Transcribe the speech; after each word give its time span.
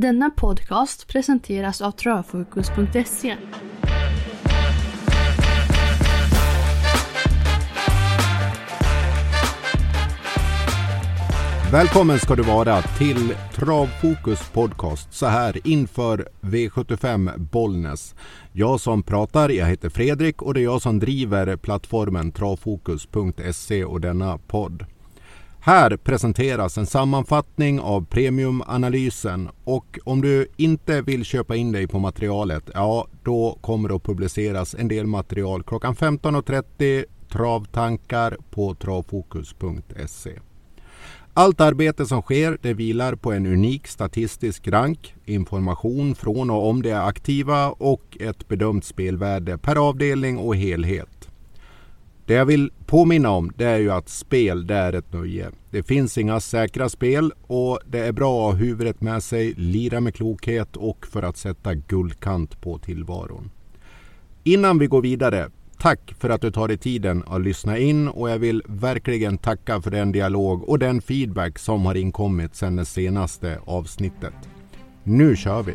Denna 0.00 0.30
podcast 0.30 1.08
presenteras 1.08 1.80
av 1.80 1.90
Travfokus.se. 1.90 3.36
Välkommen 11.72 12.18
ska 12.18 12.34
du 12.34 12.42
vara 12.42 12.82
till 12.82 13.34
Travfokus 13.54 14.50
podcast 14.52 15.12
så 15.12 15.26
här 15.26 15.66
inför 15.68 16.28
V75 16.40 17.38
Bollnäs. 17.38 18.14
Jag 18.52 18.80
som 18.80 19.02
pratar, 19.02 19.48
jag 19.48 19.66
heter 19.66 19.88
Fredrik 19.88 20.42
och 20.42 20.54
det 20.54 20.60
är 20.60 20.64
jag 20.64 20.82
som 20.82 20.98
driver 20.98 21.56
plattformen 21.56 22.32
travfokus.se 22.32 23.84
och 23.84 24.00
denna 24.00 24.38
podd. 24.38 24.84
Här 25.68 25.96
presenteras 25.96 26.78
en 26.78 26.86
sammanfattning 26.86 27.80
av 27.80 28.04
premiumanalysen 28.06 29.48
och 29.64 29.98
om 30.04 30.20
du 30.20 30.46
inte 30.56 31.02
vill 31.02 31.24
köpa 31.24 31.56
in 31.56 31.72
dig 31.72 31.86
på 31.86 31.98
materialet, 31.98 32.70
ja 32.74 33.06
då 33.22 33.58
kommer 33.60 33.88
det 33.88 33.94
att 33.94 34.02
publiceras 34.02 34.74
en 34.74 34.88
del 34.88 35.06
material 35.06 35.62
klockan 35.62 35.94
15.30 35.94 37.04
travtankar 37.32 38.36
på 38.50 38.74
travfokus.se. 38.74 40.38
Allt 41.34 41.60
arbete 41.60 42.06
som 42.06 42.22
sker 42.22 42.58
det 42.62 42.74
vilar 42.74 43.14
på 43.14 43.32
en 43.32 43.46
unik 43.46 43.86
statistisk 43.86 44.68
rank, 44.68 45.14
information 45.24 46.14
från 46.14 46.50
och 46.50 46.68
om 46.68 46.82
de 46.82 46.90
är 46.90 47.08
aktiva 47.08 47.70
och 47.70 48.16
ett 48.20 48.48
bedömt 48.48 48.84
spelvärde 48.84 49.58
per 49.58 49.88
avdelning 49.88 50.38
och 50.38 50.56
helhet. 50.56 51.17
Det 52.28 52.34
jag 52.34 52.46
vill 52.46 52.70
påminna 52.86 53.30
om 53.30 53.52
det 53.56 53.64
är 53.64 53.78
ju 53.78 53.90
att 53.90 54.08
spel 54.08 54.66
det 54.66 54.74
är 54.74 54.92
ett 54.92 55.12
nöje. 55.12 55.50
Det 55.70 55.82
finns 55.82 56.18
inga 56.18 56.40
säkra 56.40 56.88
spel 56.88 57.32
och 57.46 57.80
det 57.86 57.98
är 57.98 58.12
bra 58.12 58.48
att 58.48 58.54
ha 58.54 58.60
huvudet 58.60 59.00
med 59.00 59.22
sig, 59.22 59.54
lira 59.54 60.00
med 60.00 60.14
klokhet 60.14 60.76
och 60.76 61.06
för 61.06 61.22
att 61.22 61.36
sätta 61.36 61.74
guldkant 61.74 62.60
på 62.60 62.78
tillvaron. 62.78 63.50
Innan 64.44 64.78
vi 64.78 64.86
går 64.86 65.02
vidare, 65.02 65.50
tack 65.78 66.14
för 66.18 66.30
att 66.30 66.40
du 66.40 66.50
tar 66.50 66.68
dig 66.68 66.78
tiden 66.78 67.24
att 67.26 67.40
lyssna 67.40 67.78
in 67.78 68.08
och 68.08 68.30
jag 68.30 68.38
vill 68.38 68.62
verkligen 68.66 69.38
tacka 69.38 69.80
för 69.80 69.90
den 69.90 70.12
dialog 70.12 70.68
och 70.68 70.78
den 70.78 71.00
feedback 71.02 71.58
som 71.58 71.86
har 71.86 71.94
inkommit 71.94 72.54
sedan 72.54 72.76
det 72.76 72.84
senaste 72.84 73.58
avsnittet. 73.64 74.34
Nu 75.02 75.36
kör 75.36 75.62
vi! 75.62 75.74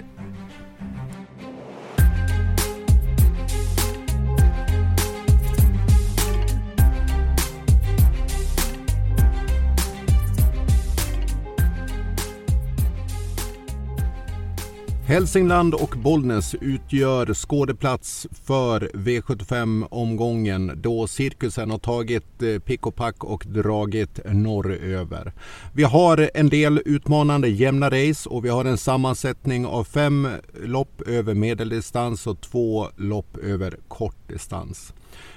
Hälsingland 15.06 15.74
och 15.74 15.96
Bollnäs 15.98 16.56
utgör 16.62 17.34
skådeplats 17.34 18.28
för 18.46 18.92
V75-omgången 18.94 20.72
då 20.82 21.08
cirkusen 21.08 21.72
har 21.72 21.78
tagit 21.78 22.42
eh, 22.42 22.60
pick 22.60 22.88
och 22.88 22.96
pack 22.96 23.24
och 23.24 23.46
dragit 23.48 24.20
norröver. 24.26 25.34
Vi 25.74 25.84
har 25.84 26.30
en 26.34 26.50
del 26.50 26.82
utmanande 26.86 27.48
jämna 27.50 27.90
race 27.90 28.30
och 28.30 28.46
vi 28.46 28.50
har 28.50 28.66
en 28.66 28.78
sammansättning 28.78 29.66
av 29.66 29.84
fem 29.84 30.28
lopp 30.64 31.02
över 31.02 31.34
medeldistans 31.34 32.28
och 32.28 32.42
två 32.42 32.88
lopp 32.98 33.38
över 33.38 33.78
kortdistans. 33.88 34.94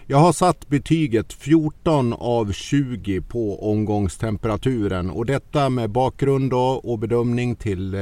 Jag 0.07 0.19
har 0.19 0.33
satt 0.33 0.69
betyget 0.69 1.33
14 1.33 2.13
av 2.13 2.53
20 2.53 3.21
på 3.21 3.71
omgångstemperaturen 3.71 5.11
och 5.11 5.27
detta 5.27 5.69
med 5.69 5.91
bakgrund 5.91 6.53
och 6.83 6.99
bedömning 6.99 7.57
till 7.57 7.95
eh, 7.95 8.01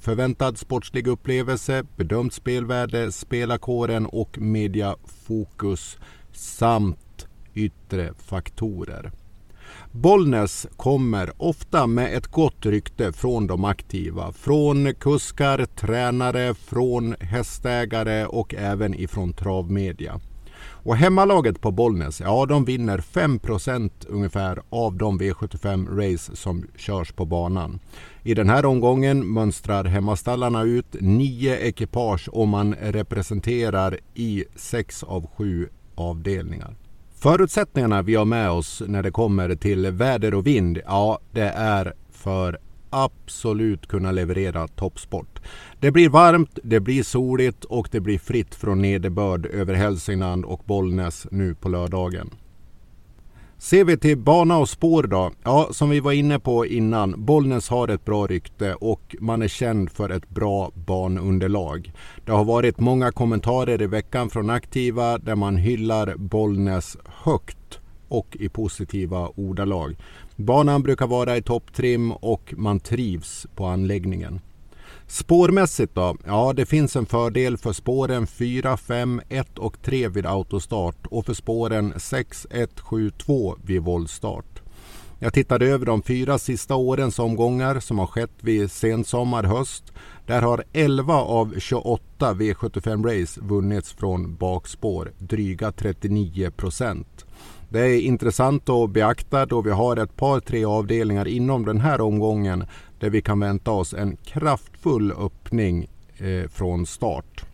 Förväntad 0.00 0.58
sportslig 0.58 1.06
upplevelse, 1.06 1.84
bedömt 1.96 2.34
spelvärde, 2.34 3.12
spelarkåren 3.12 4.06
och 4.06 4.38
mediafokus 4.38 5.98
samt 6.32 7.26
yttre 7.54 8.14
faktorer. 8.18 9.12
Bollnäs 9.92 10.66
kommer 10.76 11.32
ofta 11.42 11.86
med 11.86 12.16
ett 12.16 12.26
gott 12.26 12.66
rykte 12.66 13.12
från 13.12 13.46
de 13.46 13.64
aktiva. 13.64 14.32
Från 14.32 14.94
kuskar, 14.94 15.66
tränare, 15.66 16.54
från 16.54 17.14
hästägare 17.20 18.26
och 18.26 18.54
även 18.54 18.94
ifrån 18.94 19.32
travmedia. 19.32 20.20
Och 20.62 20.96
hemmalaget 20.96 21.60
på 21.60 21.70
Bollnäs, 21.70 22.20
ja 22.20 22.46
de 22.46 22.64
vinner 22.64 22.98
5% 22.98 23.90
ungefär 24.08 24.62
av 24.70 24.96
de 24.96 25.20
V75-race 25.20 26.36
som 26.36 26.64
körs 26.76 27.12
på 27.12 27.24
banan. 27.24 27.80
I 28.22 28.34
den 28.34 28.48
här 28.48 28.66
omgången 28.66 29.32
mönstrar 29.32 29.84
hemmastallarna 29.84 30.62
ut 30.62 30.96
nio 31.00 31.58
ekipage 31.58 32.28
och 32.32 32.48
man 32.48 32.74
representerar 32.74 33.98
i 34.14 34.44
sex 34.56 35.02
av 35.02 35.26
sju 35.26 35.68
avdelningar. 35.94 36.76
Förutsättningarna 37.14 38.02
vi 38.02 38.14
har 38.14 38.24
med 38.24 38.50
oss 38.50 38.82
när 38.86 39.02
det 39.02 39.10
kommer 39.10 39.54
till 39.54 39.86
väder 39.86 40.34
och 40.34 40.46
vind, 40.46 40.78
ja 40.86 41.18
det 41.32 41.48
är 41.48 41.94
för 42.10 42.58
absolut 42.90 43.86
kunna 43.86 44.12
leverera 44.12 44.68
toppsport. 44.68 45.40
Det 45.80 45.90
blir 45.90 46.08
varmt, 46.08 46.58
det 46.62 46.80
blir 46.80 47.02
soligt 47.02 47.64
och 47.64 47.88
det 47.90 48.00
blir 48.00 48.18
fritt 48.18 48.54
från 48.54 48.82
nederbörd 48.82 49.46
över 49.46 49.74
Hälsingland 49.74 50.44
och 50.44 50.62
Bollnäs 50.64 51.26
nu 51.30 51.54
på 51.54 51.68
lördagen. 51.68 52.30
Ser 53.60 53.84
vi 53.84 53.96
till 53.96 54.18
bana 54.18 54.58
och 54.58 54.68
spår 54.68 55.02
då? 55.02 55.30
Ja, 55.44 55.68
som 55.70 55.90
vi 55.90 56.00
var 56.00 56.12
inne 56.12 56.38
på 56.38 56.66
innan. 56.66 57.24
Bollnäs 57.24 57.68
har 57.68 57.88
ett 57.88 58.04
bra 58.04 58.26
rykte 58.26 58.74
och 58.74 59.16
man 59.20 59.42
är 59.42 59.48
känd 59.48 59.90
för 59.90 60.10
ett 60.10 60.28
bra 60.28 60.70
banunderlag. 60.74 61.92
Det 62.24 62.32
har 62.32 62.44
varit 62.44 62.80
många 62.80 63.12
kommentarer 63.12 63.82
i 63.82 63.86
veckan 63.86 64.30
från 64.30 64.50
aktiva 64.50 65.18
där 65.18 65.34
man 65.34 65.56
hyllar 65.56 66.14
Bollnäs 66.16 66.96
högt 67.06 67.80
och 68.08 68.36
i 68.40 68.48
positiva 68.48 69.28
ordalag. 69.36 69.96
Banan 70.36 70.82
brukar 70.82 71.06
vara 71.06 71.36
i 71.36 71.42
topptrim 71.42 72.12
och 72.12 72.54
man 72.56 72.80
trivs 72.80 73.46
på 73.54 73.66
anläggningen. 73.66 74.40
Spårmässigt 75.10 75.94
då? 75.94 76.16
Ja, 76.26 76.52
det 76.56 76.66
finns 76.66 76.96
en 76.96 77.06
fördel 77.06 77.56
för 77.56 77.72
spåren 77.72 78.26
4, 78.26 78.76
5, 78.76 79.20
1 79.28 79.58
och 79.58 79.82
3 79.82 80.08
vid 80.08 80.26
autostart 80.26 81.06
och 81.06 81.26
för 81.26 81.34
spåren 81.34 81.92
6, 81.96 82.46
1, 82.50 82.80
7, 82.80 83.10
2 83.10 83.56
vid 83.64 83.82
voltstart. 83.82 84.62
Jag 85.18 85.32
tittade 85.32 85.66
över 85.66 85.86
de 85.86 86.02
fyra 86.02 86.38
sista 86.38 86.74
årens 86.74 87.18
omgångar 87.18 87.80
som 87.80 87.98
har 87.98 88.06
skett 88.06 88.30
vid 88.40 88.70
sensommar, 88.70 89.44
höst. 89.44 89.92
Där 90.26 90.42
har 90.42 90.64
11 90.72 91.14
av 91.14 91.54
28 91.58 92.32
V75 92.34 93.20
race 93.20 93.40
vunnits 93.40 93.92
från 93.92 94.36
bakspår, 94.36 95.12
dryga 95.18 95.72
39 95.72 96.50
procent. 96.50 97.26
Det 97.68 97.80
är 97.80 98.00
intressant 98.00 98.68
att 98.68 98.90
beakta 98.90 99.46
då 99.46 99.60
vi 99.60 99.70
har 99.70 99.96
ett 99.96 100.16
par 100.16 100.40
tre 100.40 100.64
avdelningar 100.64 101.28
inom 101.28 101.64
den 101.64 101.80
här 101.80 102.00
omgången 102.00 102.64
där 103.00 103.10
vi 103.10 103.22
kan 103.22 103.40
vänta 103.40 103.70
oss 103.70 103.94
en 103.94 104.16
kraftfull 104.16 105.12
öppning 105.12 105.86
eh, 106.18 106.48
från 106.48 106.86
start. 106.86 107.44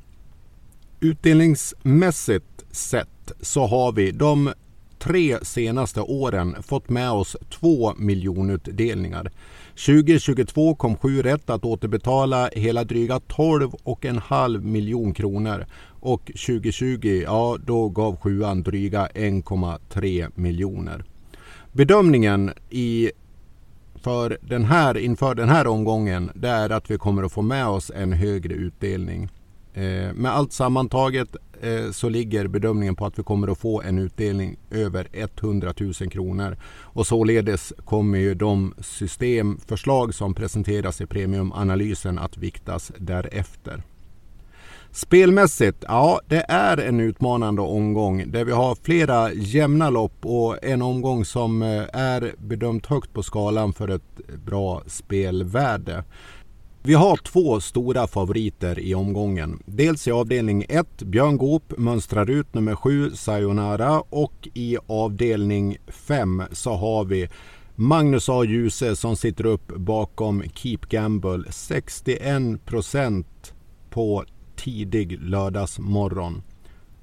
Utdelningsmässigt 1.01 2.65
sett 2.71 3.33
så 3.41 3.67
har 3.67 3.93
vi 3.93 4.11
de 4.11 4.53
tre 4.99 5.39
senaste 5.43 6.01
åren 6.01 6.57
fått 6.63 6.89
med 6.89 7.11
oss 7.11 7.37
två 7.51 7.95
miljonutdelningar. 7.99 9.31
2022 9.87 10.75
kom 10.75 10.97
7 10.97 11.23
rätt 11.23 11.51
att 11.51 11.65
återbetala 11.65 12.51
hela 12.53 12.85
dryga 12.85 13.19
12,5 13.19 14.61
miljon 14.61 15.15
kronor 15.15 15.67
och 16.01 16.27
2020 16.27 17.23
ja, 17.25 17.57
då 17.67 17.89
gav 17.89 18.17
sjuan 18.17 18.63
dryga 18.63 19.09
1,3 19.15 20.31
miljoner. 20.35 21.05
Bedömningen 21.73 22.53
i 22.71 23.11
för 24.07 24.39
den 24.41 24.65
här, 24.65 24.97
inför 24.97 25.35
den 25.35 25.49
här 25.49 25.67
omgången 25.67 26.31
det 26.35 26.49
är 26.49 26.71
att 26.71 26.91
vi 26.91 26.99
kommer 26.99 27.23
att 27.23 27.33
få 27.33 27.43
med 27.43 27.67
oss 27.67 27.91
en 27.95 28.13
högre 28.13 28.55
utdelning. 28.55 29.29
Eh, 29.75 30.13
med 30.15 30.27
allt 30.27 30.53
sammantaget 30.53 31.37
eh, 31.61 31.91
så 31.91 32.09
ligger 32.09 32.47
bedömningen 32.47 32.97
på 32.97 33.07
att 33.07 33.19
vi 33.19 33.23
kommer 33.23 33.49
att 33.49 33.59
få 33.59 33.83
en 33.83 33.99
utdelning 33.99 34.57
över 34.71 35.09
100 35.13 35.75
000 35.81 35.93
kronor. 35.93 36.57
Och 36.67 37.07
således 37.07 37.73
kommer 37.85 38.19
ju 38.19 38.35
de 38.35 38.75
systemförslag 38.81 40.15
som 40.15 40.35
presenteras 40.35 41.01
i 41.01 41.07
premiumanalysen 41.07 42.19
att 42.19 42.37
viktas 42.37 42.93
därefter. 42.99 43.83
Spelmässigt, 44.97 45.85
ja 45.89 46.21
det 46.27 46.45
är 46.49 46.77
en 46.77 47.01
utmanande 47.01 47.63
omgång 47.63 48.31
där 48.31 48.45
vi 48.45 48.53
har 48.53 48.75
flera 48.83 49.33
jämna 49.33 49.91
lopp 49.91 50.27
och 50.27 50.65
en 50.65 50.83
omgång 50.83 51.25
som 51.25 51.63
eh, 51.63 51.85
är 51.93 52.35
bedömt 52.39 52.87
högt 52.87 53.13
på 53.13 53.23
skalan 53.23 53.73
för 53.73 53.89
ett 53.89 54.21
bra 54.45 54.83
spelvärde. 54.87 56.05
Vi 56.83 56.95
har 56.95 57.17
två 57.17 57.61
stora 57.61 58.07
favoriter 58.07 58.79
i 58.79 58.95
omgången. 58.95 59.63
Dels 59.67 60.09
i 60.09 60.11
avdelning 60.11 60.65
1, 60.69 61.03
Björn 61.03 61.37
Goop 61.37 61.79
mönstrar 61.79 62.31
ut 62.31 62.55
nummer 62.55 62.75
7, 62.75 63.11
Sayonara 63.11 64.01
och 64.01 64.49
i 64.55 64.77
avdelning 64.87 65.77
5 65.87 66.43
så 66.53 66.75
har 66.75 67.05
vi 67.05 67.29
Magnus 67.75 68.29
A. 68.29 68.45
Djuse 68.45 68.97
som 68.97 69.17
sitter 69.17 69.47
upp 69.47 69.67
bakom 69.77 70.43
Keep 70.55 70.79
Gamble 70.89 71.45
61% 71.51 73.25
på 73.91 74.25
tidig 74.67 75.21
lördagsmorgon. 75.21 76.43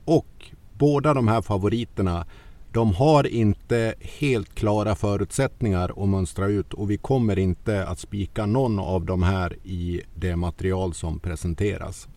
Och 0.05 0.51
båda 0.73 1.13
de 1.13 1.27
här 1.27 1.41
favoriterna 1.41 2.25
de 2.71 2.93
har 2.93 3.27
inte 3.27 3.95
helt 4.19 4.55
klara 4.55 4.95
förutsättningar 4.95 6.03
att 6.03 6.09
mönstra 6.09 6.47
ut 6.47 6.73
och 6.73 6.91
vi 6.91 6.97
kommer 6.97 7.39
inte 7.39 7.85
att 7.87 7.99
spika 7.99 8.45
någon 8.45 8.79
av 8.79 9.05
de 9.05 9.23
här 9.23 9.57
i 9.63 10.01
det 10.15 10.35
material 10.35 10.93
som 10.93 11.19
presenteras. 11.19 12.07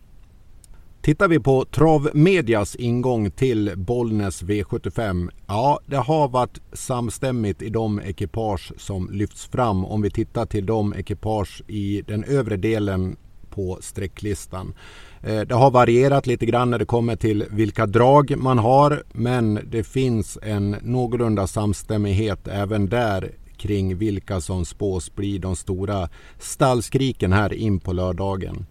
Tittar 1.01 1.27
vi 1.27 1.39
på 1.39 1.65
Travmedias 1.65 2.75
ingång 2.75 3.31
till 3.31 3.73
Bollnäs 3.75 4.43
V75. 4.43 5.29
Ja, 5.47 5.79
det 5.85 5.97
har 5.97 6.27
varit 6.27 6.61
samstämmigt 6.73 7.61
i 7.61 7.69
de 7.69 7.99
ekipage 7.99 8.73
som 8.77 9.09
lyfts 9.11 9.45
fram 9.45 9.85
om 9.85 10.01
vi 10.01 10.11
tittar 10.11 10.45
till 10.45 10.65
de 10.65 10.93
ekipage 10.93 11.63
i 11.67 12.01
den 12.07 12.23
övre 12.23 12.57
delen 12.57 13.17
på 13.49 13.77
sträcklistan. 13.81 14.73
Eh, 15.23 15.41
det 15.41 15.55
har 15.55 15.71
varierat 15.71 16.27
lite 16.27 16.45
grann 16.45 16.69
när 16.71 16.79
det 16.79 16.85
kommer 16.85 17.15
till 17.15 17.45
vilka 17.49 17.85
drag 17.85 18.33
man 18.37 18.57
har 18.57 19.03
men 19.11 19.59
det 19.71 19.83
finns 19.83 20.37
en 20.41 20.75
någorlunda 20.81 21.47
samstämmighet 21.47 22.47
även 22.47 22.89
där 22.89 23.31
kring 23.57 23.97
vilka 23.97 24.41
som 24.41 24.65
spås 24.65 25.15
bli 25.15 25.37
de 25.37 25.55
stora 25.55 26.09
stallskriken 26.39 27.33
här 27.33 27.53
in 27.53 27.79
på 27.79 27.93
lördagen. 27.93 28.65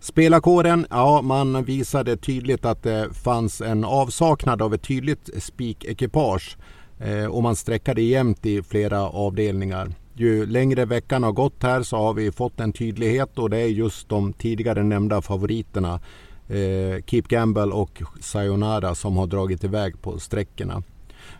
Spelarkåren, 0.00 0.86
ja 0.90 1.22
man 1.22 1.64
visade 1.64 2.16
tydligt 2.16 2.64
att 2.64 2.82
det 2.82 3.08
fanns 3.12 3.60
en 3.60 3.84
avsaknad 3.84 4.62
av 4.62 4.74
ett 4.74 4.82
tydligt 4.82 5.30
spikekipage 5.42 6.56
eh, 6.98 7.26
och 7.26 7.42
man 7.42 7.56
sträckade 7.56 8.02
jämnt 8.02 8.46
i 8.46 8.62
flera 8.62 9.00
avdelningar. 9.00 9.92
Ju 10.14 10.46
längre 10.46 10.84
veckan 10.84 11.22
har 11.22 11.32
gått 11.32 11.62
här 11.62 11.82
så 11.82 11.96
har 11.96 12.14
vi 12.14 12.32
fått 12.32 12.60
en 12.60 12.72
tydlighet 12.72 13.38
och 13.38 13.50
det 13.50 13.58
är 13.58 13.66
just 13.66 14.08
de 14.08 14.32
tidigare 14.32 14.82
nämnda 14.82 15.22
favoriterna 15.22 16.00
eh, 16.48 17.04
Keep 17.06 17.22
Gamble 17.22 17.62
och 17.62 18.02
Sayonara 18.20 18.94
som 18.94 19.16
har 19.16 19.26
dragit 19.26 19.64
iväg 19.64 20.02
på 20.02 20.18
sträckorna. 20.18 20.82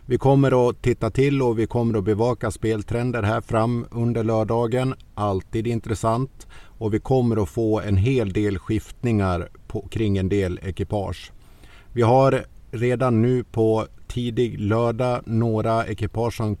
Vi 0.05 0.17
kommer 0.17 0.69
att 0.69 0.81
titta 0.81 1.09
till 1.09 1.41
och 1.41 1.59
vi 1.59 1.67
kommer 1.67 1.97
att 1.97 2.03
bevaka 2.03 2.51
speltrender 2.51 3.23
här 3.23 3.41
fram 3.41 3.85
under 3.91 4.23
lördagen. 4.23 4.95
Alltid 5.15 5.67
intressant. 5.67 6.47
Och 6.77 6.93
vi 6.93 6.99
kommer 6.99 7.43
att 7.43 7.49
få 7.49 7.79
en 7.79 7.97
hel 7.97 8.33
del 8.33 8.59
skiftningar 8.59 9.49
på, 9.67 9.87
kring 9.87 10.17
en 10.17 10.29
del 10.29 10.59
ekipage. 10.63 11.31
Vi 11.91 12.01
har 12.01 12.45
redan 12.71 13.21
nu 13.21 13.43
på 13.43 13.87
tidig 14.13 14.59
lördag 14.59 15.21
några 15.25 15.85
ekipage 15.85 16.37
som 16.37 16.57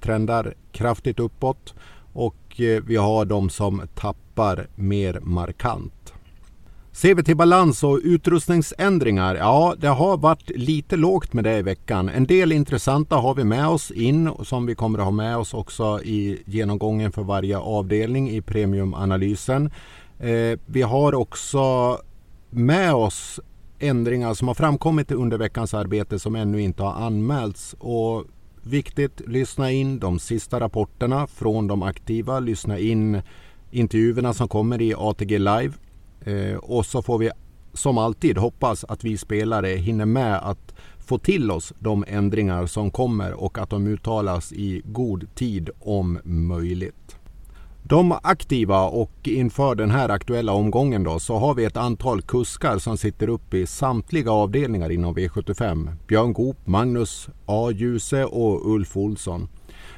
trendar 0.00 0.54
kraftigt 0.72 1.20
uppåt 1.20 1.74
och 2.12 2.60
eh, 2.60 2.82
vi 2.86 2.96
har 2.96 3.24
de 3.24 3.50
som 3.50 3.82
tappar 3.94 4.66
mer 4.74 5.20
markant. 5.22 6.12
Ser 6.92 7.14
vi 7.14 7.24
till 7.24 7.36
balans 7.36 7.84
och 7.84 8.00
utrustningsändringar, 8.02 9.34
ja 9.34 9.74
det 9.78 9.88
har 9.88 10.16
varit 10.16 10.50
lite 10.50 10.96
lågt 10.96 11.32
med 11.32 11.44
det 11.44 11.58
i 11.58 11.62
veckan. 11.62 12.08
En 12.08 12.26
del 12.26 12.52
intressanta 12.52 13.16
har 13.16 13.34
vi 13.34 13.44
med 13.44 13.68
oss 13.68 13.90
in 13.90 14.30
som 14.42 14.66
vi 14.66 14.74
kommer 14.74 14.98
att 14.98 15.04
ha 15.04 15.12
med 15.12 15.36
oss 15.36 15.54
också 15.54 16.00
i 16.04 16.42
genomgången 16.46 17.12
för 17.12 17.22
varje 17.22 17.58
avdelning 17.58 18.30
i 18.30 18.40
premiumanalysen. 18.40 19.70
Eh, 20.18 20.58
vi 20.66 20.82
har 20.82 21.14
också 21.14 21.98
med 22.50 22.94
oss 22.94 23.40
ändringar 23.82 24.34
som 24.34 24.48
har 24.48 24.54
framkommit 24.54 25.10
under 25.10 25.38
veckans 25.38 25.74
arbete 25.74 26.18
som 26.18 26.36
ännu 26.36 26.60
inte 26.60 26.82
har 26.82 27.06
anmälts. 27.06 27.74
Och 27.78 28.24
viktigt, 28.62 29.20
lyssna 29.26 29.70
in 29.70 29.98
de 29.98 30.18
sista 30.18 30.60
rapporterna 30.60 31.26
från 31.26 31.66
de 31.66 31.82
aktiva. 31.82 32.40
Lyssna 32.40 32.78
in 32.78 33.22
intervjuerna 33.70 34.34
som 34.34 34.48
kommer 34.48 34.82
i 34.82 34.94
ATG 34.98 35.38
Live. 35.38 35.72
Eh, 36.24 36.56
och 36.56 36.86
så 36.86 37.02
får 37.02 37.18
vi 37.18 37.30
som 37.74 37.98
alltid 37.98 38.38
hoppas 38.38 38.84
att 38.84 39.04
vi 39.04 39.18
spelare 39.18 39.68
hinner 39.68 40.06
med 40.06 40.36
att 40.36 40.74
få 40.98 41.18
till 41.18 41.50
oss 41.50 41.72
de 41.78 42.04
ändringar 42.08 42.66
som 42.66 42.90
kommer 42.90 43.32
och 43.32 43.58
att 43.58 43.70
de 43.70 43.86
uttalas 43.86 44.52
i 44.52 44.82
god 44.84 45.34
tid 45.34 45.70
om 45.80 46.18
möjligt. 46.24 47.01
De 47.92 48.18
aktiva 48.22 48.84
och 48.84 49.12
inför 49.22 49.74
den 49.74 49.90
här 49.90 50.08
aktuella 50.08 50.52
omgången 50.52 51.04
då 51.04 51.18
så 51.18 51.36
har 51.36 51.54
vi 51.54 51.64
ett 51.64 51.76
antal 51.76 52.22
kuskar 52.22 52.78
som 52.78 52.96
sitter 52.96 53.28
upp 53.28 53.54
i 53.54 53.66
samtliga 53.66 54.32
avdelningar 54.32 54.90
inom 54.92 55.16
V75. 55.16 55.92
Björn 56.06 56.32
Goop, 56.32 56.56
Magnus 56.66 57.28
A. 57.46 57.70
Djuse 57.70 58.24
och 58.24 58.74
Ulf 58.74 58.96
Olsson. 58.96 59.48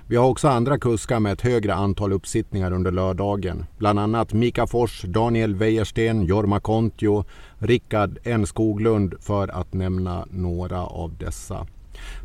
Vi 0.07 0.17
har 0.17 0.29
också 0.29 0.49
andra 0.49 0.79
kuskar 0.79 1.21
med 1.21 1.33
ett 1.33 1.41
högre 1.41 1.75
antal 1.75 2.13
uppsittningar 2.13 2.73
under 2.73 2.93
lördagen. 2.93 3.67
Bland 3.79 3.99
annat 3.99 4.33
Mika 4.33 4.67
Fors, 4.67 5.03
Daniel 5.03 5.55
Wäjersten, 5.55 6.25
Jorma 6.25 6.61
Kontio, 6.61 7.25
Rickard 7.59 8.19
N 8.25 8.47
Skoglund 8.47 9.15
för 9.21 9.49
att 9.49 9.73
nämna 9.73 10.27
några 10.31 10.87
av 10.87 11.17
dessa. 11.19 11.67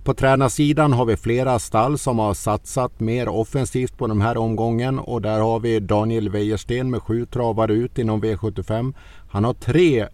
På 0.04 0.14
tränarsidan 0.14 0.94
har 0.94 1.06
vi 1.06 1.18
flera 1.18 1.60
stall 1.60 1.98
som 1.98 2.20
har 2.20 2.34
satsat 2.34 3.00
mer 3.00 3.30
offensivt 3.30 3.98
på 3.98 4.08
den 4.08 4.22
här 4.22 4.38
omgången 4.38 5.00
och 5.00 5.22
där 5.22 5.40
har 5.40 5.60
vi 5.60 5.80
Daniel 5.80 6.30
Wäjersten 6.30 6.90
med 6.90 7.02
sju 7.02 7.26
travare 7.26 7.74
ut 7.74 7.98
inom 7.98 8.24
V75. 8.24 8.94
Han 9.30 9.44
har 9.44 9.54
tre 9.54 10.08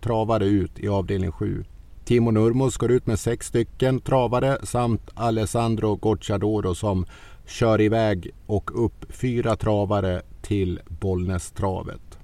travare 0.00 0.44
ut 0.44 0.78
i 0.78 0.88
avdelning 0.88 1.32
7. 1.32 1.64
Timo 2.04 2.30
Nurmos 2.30 2.76
går 2.76 2.90
ut 2.90 3.06
med 3.06 3.18
sex 3.18 3.46
stycken 3.46 4.00
travare 4.00 4.58
samt 4.62 5.10
Alessandro 5.14 5.96
Gocciadoro 5.96 6.74
som 6.74 7.06
kör 7.46 7.80
iväg 7.80 8.30
och 8.46 8.84
upp 8.84 9.12
fyra 9.12 9.56
travare 9.56 10.22
till 10.42 10.80
Bollnästravet. 10.88 12.17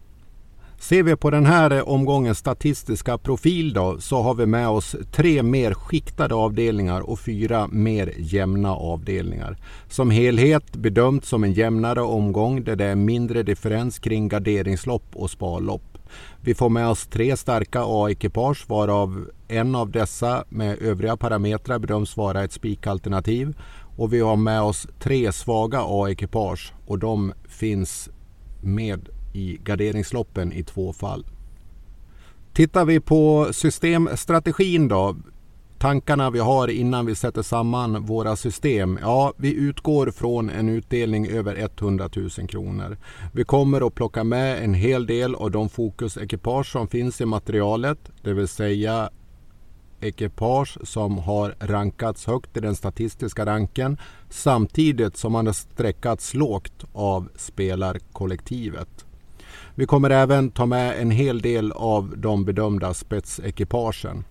Ser 0.85 1.03
vi 1.03 1.17
på 1.17 1.31
den 1.31 1.47
här 1.47 1.71
eh, 1.71 1.89
omgångens 1.89 2.39
statistiska 2.39 3.19
profil 3.19 3.73
då 3.73 4.01
så 4.01 4.23
har 4.23 4.35
vi 4.35 4.47
med 4.47 4.69
oss 4.69 4.97
tre 5.13 5.43
mer 5.43 5.75
skiktade 5.75 6.35
avdelningar 6.35 7.01
och 7.01 7.21
fyra 7.21 7.69
mer 7.73 8.13
jämna 8.19 8.75
avdelningar. 8.75 9.57
Som 9.89 10.11
helhet 10.11 10.77
bedömt 10.77 11.25
som 11.25 11.45
en 11.45 11.53
jämnare 11.53 12.01
omgång 12.01 12.65
där 12.65 12.77
det 12.77 12.85
är 12.85 12.95
mindre 12.95 13.43
differens 13.43 13.99
kring 13.99 14.29
garderingslopp 14.29 15.07
och 15.13 15.31
sparlopp. 15.31 15.99
Vi 16.41 16.55
får 16.55 16.69
med 16.69 16.89
oss 16.89 17.07
tre 17.07 17.37
starka 17.37 17.83
A-ekipage 17.85 18.69
varav 18.69 19.31
en 19.49 19.75
av 19.75 19.91
dessa 19.91 20.45
med 20.49 20.83
övriga 20.83 21.17
parametrar 21.17 21.79
bedöms 21.79 22.17
vara 22.17 22.45
ett 22.45 22.53
spikalternativ. 22.53 23.57
Och 23.97 24.13
vi 24.13 24.21
har 24.21 24.37
med 24.37 24.63
oss 24.63 24.87
tre 24.99 25.33
svaga 25.33 25.81
A-ekipage 25.85 26.73
och 26.87 26.99
de 26.99 27.33
finns 27.49 28.11
med 28.61 29.09
i 29.35 29.59
garderingsloppen 29.65 30.53
i 30.53 30.63
två 30.63 30.93
fall. 30.93 31.25
Tittar 32.53 32.85
vi 32.85 33.01
på 33.01 33.49
systemstrategin 33.53 34.89
då. 34.89 35.17
Tankarna 35.79 36.31
vi 36.31 36.39
har 36.39 36.69
innan 36.69 37.07
vi 37.07 37.15
sätter 37.15 37.43
samman 37.43 38.07
våra 38.07 38.37
system. 38.37 38.99
Ja, 39.03 39.33
vi 39.37 39.55
utgår 39.55 40.11
från 40.11 40.51
en 40.51 40.69
utdelning 40.69 41.27
över 41.27 41.57
100 41.57 42.09
000 42.17 42.31
kronor. 42.31 42.97
Vi 43.33 43.45
kommer 43.45 43.87
att 43.87 43.95
plocka 43.95 44.25
med 44.25 44.65
en 44.65 44.75
hel 44.75 45.07
del 45.07 45.35
av 45.35 45.51
de 45.51 45.69
fokusekipage 45.69 46.73
som 46.73 46.89
finns 46.89 47.21
i 47.21 47.27
materialet. 47.27 47.99
Det 48.23 48.35
vill 48.35 48.49
säga 48.49 49.11
ekipage 50.01 50.79
som 50.83 51.19
har 51.19 51.55
rankats 51.61 52.27
högt 52.27 52.57
i 52.57 52.61
den 52.61 52.77
statistiska 52.77 53.47
ranken 53.47 53.99
samtidigt 54.31 55.17
som 55.17 55.33
man 55.33 55.47
har 55.47 55.53
sträckats 55.53 56.35
lågt 56.35 56.85
av 56.93 57.29
spelarkollektivet. 57.37 59.04
Vi 59.77 59.87
kommer 59.87 60.11
även 60.11 60.51
ta 60.51 60.67
med 60.67 61.01
en 61.01 61.11
hel 61.11 61.41
del 61.41 61.73
av 61.73 62.15
de 62.19 62.45
bedömda 62.45 62.95
spetsekipagen. 62.95 64.25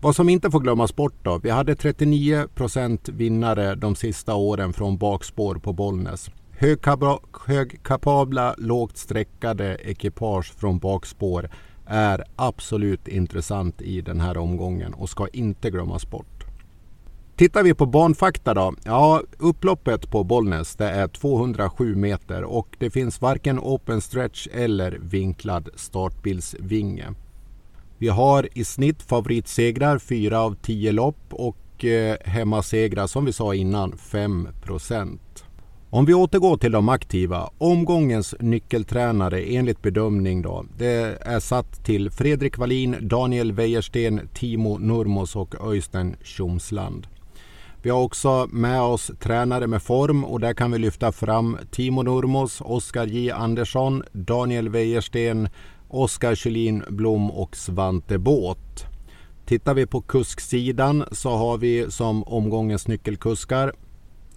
Vad 0.00 0.16
som 0.16 0.28
inte 0.28 0.50
får 0.50 0.60
glömmas 0.60 0.96
bort 0.96 1.14
då. 1.22 1.38
Vi 1.38 1.50
hade 1.50 1.74
39 1.74 2.46
procent 2.54 3.08
vinnare 3.08 3.74
de 3.74 3.94
sista 3.94 4.34
åren 4.34 4.72
från 4.72 4.98
bakspår 4.98 5.54
på 5.54 5.72
Bollnäs. 5.72 6.30
Högkapabla, 7.46 8.54
lågt 8.58 8.96
sträckade 8.96 9.76
ekipage 9.84 10.54
från 10.56 10.78
bakspår 10.78 11.50
är 11.86 12.24
absolut 12.36 13.08
intressant 13.08 13.82
i 13.82 14.00
den 14.00 14.20
här 14.20 14.36
omgången 14.36 14.94
och 14.94 15.08
ska 15.08 15.28
inte 15.28 15.70
glömmas 15.70 16.10
bort. 16.10 16.41
Tittar 17.42 17.62
vi 17.62 17.74
på 17.74 17.86
banfakta 17.86 18.54
då. 18.54 18.74
Ja, 18.84 19.22
upploppet 19.38 20.10
på 20.10 20.24
Bollnäs 20.24 20.76
det 20.76 20.90
är 20.90 21.08
207 21.08 21.94
meter 21.96 22.44
och 22.44 22.76
det 22.78 22.90
finns 22.90 23.20
varken 23.20 23.58
open 23.58 24.00
stretch 24.00 24.48
eller 24.52 24.98
vinklad 25.02 25.68
startbilsvinge. 25.74 27.14
Vi 27.98 28.08
har 28.08 28.48
i 28.52 28.64
snitt 28.64 29.02
favoritsegrar 29.02 29.98
4 29.98 30.40
av 30.40 30.54
10 30.54 30.92
lopp 30.92 31.16
och 31.30 31.84
eh, 31.84 32.16
hemmasegrar 32.24 33.06
som 33.06 33.24
vi 33.24 33.32
sa 33.32 33.54
innan 33.54 33.92
5% 33.92 35.18
Om 35.90 36.04
vi 36.04 36.14
återgår 36.14 36.56
till 36.56 36.72
de 36.72 36.88
aktiva. 36.88 37.50
Omgångens 37.58 38.34
nyckeltränare 38.40 39.42
enligt 39.42 39.82
bedömning 39.82 40.42
då. 40.42 40.64
Det 40.78 41.18
är 41.20 41.40
satt 41.40 41.84
till 41.84 42.10
Fredrik 42.10 42.58
Wallin, 42.58 42.96
Daniel 43.00 43.52
Wäjersten, 43.52 44.28
Timo 44.34 44.78
Nurmos 44.78 45.36
och 45.36 45.54
Öystein 45.68 46.16
Tjomsland. 46.22 47.06
Vi 47.84 47.90
har 47.90 48.00
också 48.00 48.48
med 48.50 48.80
oss 48.80 49.10
tränare 49.20 49.66
med 49.66 49.82
form 49.82 50.24
och 50.24 50.40
där 50.40 50.54
kan 50.54 50.72
vi 50.72 50.78
lyfta 50.78 51.12
fram 51.12 51.58
Timo 51.70 52.02
Nurmos, 52.02 52.60
Oskar 52.60 53.06
J 53.06 53.30
Andersson, 53.30 54.02
Daniel 54.12 54.68
Wäjersten, 54.68 55.48
Oskar 55.88 56.34
Kjellin 56.34 56.82
Blom 56.88 57.30
och 57.30 57.56
Svante 57.56 58.18
Båt. 58.18 58.86
Tittar 59.46 59.74
vi 59.74 59.86
på 59.86 60.00
kusksidan 60.00 61.04
så 61.12 61.30
har 61.30 61.58
vi 61.58 61.90
som 61.90 62.24
omgångens 62.24 62.88
nyckelkuskar 62.88 63.72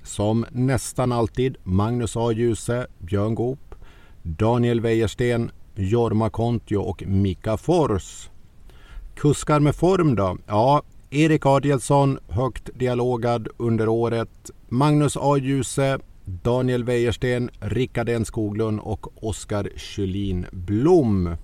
som 0.04 0.46
nästan 0.52 1.12
alltid 1.12 1.58
Magnus 1.64 2.18
A. 2.18 2.32
Djuse, 2.32 2.88
Björn 3.00 3.36
Goop, 3.36 3.76
Daniel 4.22 4.82
Wäjersten, 4.82 5.52
Jorma 5.76 6.30
Kontio 6.30 6.78
och 6.78 7.04
Mika 7.08 7.58
Fors. 7.58 8.30
Kuskar 9.16 9.60
med 9.60 9.76
form 9.76 10.16
då? 10.16 10.38
Ja, 10.48 10.84
Erik 11.10 11.46
Adielsson, 11.46 12.20
högt 12.28 12.70
dialogad 12.74 13.48
under 13.58 13.88
året. 13.88 14.52
Magnus 14.70 15.18
A. 15.18 15.38
Djuse, 15.38 16.00
Daniel 16.26 16.84
Wäjersten, 16.84 17.50
Rickard 17.60 18.10
N 18.10 18.26
Skoglund 18.26 18.80
och 18.80 19.24
Oskar 19.24 19.70
Kylin 19.76 20.46
Blom. 20.52 21.36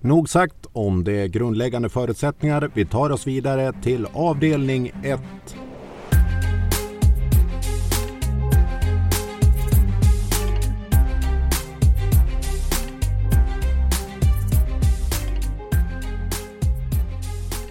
Nog 0.00 0.28
sagt 0.28 0.66
om 0.72 1.04
de 1.04 1.28
grundläggande 1.28 1.88
förutsättningar. 1.88 2.70
Vi 2.74 2.84
tar 2.86 3.10
oss 3.10 3.26
vidare 3.26 3.72
till 3.82 4.06
avdelning 4.12 4.92
1. 5.02 5.20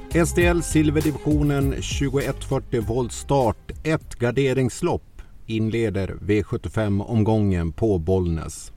STL 0.10 0.62
Silverdivisionen 0.62 1.72
2140 1.72 2.82
volt 2.82 3.12
start. 3.12 3.72
Ett 3.84 4.16
garderingslopp 4.16 5.22
inleder 5.46 6.16
V75-omgången 6.22 7.72
på 7.72 7.98
Bollnäs. 7.98 8.72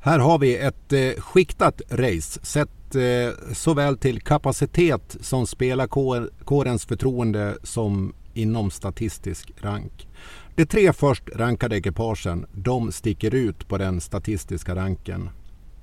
Här 0.00 0.18
har 0.18 0.38
vi 0.38 0.56
ett 0.56 0.92
eh, 0.92 1.22
skiktat 1.22 1.82
race 1.90 2.40
sett 2.42 2.94
eh, 2.94 3.52
såväl 3.54 3.98
till 3.98 4.20
kapacitet 4.20 5.16
som 5.20 5.46
spelarkårens 5.46 6.86
förtroende 6.86 7.56
som 7.62 8.14
inom 8.34 8.70
statistisk 8.70 9.52
rank. 9.60 10.08
De 10.54 10.66
tre 10.66 10.92
först 10.92 11.24
rankade 11.34 11.76
ekipagen 11.76 12.46
de 12.52 12.92
sticker 12.92 13.34
ut 13.34 13.68
på 13.68 13.78
den 13.78 14.00
statistiska 14.00 14.74
ranken. 14.74 15.30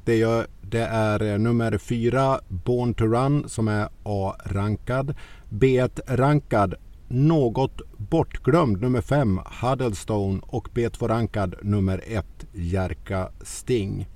Det, 0.05 0.15
gör, 0.15 0.47
det 0.61 0.85
är 0.85 1.33
eh, 1.33 1.39
nummer 1.39 1.77
fyra 1.77 2.39
Born 2.47 2.93
to 2.93 3.05
Run 3.05 3.49
som 3.49 3.67
är 3.67 3.89
A-rankad. 4.03 5.15
B1-rankad 5.49 6.75
något 7.07 7.81
bortglömd 7.97 8.81
nummer 8.81 9.01
5 9.01 9.39
Huddlestone 9.61 10.39
och 10.43 10.67
B2-rankad 10.73 11.55
nummer 11.61 12.01
1 12.07 12.25
Jerka 12.53 13.29
Sting. 13.41 14.07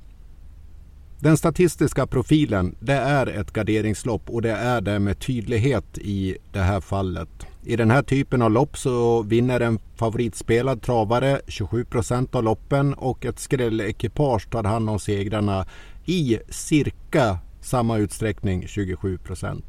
Den 1.19 1.37
statistiska 1.37 2.07
profilen 2.07 2.75
det 2.79 2.93
är 2.93 3.27
ett 3.27 3.53
garderingslopp 3.53 4.29
och 4.29 4.41
det 4.41 4.51
är 4.51 4.81
det 4.81 4.99
med 4.99 5.19
tydlighet 5.19 5.97
i 5.97 6.37
det 6.51 6.59
här 6.59 6.81
fallet. 6.81 7.47
I 7.67 7.75
den 7.75 7.91
här 7.91 8.01
typen 8.01 8.41
av 8.41 8.51
lopp 8.51 8.77
så 8.77 9.21
vinner 9.21 9.59
en 9.59 9.79
favoritspelad 9.95 10.81
travare 10.81 11.41
27 11.47 11.85
procent 11.85 12.35
av 12.35 12.43
loppen 12.43 12.93
och 12.93 13.25
ett 13.25 13.39
skrällekipage 13.39 14.49
tar 14.49 14.63
hand 14.63 14.89
om 14.89 14.99
segrarna 14.99 15.65
i 16.05 16.39
cirka 16.49 17.39
samma 17.61 17.97
utsträckning 17.97 18.67
27 18.67 19.17
procent. 19.17 19.65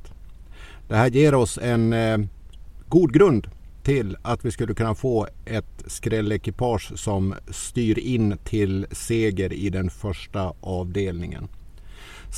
Det 0.89 0.97
här 0.97 1.11
ger 1.11 1.35
oss 1.35 1.59
en 1.63 1.93
eh, 1.93 2.19
god 2.89 3.13
grund 3.13 3.47
till 3.83 4.17
att 4.23 4.45
vi 4.45 4.51
skulle 4.51 4.75
kunna 4.75 4.95
få 4.95 5.27
ett 5.45 5.85
skrällekipage 5.87 6.99
som 6.99 7.35
styr 7.51 7.99
in 7.99 8.39
till 8.45 8.87
seger 8.93 9.53
i 9.53 9.71
den 9.71 9.91
första 9.91 10.53
avdelningen. 10.61 11.49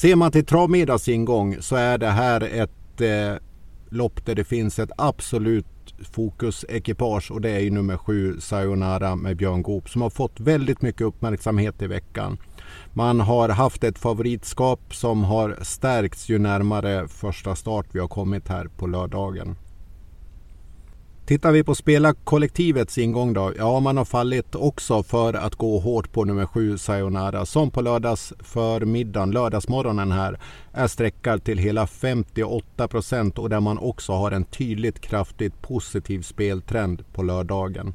Ser 0.01 0.17
man 0.17 0.33
till 0.33 0.47
travmiddags 0.47 1.09
ingång 1.09 1.57
så 1.61 1.77
är 1.77 1.99
det 1.99 2.11
här 2.11 2.41
ett 2.41 3.01
eh, 3.01 3.50
lopp 3.91 4.27
där 4.27 4.35
det 4.35 4.45
finns 4.45 4.79
ett 4.79 4.91
absolut 4.99 5.67
fokusekipage 6.13 7.31
och 7.31 7.41
det 7.41 7.51
är 7.51 7.59
ju 7.59 7.71
nummer 7.71 7.97
sju 7.97 8.41
Sayonara 8.41 9.17
med 9.17 9.37
Björn 9.37 9.63
Goop 9.63 9.91
som 9.91 10.03
har 10.03 10.11
fått 10.11 10.41
väldigt 10.41 10.83
mycket 10.83 11.01
uppmärksamhet 11.01 11.83
i 11.83 11.87
veckan. 11.87 12.39
Man 12.93 13.21
har 13.21 13.49
haft 13.49 13.85
ett 13.85 13.99
favoritskap 13.99 14.95
som 14.95 15.25
har 15.25 15.59
stärkts 15.63 16.29
ju 16.29 16.39
närmare 16.39 17.09
första 17.09 17.57
start 17.57 17.87
vi 17.93 18.01
har 18.01 18.09
kommit 18.09 18.49
här 18.49 18.69
på 18.77 18.87
lördagen. 18.87 19.57
Tittar 21.31 21.53
vi 21.53 21.65
på 21.65 21.75
spelarkollektivets 21.75 22.99
ingång 22.99 23.33
då? 23.33 23.53
Ja, 23.59 23.81
man 23.81 23.97
har 23.97 24.05
fallit 24.05 24.55
också 24.55 25.03
för 25.03 25.35
att 25.35 25.55
gå 25.55 25.79
hårt 25.79 26.13
på 26.13 26.25
nummer 26.25 26.47
sju 26.47 26.79
Sayonara 26.79 27.47
som 27.47 27.71
på 27.71 27.81
lördags 27.81 28.33
förmiddagen, 28.41 29.31
lördagsmorgonen 29.31 30.13
här 30.13 30.39
är 30.73 30.87
sträckad 30.87 31.45
till 31.45 31.59
hela 31.59 31.87
58 31.87 32.89
procent 32.89 33.39
och 33.39 33.49
där 33.51 33.61
man 33.61 33.79
också 33.79 34.13
har 34.13 34.31
en 34.31 34.45
tydligt 34.45 35.01
kraftigt 35.01 35.63
positiv 35.63 36.23
speltrend 36.23 37.05
på 37.13 37.23
lördagen. 37.23 37.95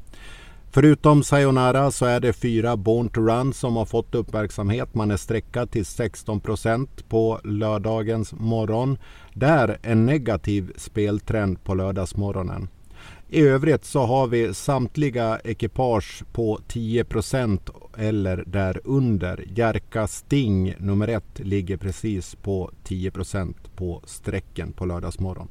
Förutom 0.70 1.22
Sayonara 1.22 1.90
så 1.90 2.06
är 2.06 2.20
det 2.20 2.32
fyra 2.32 2.76
Born 2.76 3.08
to 3.08 3.20
Run 3.20 3.52
som 3.52 3.76
har 3.76 3.84
fått 3.84 4.14
uppmärksamhet. 4.14 4.94
Man 4.94 5.10
är 5.10 5.16
sträckad 5.16 5.70
till 5.70 5.86
16 5.86 6.40
procent 6.40 7.08
på 7.08 7.40
lördagens 7.44 8.32
morgon. 8.32 8.98
Där 9.34 9.78
en 9.82 10.06
negativ 10.06 10.72
speltrend 10.76 11.64
på 11.64 11.74
lördagsmorgonen. 11.74 12.68
I 13.28 13.40
övrigt 13.40 13.84
så 13.84 14.06
har 14.06 14.26
vi 14.26 14.54
samtliga 14.54 15.40
ekipage 15.44 16.24
på 16.32 16.60
10% 16.68 17.60
eller 17.96 18.44
därunder. 18.46 19.44
Jerka 19.54 20.06
Sting 20.06 20.74
nummer 20.78 21.08
ett 21.08 21.38
ligger 21.38 21.76
precis 21.76 22.34
på 22.34 22.70
10% 22.84 23.54
på 23.76 24.02
sträcken 24.04 24.72
på 24.72 24.86
lördagsmorgon. 24.86 25.48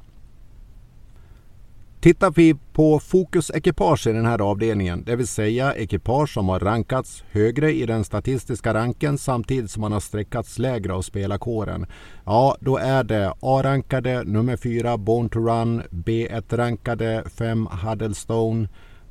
Tittar 2.00 2.30
vi 2.30 2.54
på 2.72 2.98
fokusekipage 2.98 4.06
i 4.06 4.12
den 4.12 4.26
här 4.26 4.40
avdelningen, 4.40 5.04
det 5.06 5.16
vill 5.16 5.26
säga 5.26 5.74
ekipage 5.74 6.34
som 6.34 6.48
har 6.48 6.60
rankats 6.60 7.24
högre 7.30 7.72
i 7.72 7.86
den 7.86 8.04
statistiska 8.04 8.74
ranken 8.74 9.18
samtidigt 9.18 9.70
som 9.70 9.80
man 9.80 9.92
har 9.92 10.00
sträckats 10.00 10.58
lägre 10.58 10.92
av 10.92 11.02
spelarkåren. 11.02 11.86
Ja, 12.24 12.56
då 12.60 12.76
är 12.76 13.04
det 13.04 13.32
A-rankade 13.40 14.24
nummer 14.24 14.56
4 14.56 14.96
Born 14.98 15.28
to 15.28 15.38
Run, 15.38 15.82
B1-rankade 15.90 17.24
5 17.38 17.68
Huddlestone. 17.70 18.68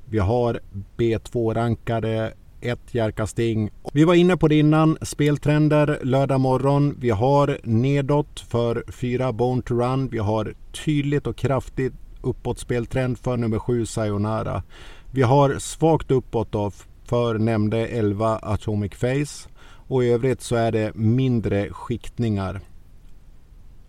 Vi 0.09 0.19
har 0.19 0.59
B2-rankade 0.97 2.33
1 2.61 2.79
Jerka 2.91 3.27
Sting. 3.27 3.69
Vi 3.93 4.03
var 4.03 4.13
inne 4.13 4.37
på 4.37 4.47
det 4.47 4.59
innan, 4.59 4.97
speltrender 5.01 5.99
lördag 6.03 6.39
morgon. 6.39 6.95
Vi 6.99 7.09
har 7.09 7.59
nedåt 7.63 8.39
för 8.39 8.83
4 8.91 9.33
Born 9.33 9.61
to 9.61 9.73
Run. 9.73 10.09
Vi 10.09 10.17
har 10.17 10.53
tydligt 10.85 11.27
och 11.27 11.35
kraftigt 11.35 11.93
uppåtspeltrend 12.25 13.17
för 13.17 13.37
nummer 13.37 13.59
7 13.59 13.85
Sayonara. 13.85 14.63
Vi 15.11 15.21
har 15.21 15.59
svagt 15.59 16.11
uppåt 16.11 16.51
då 16.51 16.71
för 17.03 17.37
nämnde 17.37 17.87
11 17.87 18.39
Atomic 18.41 18.93
Face 18.93 19.49
och 19.87 20.03
i 20.03 20.09
övrigt 20.09 20.41
så 20.41 20.55
är 20.55 20.71
det 20.71 20.95
mindre 20.95 21.69
skiktningar 21.69 22.61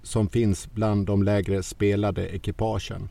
som 0.02 0.28
finns 0.28 0.72
bland 0.72 1.06
de 1.06 1.22
lägre 1.22 1.62
spelade 1.62 2.28
ekipagen. 2.28 3.08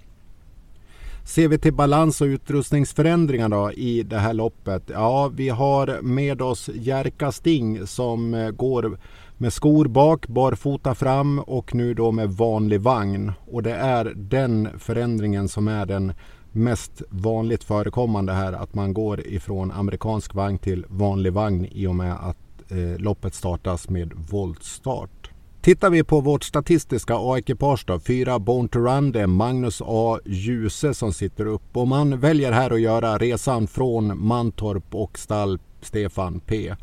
Ser 1.26 1.48
vi 1.48 1.58
till 1.58 1.74
balans 1.74 2.22
och 2.22 2.26
utrustningsförändringar 2.26 3.50
då 3.50 3.72
i 3.72 4.04
det 4.04 4.18
här 4.18 4.34
loppet? 4.34 4.84
Ja, 4.94 5.32
vi 5.36 5.50
har 5.50 6.02
med 6.02 6.42
oss 6.42 6.70
Jerka 6.74 7.32
Sting 7.32 7.88
som 7.88 8.34
eh, 8.34 8.52
går 8.52 8.98
med 9.38 9.54
skor 9.54 9.86
bak, 9.86 10.28
barfota 10.28 10.96
fram 10.96 11.40
och 11.40 11.76
nu 11.76 11.94
då 11.94 12.12
med 12.12 12.30
vanlig 12.30 12.82
vagn. 12.82 13.32
Och 13.48 13.64
det 13.64 13.74
är 13.74 14.14
den 14.16 14.70
förändringen 14.80 15.48
som 15.48 15.68
är 15.68 15.86
den 15.86 16.14
mest 16.52 17.02
vanligt 17.10 17.64
förekommande 17.64 18.34
här. 18.34 18.54
Att 18.54 18.74
man 18.74 18.94
går 18.94 19.28
ifrån 19.28 19.72
amerikansk 19.72 20.34
vagn 20.34 20.58
till 20.58 20.86
vanlig 20.90 21.34
vagn 21.34 21.66
i 21.66 21.88
och 21.88 21.96
med 21.96 22.14
att 22.14 22.72
eh, 22.72 22.98
loppet 22.98 23.34
startas 23.34 23.90
med 23.90 24.14
voltstart. 24.32 25.32
Tittar 25.62 25.90
vi 25.90 26.04
på 26.04 26.22
vårt 26.22 26.44
statistiska 26.44 27.16
A-ekipage 27.18 27.84
då, 27.88 28.00
fyra 28.00 28.40
Born 28.40 28.68
to 28.68 28.80
Run, 28.80 29.12
det 29.12 29.22
är 29.22 29.28
Magnus 29.28 29.82
A. 29.86 30.20
Djuse 30.26 30.94
som 30.94 31.14
sitter 31.14 31.46
upp 31.46 31.78
och 31.78 31.88
man 31.88 32.20
väljer 32.20 32.52
här 32.52 32.72
att 32.72 32.82
göra 32.82 33.18
resan 33.18 33.68
från 33.68 34.28
Mantorp 34.28 34.96
och 34.96 35.20
stall 35.20 35.60
Stefan 35.82 36.40
P. 36.40 36.76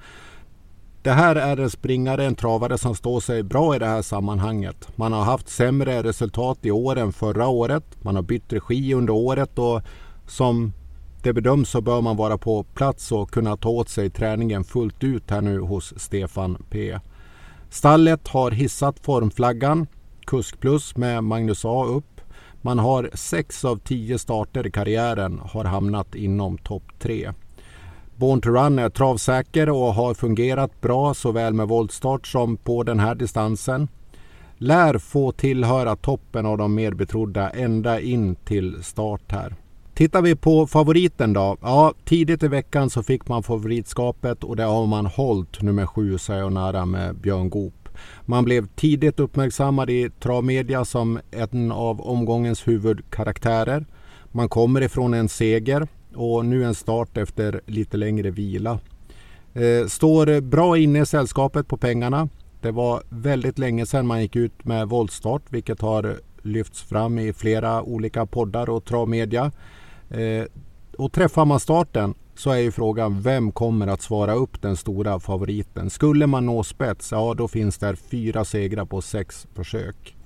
Det 1.02 1.11
här 1.11 1.37
är 1.37 1.56
en 1.56 1.71
springare, 1.71 2.25
en 2.25 2.35
travare 2.35 2.78
som 2.78 2.94
står 2.94 3.21
sig 3.21 3.42
bra 3.42 3.76
i 3.76 3.78
det 3.78 3.87
här 3.87 4.02
sammanhanget. 4.02 4.88
Man 4.97 5.12
har 5.12 5.25
haft 5.25 5.49
sämre 5.49 6.02
resultat 6.02 6.59
i 6.62 6.71
år 6.71 6.99
än 6.99 7.12
förra 7.12 7.49
året. 7.49 7.85
Man 8.02 8.16
har 8.16 8.23
bytt 8.23 8.52
regi 8.52 8.94
under 8.94 9.12
året 9.12 9.59
och 9.59 9.82
som 10.26 10.73
det 11.23 11.32
bedöms 11.32 11.71
så 11.71 11.80
bör 11.80 12.00
man 12.00 12.16
vara 12.16 12.38
på 12.38 12.62
plats 12.62 13.12
och 13.12 13.30
kunna 13.30 13.56
ta 13.56 13.68
åt 13.68 13.88
sig 13.88 14.11
träningen 14.11 14.64
fullt 14.64 15.04
ut 15.04 15.30
här 15.30 15.40
nu 15.40 15.61
hos 15.61 15.94
Stefan 15.97 16.62
P. 16.71 16.99
Stallet 17.71 18.28
har 18.28 18.50
hissat 18.50 18.99
formflaggan, 19.00 19.87
Kusk 20.26 20.61
Plus 20.61 20.97
med 20.97 21.25
Magnus 21.25 21.64
A 21.64 21.85
upp. 21.85 22.21
Man 22.61 22.78
har 22.78 23.11
sex 23.14 23.64
av 23.64 23.76
tio 23.76 24.18
starter 24.18 24.66
i 24.66 24.71
karriären 24.71 25.40
har 25.44 25.64
hamnat 25.64 26.14
inom 26.14 26.59
topp 26.59 26.85
tre. 26.99 27.32
Born 28.23 28.41
to 28.41 28.50
Run 28.50 28.79
är 28.79 28.88
travsäker 28.88 29.71
och 29.71 29.95
har 29.95 30.14
fungerat 30.14 30.81
bra 30.81 31.14
såväl 31.14 31.55
med 31.55 31.69
voltstart 31.69 32.26
som 32.26 32.57
på 32.57 32.83
den 32.83 32.99
här 32.99 33.14
distansen. 33.14 33.88
Lär 34.59 34.99
få 34.99 35.33
tillhöra 35.33 35.97
toppen 35.97 36.47
av 36.47 36.59
de 36.59 36.75
mer 36.75 36.93
betrodda 36.93 37.50
ända 37.50 38.00
in 38.00 38.35
till 38.35 38.85
start 38.85 39.33
här. 39.33 39.55
Tittar 39.95 40.23
vi 40.23 40.37
på 40.37 40.67
favoriten 40.67 41.33
då? 41.33 41.57
Ja, 41.62 41.95
tidigt 42.05 42.43
i 42.43 42.49
veckan 42.49 42.91
så 42.91 43.02
fick 43.02 43.29
man 43.29 43.43
favoritskapet 43.43 44.45
och 44.45 44.57
det 44.57 44.64
har 44.64 44.87
man 44.87 45.07
hållit 45.07 45.62
nummer 45.62 45.87
sju 45.87 46.19
Sayonara 46.19 46.87
med 46.87 47.17
Björn 47.17 47.50
Goop. 47.50 47.88
Man 48.25 48.45
blev 48.45 48.67
tidigt 48.67 49.21
uppmärksammad 49.21 49.91
i 49.91 50.11
travmedia 50.21 50.85
som 50.85 51.21
en 51.31 51.73
av 51.73 52.00
omgångens 52.00 52.69
huvudkaraktärer. 52.69 53.87
Man 54.33 54.49
kommer 54.49 54.81
ifrån 54.81 55.14
en 55.14 55.29
seger 55.29 55.88
och 56.14 56.47
nu 56.47 56.64
en 56.64 56.75
start 56.75 57.16
efter 57.16 57.61
lite 57.66 57.97
längre 57.97 58.31
vila. 58.31 58.78
Eh, 59.54 59.87
står 59.87 60.40
bra 60.40 60.78
inne 60.78 61.02
i 61.02 61.07
sällskapet 61.07 61.69
på 61.69 61.76
pengarna. 61.76 62.28
Det 62.61 62.71
var 62.71 63.02
väldigt 63.09 63.59
länge 63.59 63.87
sedan 63.87 64.07
man 64.07 64.23
gick 64.23 64.37
ut 64.37 64.64
med 64.64 64.88
voltstart 64.88 65.42
vilket 65.49 65.81
har 65.81 66.16
lyfts 66.42 66.83
fram 66.83 67.19
i 67.19 67.33
flera 67.33 67.83
olika 67.83 68.26
poddar 68.26 68.71
och 68.71 68.85
travmedia. 68.85 69.52
Eh, 70.11 70.45
och 70.99 71.12
träffar 71.12 71.45
man 71.45 71.61
starten 71.61 72.14
så 72.35 72.50
är 72.50 72.57
ju 72.57 72.73
frågan 72.73 73.21
vem 73.21 73.52
kommer 73.52 73.87
att 73.87 74.02
svara 74.02 74.35
upp 74.35 74.62
den 74.62 74.76
stora 74.76 75.21
favoriten? 75.21 75.90
Skulle 75.90 76.26
man 76.26 76.47
nå 76.47 76.64
spets, 76.64 77.12
ja 77.12 77.35
då 77.35 77.49
finns 77.49 77.78
där 77.78 77.95
fyra 77.95 78.45
segrar 78.45 78.85
på 78.85 79.02
sex 79.02 79.47
försök. 79.54 80.16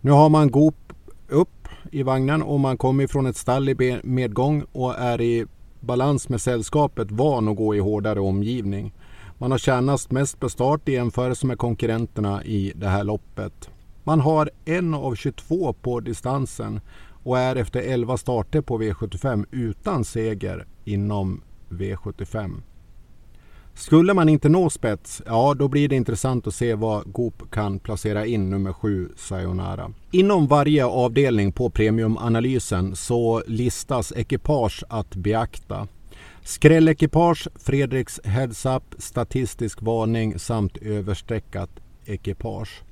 Nu 0.00 0.10
har 0.10 0.28
man 0.28 0.50
Goop 0.50 0.92
upp 1.28 1.68
i 1.92 2.02
vagnen 2.02 2.42
och 2.42 2.60
man 2.60 2.76
kommer 2.76 3.06
från 3.06 3.26
ett 3.26 3.36
stall 3.36 3.68
i 3.68 4.00
medgång 4.04 4.64
och 4.72 4.98
är 4.98 5.20
i 5.20 5.46
balans 5.80 6.28
med 6.28 6.40
sällskapet 6.40 7.10
van 7.10 7.48
att 7.48 7.56
gå 7.56 7.74
i 7.74 7.78
hårdare 7.78 8.20
omgivning. 8.20 8.92
Man 9.38 9.50
har 9.50 9.58
tjänat 9.58 10.10
mest 10.10 10.40
på 10.40 10.48
start 10.48 10.88
i 10.88 10.92
jämförelse 10.92 11.46
med 11.46 11.58
konkurrenterna 11.58 12.44
i 12.44 12.72
det 12.76 12.88
här 12.88 13.04
loppet. 13.04 13.70
Man 14.04 14.20
har 14.20 14.50
en 14.64 14.94
av 14.94 15.14
22 15.14 15.72
på 15.72 16.00
distansen 16.00 16.80
och 17.24 17.38
är 17.38 17.56
efter 17.56 17.80
11 17.80 18.16
starter 18.16 18.60
på 18.60 18.82
V75 18.82 19.46
utan 19.50 20.04
seger 20.04 20.66
inom 20.84 21.40
V75. 21.68 22.60
Skulle 23.74 24.14
man 24.14 24.28
inte 24.28 24.48
nå 24.48 24.70
spets, 24.70 25.22
ja 25.26 25.54
då 25.54 25.68
blir 25.68 25.88
det 25.88 25.96
intressant 25.96 26.46
att 26.46 26.54
se 26.54 26.74
vad 26.74 27.12
Goop 27.12 27.50
kan 27.50 27.78
placera 27.78 28.26
in 28.26 28.50
nummer 28.50 28.72
7 28.72 29.08
Sayonara. 29.16 29.92
Inom 30.10 30.46
varje 30.46 30.86
avdelning 30.86 31.52
på 31.52 31.70
premiumanalysen 31.70 32.96
så 32.96 33.42
listas 33.46 34.12
ekipage 34.16 34.84
att 34.88 35.14
beakta. 35.14 35.88
Skrällekipage, 36.42 37.48
Fredriks 37.54 38.20
Heads 38.24 38.66
Up, 38.66 38.94
statistisk 38.98 39.82
varning 39.82 40.38
samt 40.38 40.76
överstreckat 40.76 41.70
ekipage. 42.06 42.82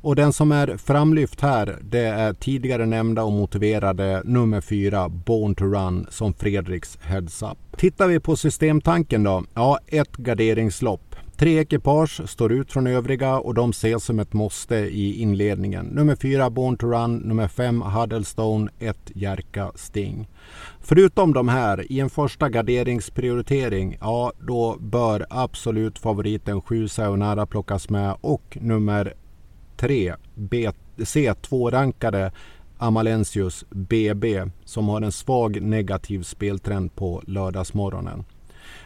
Och 0.00 0.16
den 0.16 0.32
som 0.32 0.52
är 0.52 0.76
framlyft 0.76 1.40
här 1.40 1.78
det 1.82 2.04
är 2.04 2.32
tidigare 2.32 2.86
nämnda 2.86 3.22
och 3.22 3.32
motiverade 3.32 4.22
nummer 4.24 4.60
4 4.60 5.08
Born 5.08 5.54
to 5.54 5.64
Run 5.64 6.06
som 6.10 6.34
Fredriks 6.34 6.98
Heads 7.02 7.42
Up. 7.42 7.58
Tittar 7.76 8.06
vi 8.06 8.20
på 8.20 8.36
systemtanken 8.36 9.22
då? 9.22 9.44
Ja, 9.54 9.78
ett 9.86 10.16
garderingslopp. 10.16 11.08
Tre 11.38 11.58
ekipage 11.58 12.30
står 12.30 12.52
ut 12.52 12.72
från 12.72 12.86
övriga 12.86 13.38
och 13.38 13.54
de 13.54 13.70
ses 13.70 14.04
som 14.04 14.18
ett 14.18 14.32
måste 14.32 14.76
i 14.76 15.20
inledningen. 15.22 15.86
Nummer 15.86 16.16
4 16.16 16.50
Born 16.50 16.76
to 16.76 16.86
Run, 16.86 17.16
nummer 17.16 17.48
5 17.48 17.82
Huddlestone, 17.82 18.70
1 18.78 18.98
Jerka 19.14 19.72
Sting. 19.74 20.28
Förutom 20.80 21.32
de 21.32 21.48
här, 21.48 21.92
i 21.92 22.00
en 22.00 22.10
första 22.10 22.48
garderingsprioritering, 22.48 23.96
ja 24.00 24.32
då 24.38 24.76
bör 24.80 25.26
absolut 25.30 25.98
favoriten 25.98 26.60
7 26.60 26.88
Sayonara 26.88 27.46
plockas 27.46 27.90
med 27.90 28.16
och 28.20 28.58
nummer 28.60 29.14
3 29.78 30.14
C2-rankade 30.96 32.32
Amalensius 32.78 33.64
BB 33.70 34.50
som 34.64 34.88
har 34.88 35.02
en 35.02 35.12
svag 35.12 35.62
negativ 35.62 36.22
speltrend 36.22 36.94
på 36.94 37.22
lördagsmorgonen. 37.26 38.24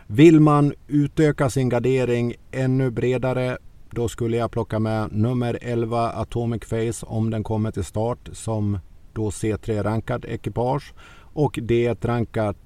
Vill 0.07 0.41
man 0.41 0.73
utöka 0.89 1.51
sin 1.51 1.69
gardering 1.69 2.35
ännu 2.51 2.91
bredare 2.91 3.59
då 3.91 4.09
skulle 4.09 4.37
jag 4.37 4.51
plocka 4.51 4.79
med 4.79 5.13
nummer 5.13 5.59
11 5.63 6.11
Atomic 6.11 6.65
Face 6.65 7.07
om 7.07 7.31
den 7.31 7.45
kommer 7.45 7.71
till 7.71 7.85
start 7.85 8.29
som 8.33 8.79
då 9.13 9.31
C3-rankad 9.31 10.25
ekipage 10.25 10.93
och 11.33 11.59
D1-rankat 11.59 12.57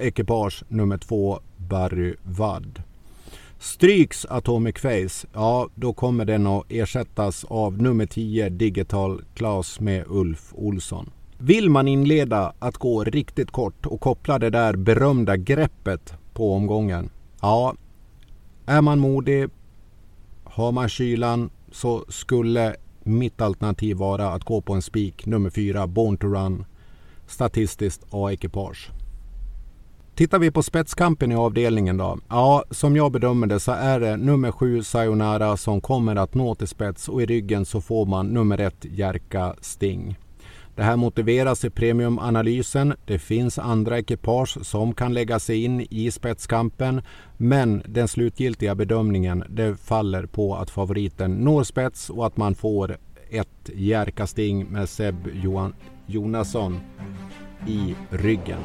ekipage 0.00 0.64
nummer 0.68 0.98
2 0.98 1.40
Barry 1.56 2.14
Wadd. 2.22 2.82
Stryks 3.62 4.24
Atomic 4.24 4.78
Face, 4.78 5.26
ja 5.32 5.68
då 5.74 5.92
kommer 5.92 6.24
den 6.24 6.46
att 6.46 6.64
ersättas 6.68 7.44
av 7.44 7.82
nummer 7.82 8.06
10 8.06 8.48
Digital 8.48 9.22
Class 9.34 9.80
med 9.80 10.04
Ulf 10.08 10.52
Olsson. 10.54 11.10
Vill 11.38 11.70
man 11.70 11.88
inleda 11.88 12.52
att 12.58 12.76
gå 12.76 13.04
riktigt 13.04 13.50
kort 13.50 13.86
och 13.86 14.00
koppla 14.00 14.38
det 14.38 14.50
där 14.50 14.76
berömda 14.76 15.36
greppet 15.36 16.14
på 16.32 16.54
omgången. 16.54 17.10
Ja, 17.40 17.74
är 18.66 18.80
man 18.80 18.98
modig, 18.98 19.48
har 20.44 20.72
man 20.72 20.88
kylan 20.88 21.50
så 21.72 22.04
skulle 22.08 22.76
mitt 23.02 23.40
alternativ 23.40 23.96
vara 23.96 24.28
att 24.28 24.44
gå 24.44 24.60
på 24.60 24.72
en 24.72 24.82
spik 24.82 25.26
nummer 25.26 25.50
4 25.50 25.86
Born 25.86 26.16
to 26.16 26.26
Run 26.26 26.64
statistiskt 27.26 28.06
A-ekipage. 28.10 28.90
Tittar 30.14 30.38
vi 30.38 30.50
på 30.50 30.62
spetskampen 30.62 31.32
i 31.32 31.34
avdelningen 31.34 31.96
då? 31.96 32.18
Ja, 32.28 32.64
som 32.70 32.96
jag 32.96 33.12
bedömer 33.12 33.46
det 33.46 33.60
så 33.60 33.72
är 33.72 34.00
det 34.00 34.16
nummer 34.16 34.52
sju 34.52 34.82
Sayonara 34.82 35.56
som 35.56 35.80
kommer 35.80 36.16
att 36.16 36.34
nå 36.34 36.54
till 36.54 36.68
spets 36.68 37.08
och 37.08 37.22
i 37.22 37.26
ryggen 37.26 37.64
så 37.64 37.80
får 37.80 38.06
man 38.06 38.26
nummer 38.26 38.60
ett 38.60 38.84
Jerka 38.84 39.54
Sting. 39.60 40.16
Det 40.74 40.82
här 40.82 40.96
motiveras 40.96 41.64
i 41.64 41.70
premiumanalysen. 41.70 42.94
Det 43.06 43.18
finns 43.18 43.58
andra 43.58 43.98
ekipage 43.98 44.66
som 44.66 44.94
kan 44.94 45.14
lägga 45.14 45.38
sig 45.38 45.64
in 45.64 45.86
i 45.90 46.10
spetskampen. 46.10 47.02
Men 47.36 47.82
den 47.86 48.08
slutgiltiga 48.08 48.74
bedömningen 48.74 49.44
det 49.48 49.76
faller 49.76 50.26
på 50.26 50.56
att 50.56 50.70
favoriten 50.70 51.34
når 51.34 51.62
spets 51.62 52.10
och 52.10 52.26
att 52.26 52.36
man 52.36 52.54
får 52.54 52.96
ett 53.30 53.70
Jerka 53.74 54.26
Sting 54.26 54.66
med 54.66 54.88
Seb 54.88 55.28
Johan 55.42 55.74
Jonasson 56.06 56.80
i 57.66 57.94
ryggen. 58.10 58.60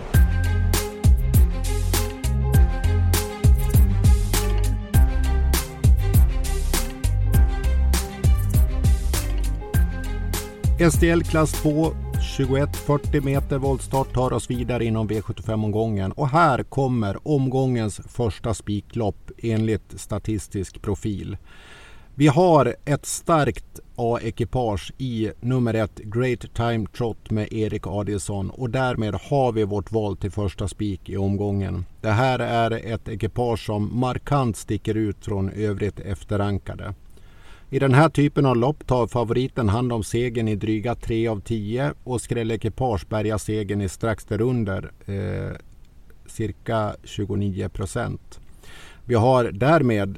STL 10.80 11.22
klass 11.22 11.52
2 11.52 11.92
2140 12.38 13.22
meter 13.22 13.58
voltstart 13.58 14.14
tar 14.14 14.34
oss 14.34 14.50
vidare 14.50 14.86
inom 14.86 15.10
V75-omgången 15.10 16.12
och 16.12 16.30
här 16.30 16.64
kommer 16.64 17.28
omgångens 17.28 18.02
första 18.08 18.54
spiklopp 18.54 19.32
enligt 19.38 20.00
statistisk 20.00 20.82
profil. 20.82 21.38
Vi 22.16 22.28
har 22.28 22.76
ett 22.86 23.06
starkt 23.06 23.80
A-ekipage 23.96 24.92
i 24.98 25.32
nummer 25.40 25.74
ett 25.74 25.98
Great 25.98 26.54
Time 26.54 26.88
Trot 26.98 27.30
med 27.32 27.54
Erik 27.54 27.88
Adielsson 27.88 28.50
och 28.50 28.70
därmed 28.70 29.16
har 29.16 29.52
vi 29.52 29.64
vårt 29.64 29.92
val 29.92 30.18
till 30.18 30.32
första 30.32 30.68
spik 30.68 31.10
i 31.10 31.18
omgången. 31.18 31.86
Det 32.02 32.12
här 32.12 32.40
är 32.40 32.72
ett 32.72 33.10
ekipage 33.10 33.66
som 33.66 34.00
markant 34.00 34.58
sticker 34.58 34.96
ut 34.96 35.26
från 35.26 35.50
övrigt 35.50 36.00
efterrankade. 36.00 36.94
I 37.70 37.80
den 37.80 37.94
här 37.94 38.10
typen 38.10 38.46
av 38.46 38.58
lopp 38.58 38.88
tar 38.88 39.08
favoriten 39.08 39.70
hand 39.70 39.94
om 39.94 40.04
segern 40.04 40.48
i 40.48 40.56
dryga 40.56 40.96
3 40.96 41.28
av 41.28 41.40
10 41.42 41.94
och 42.04 42.22
skrällekipage 42.22 43.08
bärgar 43.10 43.38
segern 43.38 43.82
i 43.82 43.90
strax 43.90 44.26
därunder, 44.26 44.92
eh, 45.06 45.58
cirka 46.26 46.96
29 47.04 47.70
procent. 47.70 48.40
Vi 49.06 49.16
har 49.16 49.44
därmed 49.44 50.18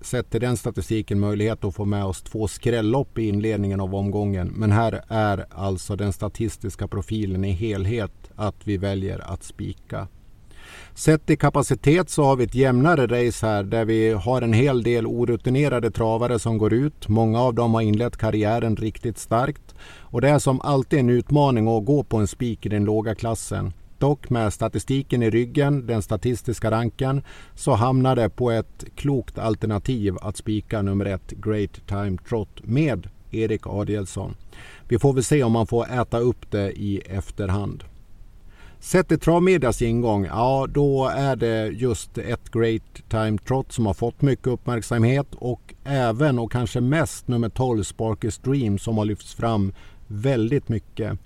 sett 0.00 0.30
till 0.30 0.40
den 0.40 0.56
statistiken 0.56 1.20
möjlighet 1.20 1.64
att 1.64 1.74
få 1.74 1.84
med 1.84 2.04
oss 2.04 2.22
två 2.22 2.48
skrällopp 2.48 3.18
i 3.18 3.28
inledningen 3.28 3.80
av 3.80 3.94
omgången. 3.94 4.52
Men 4.56 4.72
här 4.72 5.04
är 5.08 5.46
alltså 5.50 5.96
den 5.96 6.12
statistiska 6.12 6.88
profilen 6.88 7.44
i 7.44 7.50
helhet 7.50 8.30
att 8.36 8.56
vi 8.64 8.76
väljer 8.76 9.18
att 9.18 9.42
spika 9.42 10.08
Sett 11.00 11.30
i 11.30 11.36
kapacitet 11.36 12.10
så 12.10 12.24
har 12.24 12.36
vi 12.36 12.44
ett 12.44 12.54
jämnare 12.54 13.06
race 13.06 13.46
här 13.46 13.62
där 13.62 13.84
vi 13.84 14.12
har 14.12 14.42
en 14.42 14.52
hel 14.52 14.82
del 14.82 15.06
orutinerade 15.06 15.90
travare 15.90 16.38
som 16.38 16.58
går 16.58 16.72
ut. 16.72 17.08
Många 17.08 17.40
av 17.40 17.54
dem 17.54 17.74
har 17.74 17.80
inlett 17.80 18.16
karriären 18.16 18.76
riktigt 18.76 19.18
starkt. 19.18 19.74
Och 20.00 20.20
det 20.20 20.28
är 20.28 20.38
som 20.38 20.60
alltid 20.60 20.98
en 20.98 21.10
utmaning 21.10 21.68
att 21.68 21.84
gå 21.84 22.02
på 22.02 22.16
en 22.16 22.26
spik 22.26 22.66
i 22.66 22.68
den 22.68 22.84
låga 22.84 23.14
klassen. 23.14 23.72
Dock 23.98 24.30
med 24.30 24.52
statistiken 24.52 25.22
i 25.22 25.30
ryggen, 25.30 25.86
den 25.86 26.02
statistiska 26.02 26.70
ranken, 26.70 27.22
så 27.54 27.72
hamnar 27.72 28.16
det 28.16 28.28
på 28.28 28.50
ett 28.50 28.84
klokt 28.94 29.38
alternativ 29.38 30.16
att 30.20 30.36
spika 30.36 30.82
nummer 30.82 31.04
ett 31.04 31.30
Great 31.30 31.86
Time 31.86 32.18
Trot 32.28 32.60
med 32.62 33.08
Erik 33.30 33.66
Adielsson. 33.66 34.36
Vi 34.88 34.98
får 34.98 35.12
väl 35.12 35.24
se 35.24 35.42
om 35.42 35.52
man 35.52 35.66
får 35.66 35.90
äta 36.00 36.18
upp 36.18 36.50
det 36.50 36.72
i 36.72 36.98
efterhand. 36.98 37.84
Sett 38.82 39.08
till 39.08 39.20
travmedias 39.20 39.82
ingång, 39.82 40.24
ja 40.24 40.66
då 40.70 41.08
är 41.08 41.36
det 41.36 41.66
just 41.66 42.18
ett 42.18 42.50
Great 42.50 42.82
Time 43.08 43.38
Trot 43.38 43.72
som 43.72 43.86
har 43.86 43.94
fått 43.94 44.22
mycket 44.22 44.46
uppmärksamhet 44.46 45.26
och 45.34 45.74
även 45.84 46.38
och 46.38 46.52
kanske 46.52 46.80
mest 46.80 47.28
nummer 47.28 47.48
12 47.48 47.82
Sparkers 47.82 48.38
Dream 48.38 48.78
som 48.78 48.98
har 48.98 49.04
lyfts 49.04 49.34
fram 49.34 49.72
väldigt 50.06 50.68
mycket. 50.68 51.18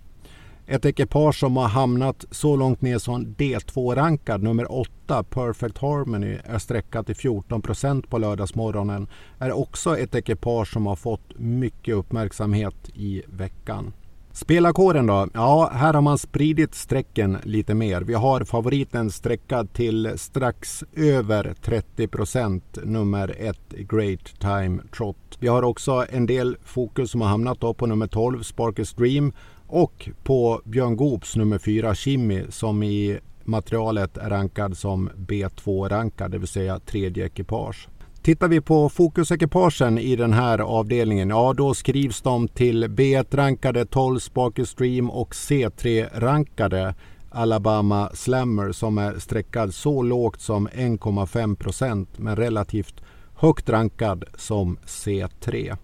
Ett 0.66 0.84
ekipage 0.84 1.38
som 1.38 1.56
har 1.56 1.68
hamnat 1.68 2.24
så 2.30 2.56
långt 2.56 2.82
ner 2.82 2.98
som 2.98 3.26
D2-rankad, 3.26 4.42
nummer 4.42 4.72
8, 4.72 5.22
Perfect 5.22 5.78
Harmony, 5.78 6.38
är 6.44 6.58
sträckat 6.58 7.06
till 7.06 7.14
14% 7.14 8.06
på 8.08 8.18
lördagsmorgonen, 8.18 9.08
är 9.38 9.52
också 9.52 9.98
ett 9.98 10.14
ekipage 10.14 10.72
som 10.72 10.86
har 10.86 10.96
fått 10.96 11.38
mycket 11.38 11.94
uppmärksamhet 11.94 12.90
i 12.94 13.22
veckan. 13.26 13.92
Spelarkåren 14.34 15.06
då? 15.06 15.28
Ja, 15.34 15.70
här 15.74 15.94
har 15.94 16.00
man 16.00 16.18
spridit 16.18 16.74
strecken 16.74 17.38
lite 17.42 17.74
mer. 17.74 18.00
Vi 18.00 18.14
har 18.14 18.44
favoriten 18.44 19.10
sträckad 19.10 19.72
till 19.72 20.12
strax 20.16 20.84
över 20.96 21.54
30 21.62 22.08
procent, 22.08 22.78
nummer 22.84 23.34
1 23.38 23.58
Great 23.68 24.40
Time 24.40 24.82
Trot. 24.96 25.16
Vi 25.38 25.48
har 25.48 25.62
också 25.62 26.06
en 26.10 26.26
del 26.26 26.56
fokus 26.64 27.10
som 27.10 27.20
har 27.20 27.28
hamnat 27.28 27.60
på 27.60 27.86
nummer 27.86 28.06
12 28.06 28.42
Sparkers 28.42 28.92
Dream 28.94 29.32
och 29.66 30.10
på 30.22 30.60
Björn 30.64 30.96
Goops 30.96 31.36
nummer 31.36 31.58
4 31.58 31.94
Kimmy 31.94 32.44
som 32.48 32.82
i 32.82 33.18
materialet 33.44 34.16
är 34.16 34.30
rankad 34.30 34.76
som 34.76 35.10
B2-rankad, 35.16 36.30
det 36.30 36.38
vill 36.38 36.48
säga 36.48 36.78
tredje 36.78 37.26
ekipage. 37.26 37.88
Tittar 38.24 38.48
vi 38.48 38.60
på 38.60 38.88
fokusekipagen 38.88 39.98
i 39.98 40.16
den 40.16 40.32
här 40.32 40.58
avdelningen, 40.58 41.28
ja 41.28 41.54
då 41.56 41.74
skrivs 41.74 42.22
de 42.22 42.48
till 42.48 42.84
B1-rankade 42.84 43.86
12 43.86 44.18
Sparky 44.18 44.64
Stream 44.64 45.10
och 45.10 45.32
C3-rankade 45.32 46.94
Alabama 47.30 48.10
Slammer 48.14 48.72
som 48.72 48.98
är 48.98 49.18
streckad 49.18 49.74
så 49.74 50.02
lågt 50.02 50.40
som 50.40 50.68
1,5 50.68 51.56
procent 51.56 52.18
men 52.18 52.36
relativt 52.36 53.02
högt 53.34 53.68
rankad 53.68 54.24
som 54.36 54.78
C3. 54.86 55.76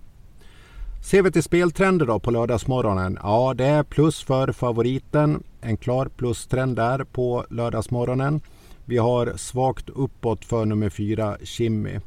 Ser 1.04 1.22
vi 1.22 1.32
till 1.32 1.42
speltrender 1.42 2.06
då 2.06 2.18
på 2.18 2.30
lördagsmorgonen? 2.30 3.18
Ja, 3.22 3.54
det 3.54 3.66
är 3.66 3.82
plus 3.82 4.22
för 4.22 4.52
favoriten. 4.52 5.42
En 5.60 5.76
klar 5.76 6.06
plustrend 6.06 6.76
där 6.76 7.04
på 7.04 7.44
lördagsmorgonen. 7.50 8.40
Vi 8.84 8.98
har 8.98 9.32
svagt 9.36 9.90
uppåt 9.90 10.44
för 10.44 10.64
nummer 10.64 10.90
4 10.90 11.36
Kimmy. 11.42 12.00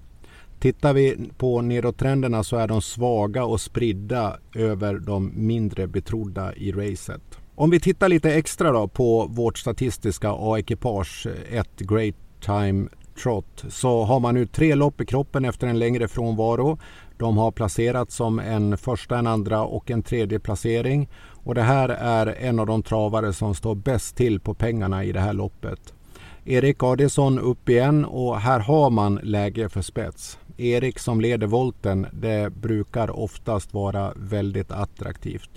Tittar 0.64 0.94
vi 0.94 1.30
på 1.38 1.62
nedåttrenderna 1.62 2.44
så 2.44 2.58
är 2.58 2.68
de 2.68 2.82
svaga 2.82 3.46
och 3.46 3.62
spridda 3.62 4.38
över 4.56 5.00
de 5.00 5.32
mindre 5.36 5.88
betrodda 5.88 6.56
i 6.56 6.72
racet. 6.72 7.22
Om 7.56 7.70
vi 7.70 7.80
tittar 7.80 8.10
lite 8.10 8.34
extra 8.34 8.72
då 8.72 8.88
på 8.88 9.26
vårt 9.30 9.58
statistiska 9.58 10.32
A-ekipage, 10.32 11.28
ett 11.52 11.80
Great 11.80 12.16
Time 12.40 12.88
Trot, 13.24 13.64
så 13.70 14.04
har 14.04 14.20
man 14.20 14.34
nu 14.34 14.46
tre 14.46 14.76
lopp 14.76 15.02
i 15.02 15.06
kroppen 15.06 15.46
efter 15.46 15.68
en 15.68 15.80
längre 15.80 16.08
frånvaro. 16.08 16.80
De 17.18 17.38
har 17.38 17.52
placerats 17.52 18.16
som 18.16 18.40
en 18.40 18.78
första, 18.78 19.18
en 19.18 19.28
andra 19.28 19.64
och 19.64 19.92
en 19.92 20.04
tredje 20.04 20.40
placering. 20.40 21.10
Och 21.44 21.56
det 21.56 21.62
här 21.62 21.90
är 21.90 22.28
en 22.28 22.60
av 22.60 22.66
de 22.66 22.84
travare 22.84 23.34
som 23.34 23.56
står 23.56 23.76
bäst 23.76 24.16
till 24.16 24.40
på 24.40 24.54
pengarna 24.54 25.04
i 25.04 25.12
det 25.12 25.20
här 25.20 25.34
loppet. 25.34 25.94
Erik 26.46 26.84
Adielsson 26.84 27.40
upp 27.40 27.70
igen 27.70 28.06
och 28.06 28.40
här 28.40 28.60
har 28.60 28.90
man 28.90 29.20
läge 29.24 29.70
för 29.70 29.82
spets. 29.82 30.38
Erik 30.58 31.00
som 31.00 31.22
leder 31.22 31.48
volten, 31.48 32.08
det 32.14 32.54
brukar 32.54 33.20
oftast 33.20 33.74
vara 33.74 34.14
väldigt 34.16 34.72
attraktivt. 34.72 35.50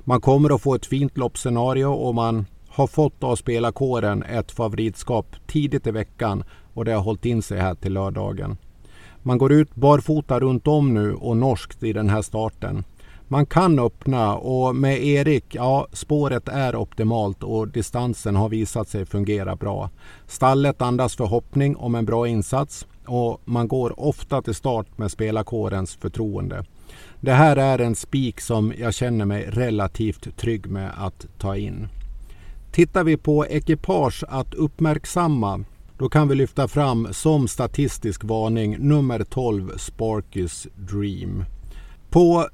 Man 0.00 0.20
kommer 0.20 0.54
att 0.54 0.62
få 0.62 0.74
ett 0.74 0.86
fint 0.86 1.18
loppscenario 1.18 1.86
och 1.86 2.14
man 2.14 2.46
har 2.68 2.86
fått 2.86 3.24
av 3.24 3.36
spelarkåren 3.36 4.22
ett 4.22 4.52
favoritskap 4.52 5.36
tidigt 5.46 5.86
i 5.86 5.90
veckan 5.90 6.44
och 6.74 6.84
det 6.84 6.92
har 6.92 7.02
hållit 7.02 7.24
in 7.24 7.42
sig 7.42 7.58
här 7.58 7.74
till 7.74 7.92
lördagen. 7.92 8.56
Man 9.22 9.38
går 9.38 9.52
ut 9.52 9.74
barfota 9.74 10.40
runt 10.40 10.66
om 10.66 10.94
nu 10.94 11.14
och 11.14 11.36
norskt 11.36 11.82
i 11.82 11.92
den 11.92 12.10
här 12.10 12.22
starten. 12.22 12.84
Man 13.28 13.46
kan 13.46 13.78
öppna 13.78 14.36
och 14.36 14.76
med 14.76 15.04
Erik, 15.04 15.54
ja 15.54 15.86
spåret 15.92 16.48
är 16.48 16.76
optimalt 16.76 17.42
och 17.42 17.68
distansen 17.68 18.36
har 18.36 18.48
visat 18.48 18.88
sig 18.88 19.06
fungera 19.06 19.56
bra. 19.56 19.90
Stallet 20.26 20.82
andas 20.82 21.16
förhoppning 21.16 21.76
om 21.76 21.94
en 21.94 22.04
bra 22.04 22.28
insats 22.28 22.86
och 23.06 23.40
man 23.44 23.68
går 23.68 24.00
ofta 24.00 24.42
till 24.42 24.54
start 24.54 24.98
med 24.98 25.10
spelarkårens 25.10 25.94
förtroende. 25.94 26.64
Det 27.20 27.32
här 27.32 27.56
är 27.56 27.78
en 27.78 27.94
spik 27.94 28.40
som 28.40 28.72
jag 28.78 28.94
känner 28.94 29.24
mig 29.24 29.46
relativt 29.50 30.36
trygg 30.36 30.66
med 30.66 30.90
att 30.96 31.26
ta 31.38 31.56
in. 31.56 31.88
Tittar 32.72 33.04
vi 33.04 33.16
på 33.16 33.46
ekipage 33.46 34.24
att 34.28 34.54
uppmärksamma 34.54 35.64
då 35.98 36.08
kan 36.08 36.28
vi 36.28 36.34
lyfta 36.34 36.68
fram 36.68 37.08
som 37.10 37.48
statistisk 37.48 38.24
varning 38.24 38.76
nummer 38.78 39.24
12 39.24 39.72
Sparkys 39.78 40.66
Dream. 40.76 41.44
På 42.10 42.48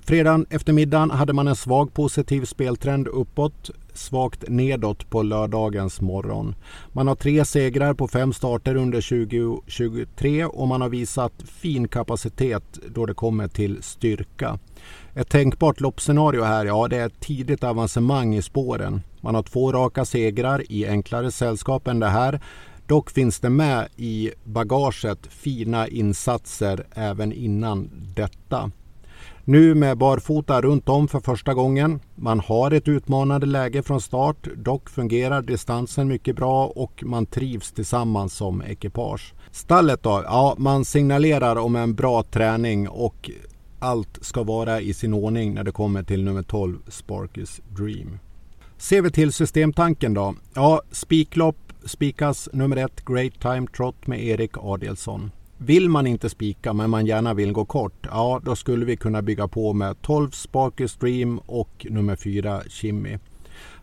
fredagen 0.00 0.46
eftermiddagen 0.50 1.10
hade 1.10 1.32
man 1.32 1.48
en 1.48 1.56
svag 1.56 1.94
positiv 1.94 2.44
speltrend 2.44 3.08
uppåt 3.08 3.70
svagt 3.94 4.44
nedåt 4.48 5.10
på 5.10 5.22
lördagens 5.22 6.00
morgon. 6.00 6.54
Man 6.92 7.08
har 7.08 7.14
tre 7.14 7.44
segrar 7.44 7.94
på 7.94 8.08
fem 8.08 8.32
starter 8.32 8.74
under 8.74 9.00
2023 9.00 10.44
och 10.44 10.68
man 10.68 10.80
har 10.80 10.88
visat 10.88 11.32
fin 11.44 11.88
kapacitet 11.88 12.78
då 12.88 13.06
det 13.06 13.14
kommer 13.14 13.48
till 13.48 13.82
styrka. 13.82 14.58
Ett 15.14 15.28
tänkbart 15.28 15.80
loppscenario 15.80 16.42
här, 16.42 16.64
ja 16.64 16.88
det 16.88 16.96
är 16.96 17.06
ett 17.06 17.20
tidigt 17.20 17.64
avancemang 17.64 18.34
i 18.34 18.42
spåren. 18.42 19.02
Man 19.20 19.34
har 19.34 19.42
två 19.42 19.72
raka 19.72 20.04
segrar 20.04 20.62
i 20.72 20.86
enklare 20.86 21.30
sällskap 21.30 21.88
än 21.88 22.00
det 22.00 22.08
här. 22.08 22.40
Dock 22.86 23.10
finns 23.10 23.40
det 23.40 23.50
med 23.50 23.88
i 23.96 24.30
bagaget 24.44 25.26
fina 25.26 25.88
insatser 25.88 26.86
även 26.94 27.32
innan 27.32 27.90
detta. 28.16 28.70
Nu 29.46 29.74
med 29.74 29.98
barfota 29.98 30.60
runt 30.60 30.88
om 30.88 31.08
för 31.08 31.20
första 31.20 31.54
gången. 31.54 32.00
Man 32.14 32.40
har 32.40 32.70
ett 32.70 32.88
utmanande 32.88 33.46
läge 33.46 33.82
från 33.82 34.00
start. 34.00 34.48
Dock 34.56 34.90
fungerar 34.90 35.42
distansen 35.42 36.08
mycket 36.08 36.36
bra 36.36 36.66
och 36.66 37.04
man 37.06 37.26
trivs 37.26 37.72
tillsammans 37.72 38.34
som 38.34 38.62
ekipage. 38.62 39.34
Stallet 39.50 40.02
då? 40.02 40.22
Ja, 40.24 40.54
man 40.58 40.84
signalerar 40.84 41.56
om 41.56 41.76
en 41.76 41.94
bra 41.94 42.22
träning 42.22 42.88
och 42.88 43.30
allt 43.78 44.18
ska 44.20 44.42
vara 44.42 44.80
i 44.80 44.94
sin 44.94 45.14
ordning 45.14 45.54
när 45.54 45.64
det 45.64 45.72
kommer 45.72 46.02
till 46.02 46.24
nummer 46.24 46.42
12 46.42 46.78
Sparkys 46.88 47.60
Dream. 47.68 48.18
Ser 48.78 49.02
vi 49.02 49.10
till 49.10 49.32
systemtanken 49.32 50.14
då? 50.14 50.34
Ja, 50.54 50.82
spiklopp 50.92 51.56
spikas 51.84 52.48
nummer 52.52 52.76
ett 52.76 53.04
Great 53.04 53.40
Time 53.40 53.66
Trot 53.76 54.06
med 54.06 54.24
Erik 54.24 54.52
Adielsson. 54.58 55.30
Vill 55.58 55.88
man 55.88 56.06
inte 56.06 56.30
spika 56.30 56.72
men 56.72 56.90
man 56.90 57.06
gärna 57.06 57.34
vill 57.34 57.52
gå 57.52 57.64
kort, 57.64 58.06
ja 58.10 58.40
då 58.44 58.56
skulle 58.56 58.84
vi 58.84 58.96
kunna 58.96 59.22
bygga 59.22 59.48
på 59.48 59.72
med 59.72 60.02
12 60.02 60.30
Sparky 60.30 60.88
Stream 60.88 61.38
och 61.38 61.86
nummer 61.90 62.16
4 62.16 62.62
Chimmy. 62.68 63.18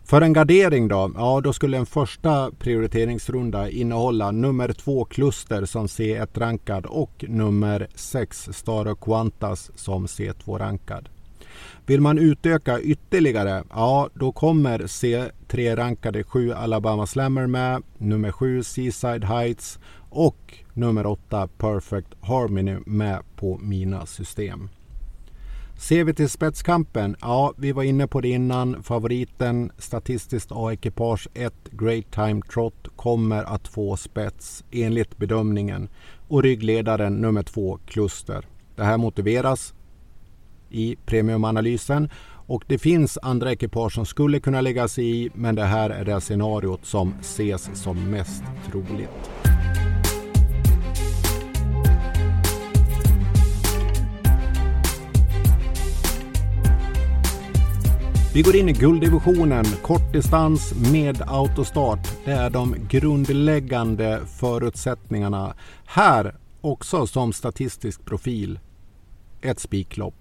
För 0.04 0.20
en 0.20 0.32
gardering 0.32 0.88
då? 0.88 1.12
Ja, 1.16 1.40
då 1.44 1.52
skulle 1.52 1.76
en 1.76 1.86
första 1.86 2.50
prioriteringsrunda 2.58 3.70
innehålla 3.70 4.30
nummer 4.30 4.72
2 4.72 5.04
Kluster 5.04 5.64
som 5.64 5.86
C1-rankad 5.86 6.86
och 6.86 7.24
nummer 7.28 7.86
6 7.94 8.48
Star 8.52 8.94
Quantas 8.94 9.70
som 9.74 10.06
C2-rankad. 10.06 11.08
Vill 11.86 12.00
man 12.00 12.18
utöka 12.18 12.80
ytterligare, 12.80 13.64
ja 13.70 14.08
då 14.14 14.32
kommer 14.32 14.78
C3-rankade 14.78 16.24
7 16.24 16.52
Alabama 16.52 17.06
Slammer 17.06 17.46
med, 17.46 17.82
nummer 17.98 18.32
7 18.32 18.62
Seaside 18.62 19.24
Heights 19.24 19.78
och 20.10 20.61
nummer 20.74 21.06
8 21.06 21.48
Perfect 21.58 22.08
Harmony 22.20 22.76
med 22.86 23.22
på 23.36 23.58
mina 23.62 24.06
system. 24.06 24.68
Ser 25.78 26.04
vi 26.04 26.14
till 26.14 26.28
spetskampen? 26.28 27.16
Ja, 27.20 27.54
vi 27.56 27.72
var 27.72 27.82
inne 27.82 28.06
på 28.06 28.20
det 28.20 28.28
innan. 28.28 28.82
Favoriten 28.82 29.70
statistiskt 29.78 30.52
A-ekipage 30.52 31.28
1 31.34 31.54
Great 31.70 32.10
Time 32.10 32.42
Trot 32.42 32.88
kommer 32.96 33.44
att 33.44 33.68
få 33.68 33.96
spets 33.96 34.64
enligt 34.70 35.16
bedömningen 35.16 35.88
och 36.28 36.42
ryggledaren 36.42 37.20
nummer 37.20 37.42
2 37.42 37.78
Kluster. 37.86 38.46
Det 38.76 38.84
här 38.84 38.96
motiveras 38.96 39.74
i 40.70 40.96
premiumanalysen 41.06 42.08
och 42.46 42.64
det 42.66 42.78
finns 42.78 43.18
andra 43.22 43.52
ekipage 43.52 43.94
som 43.94 44.06
skulle 44.06 44.40
kunna 44.40 44.60
läggas 44.60 44.98
i 44.98 45.30
men 45.34 45.54
det 45.54 45.64
här 45.64 45.90
är 45.90 46.04
det 46.04 46.20
scenariot 46.20 46.86
som 46.86 47.14
ses 47.20 47.70
som 47.74 48.10
mest 48.10 48.42
troligt. 48.70 49.30
Vi 58.34 58.42
går 58.42 58.56
in 58.56 58.68
i 58.68 58.72
gulddivisionen, 58.72 59.64
kortdistans 59.64 60.74
med 60.92 61.22
autostart. 61.26 62.08
Det 62.24 62.30
är 62.30 62.50
de 62.50 62.74
grundläggande 62.88 64.20
förutsättningarna. 64.40 65.54
Här 65.86 66.36
också 66.60 67.06
som 67.06 67.32
statistisk 67.32 68.04
profil, 68.04 68.58
ett 69.42 69.60
spiklopp. 69.60 70.14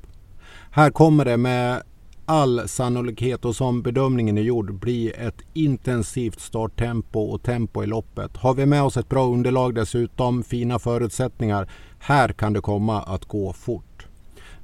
Här 0.72 0.92
kommer 0.92 1.26
det 1.26 1.38
med 1.38 1.84
all 2.26 2.68
sannolikhet 2.68 3.46
och 3.46 3.56
som 3.56 3.82
bedömningen 3.82 4.38
är 4.38 4.42
gjord 4.42 4.74
bli 4.74 5.12
ett 5.12 5.42
intensivt 5.54 6.40
starttempo 6.40 7.20
och 7.20 7.44
tempo 7.44 7.84
i 7.84 7.88
loppet. 7.88 8.38
Har 8.38 8.54
vi 8.54 8.66
med 8.66 8.84
oss 8.84 8.98
ett 8.98 9.10
bra 9.10 9.26
underlag 9.28 9.76
dessutom, 9.76 10.44
fina 10.44 10.80
förutsättningar, 10.80 11.70
här 12.00 12.30
kan 12.30 12.54
det 12.54 12.62
komma 12.62 13.02
att 13.02 13.26
gå 13.26 13.54
fort. 13.54 13.91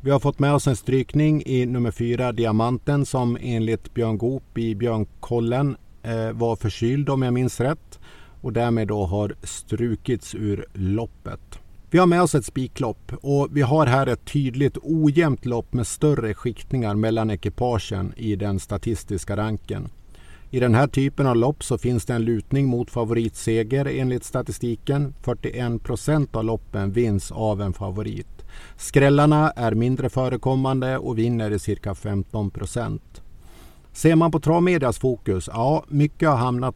Vi 0.08 0.12
har 0.12 0.20
fått 0.20 0.40
med 0.40 0.54
oss 0.54 0.68
en 0.68 0.76
strykning 0.76 1.44
i 1.46 1.66
nummer 1.66 1.92
fyra, 1.92 2.32
Diamanten, 2.32 3.06
som 3.06 3.38
enligt 3.42 3.94
Björn 3.94 4.18
Goop 4.18 4.58
i 4.58 4.76
Björnkollen 4.76 5.78
eh, 6.04 6.32
var 6.32 6.56
förkyld 6.56 7.10
om 7.10 7.22
jag 7.22 7.34
minns 7.34 7.60
rätt 7.60 8.00
och 8.42 8.54
därmed 8.54 8.88
då 8.88 9.06
har 9.06 9.36
strukits 9.44 10.36
ur 10.36 10.66
loppet. 10.74 11.60
Vi 11.90 12.00
har 12.00 12.06
med 12.06 12.22
oss 12.22 12.36
ett 12.36 12.46
spiklopp 12.46 13.12
och 13.22 13.48
vi 13.52 13.62
har 13.62 13.86
här 13.86 14.08
ett 14.08 14.26
tydligt 14.26 14.78
ojämnt 14.82 15.46
lopp 15.46 15.74
med 15.74 15.88
större 15.88 16.34
skiktningar 16.34 16.96
mellan 16.96 17.32
ekipagen 17.32 18.14
i 18.18 18.36
den 18.36 18.60
statistiska 18.60 19.38
ranken. 19.38 19.90
I 20.52 20.60
den 20.60 20.76
här 20.76 20.88
typen 20.88 21.28
av 21.28 21.36
lopp 21.36 21.64
så 21.64 21.78
finns 21.78 22.06
det 22.06 22.14
en 22.14 22.26
lutning 22.26 22.68
mot 22.68 22.92
favoritseger 22.92 23.86
enligt 23.86 24.24
statistiken. 24.24 25.14
41 25.22 25.84
procent 25.84 26.36
av 26.36 26.44
loppen 26.44 26.92
vinns 26.92 27.32
av 27.32 27.62
en 27.62 27.74
favorit. 27.74 28.37
Skrällarna 28.76 29.52
är 29.52 29.72
mindre 29.72 30.10
förekommande 30.10 30.98
och 30.98 31.18
vinner 31.18 31.52
i 31.52 31.60
cirka 31.60 31.96
15 31.96 32.50
procent. 32.50 33.22
Ser 33.92 34.16
man 34.16 34.32
på 34.32 34.40
travmedias 34.40 35.00
fokus, 35.00 35.50
ja 35.54 35.84
mycket 35.88 36.30
har 36.30 36.36
hamnat 36.36 36.76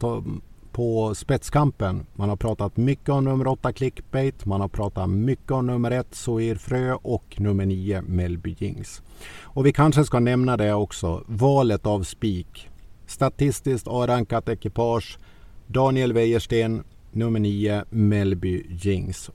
på 0.72 1.14
spetskampen. 1.14 2.06
Man 2.14 2.28
har 2.28 2.36
pratat 2.36 2.76
mycket 2.76 3.08
om 3.08 3.24
nummer 3.24 3.46
8 3.46 3.72
Clickbait, 3.72 4.44
man 4.44 4.60
har 4.60 4.68
pratat 4.68 5.10
mycket 5.10 5.50
om 5.50 5.66
nummer 5.66 5.90
1 5.90 6.14
Soir 6.14 6.54
Frö 6.54 6.94
och 6.94 7.36
nummer 7.38 7.66
9 7.66 8.02
Melby 8.02 8.56
Jings. 8.58 9.02
Och 9.42 9.66
vi 9.66 9.72
kanske 9.72 10.04
ska 10.04 10.20
nämna 10.20 10.56
det 10.56 10.74
också, 10.74 11.24
valet 11.26 11.86
av 11.86 12.02
spik. 12.02 12.68
Statistiskt 13.06 13.88
A-rankat 13.88 14.48
ekipage, 14.48 15.18
Daniel 15.66 16.12
Wäjersten, 16.12 16.84
nummer 17.12 17.40
9 17.40 17.84
Melby 17.90 18.66
Jings. 18.68 19.30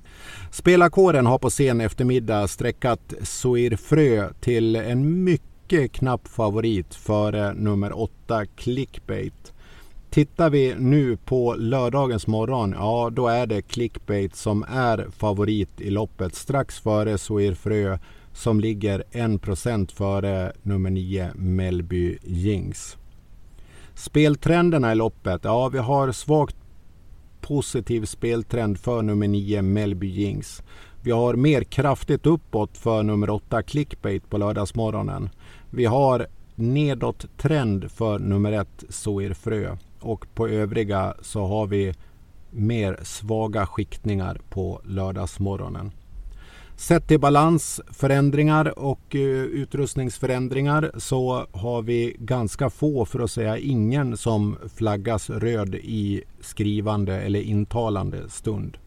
Spelarkåren 0.52 1.26
har 1.26 1.38
på 1.38 1.50
sen 1.50 1.82
eftermiddag 1.82 2.48
sträckat 2.48 3.14
Soir 3.22 3.76
Frö 3.76 4.30
till 4.40 4.76
en 4.76 5.24
mycket 5.24 5.92
knapp 5.92 6.28
favorit 6.28 6.96
före 6.96 7.54
nummer 7.54 8.00
8 8.00 8.46
Clickbait. 8.46 9.54
Tittar 10.10 10.50
vi 10.50 10.76
nu 10.78 11.18
på 11.18 11.56
lördagens 11.56 12.28
morgon, 12.28 12.76
ja 12.78 13.10
då 13.14 13.28
är 13.28 13.48
det 13.48 13.62
clickbait 13.62 14.36
som 14.36 14.66
är 14.70 15.08
favorit 15.18 15.82
i 15.82 15.90
loppet. 15.90 16.36
Strax 16.36 16.80
före 16.80 17.18
Soir 17.18 17.54
Frö 17.54 17.98
som 18.34 18.60
ligger 18.60 19.04
1% 19.12 19.92
före 19.92 20.52
nummer 20.64 20.90
9 20.90 21.32
Melby 21.36 22.18
Jings. 22.24 22.98
Speltrenderna 23.96 24.92
i 24.92 24.96
loppet, 24.96 25.42
ja 25.44 25.70
vi 25.70 25.78
har 25.78 26.12
svagt 26.12 26.56
positiv 27.48 28.06
speltrend 28.06 28.80
för 28.80 29.02
nummer 29.02 29.28
9 29.28 29.62
Melby 29.62 30.08
Jings. 30.08 30.64
Vi 31.02 31.12
har 31.12 31.34
mer 31.34 31.64
kraftigt 31.64 32.26
uppåt 32.26 32.78
för 32.78 33.04
nummer 33.04 33.30
8 33.30 33.64
Clickbait 33.64 34.30
på 34.30 34.38
lördagsmorgonen. 34.38 35.30
Vi 35.70 35.86
har 35.86 36.28
nedåt 36.56 37.38
trend 37.38 37.92
för 37.92 38.20
nummer 38.20 38.52
1 38.52 38.84
Soir 38.90 39.34
Frö 39.34 39.78
och 40.00 40.26
på 40.36 40.48
övriga 40.48 41.16
så 41.22 41.46
har 41.46 41.68
vi 41.68 41.94
mer 42.52 43.00
svaga 43.04 43.66
skiktningar 43.66 44.42
på 44.50 44.82
lördagsmorgonen. 44.86 45.92
Sett 46.80 47.08
till 47.08 47.20
balansförändringar 47.20 48.80
och 48.80 49.16
eh, 49.16 49.22
utrustningsförändringar 49.22 50.92
så 50.98 51.46
har 51.52 51.82
vi 51.82 52.16
ganska 52.20 52.70
få, 52.70 53.06
för 53.06 53.20
att 53.20 53.32
säga 53.32 53.58
ingen, 53.58 54.18
som 54.18 54.58
flaggas 54.76 55.30
röd 55.30 55.76
i 55.76 56.24
skrivande 56.42 57.22
eller 57.22 57.42
intalande 57.42 58.30
stund. 58.30 58.78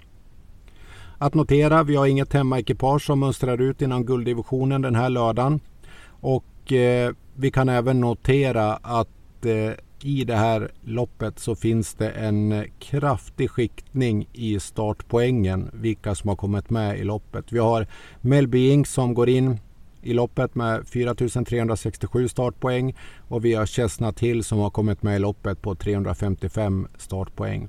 Att 1.18 1.34
notera, 1.34 1.82
vi 1.82 1.96
har 1.96 2.06
inget 2.06 2.32
hemmaekipage 2.32 3.06
som 3.06 3.20
mönstrar 3.20 3.60
ut 3.60 3.82
inom 3.82 4.06
gulddivisionen 4.06 4.82
den 4.82 4.94
här 4.94 5.10
lördagen. 5.10 5.60
Och 6.06 6.72
eh, 6.72 7.12
vi 7.34 7.50
kan 7.50 7.68
även 7.68 8.00
notera 8.00 8.72
att 8.72 9.46
eh, 9.46 9.72
i 10.04 10.24
det 10.24 10.36
här 10.36 10.70
loppet 10.84 11.38
så 11.38 11.54
finns 11.54 11.94
det 11.94 12.10
en 12.10 12.64
kraftig 12.78 13.50
skiktning 13.50 14.28
i 14.32 14.60
startpoängen, 14.60 15.70
vilka 15.72 16.14
som 16.14 16.28
har 16.28 16.36
kommit 16.36 16.70
med 16.70 16.98
i 16.98 17.04
loppet. 17.04 17.52
Vi 17.52 17.58
har 17.58 17.86
Melby 18.20 18.70
Inc 18.70 18.88
som 18.88 19.14
går 19.14 19.28
in 19.28 19.58
i 20.02 20.12
loppet 20.12 20.54
med 20.54 20.88
4367 20.88 22.28
startpoäng 22.28 22.96
och 23.28 23.44
vi 23.44 23.54
har 23.54 23.66
Chestnut 23.66 24.20
Hill 24.20 24.44
som 24.44 24.58
har 24.58 24.70
kommit 24.70 25.02
med 25.02 25.16
i 25.16 25.18
loppet 25.18 25.62
på 25.62 25.74
355 25.74 26.88
startpoäng. 26.98 27.68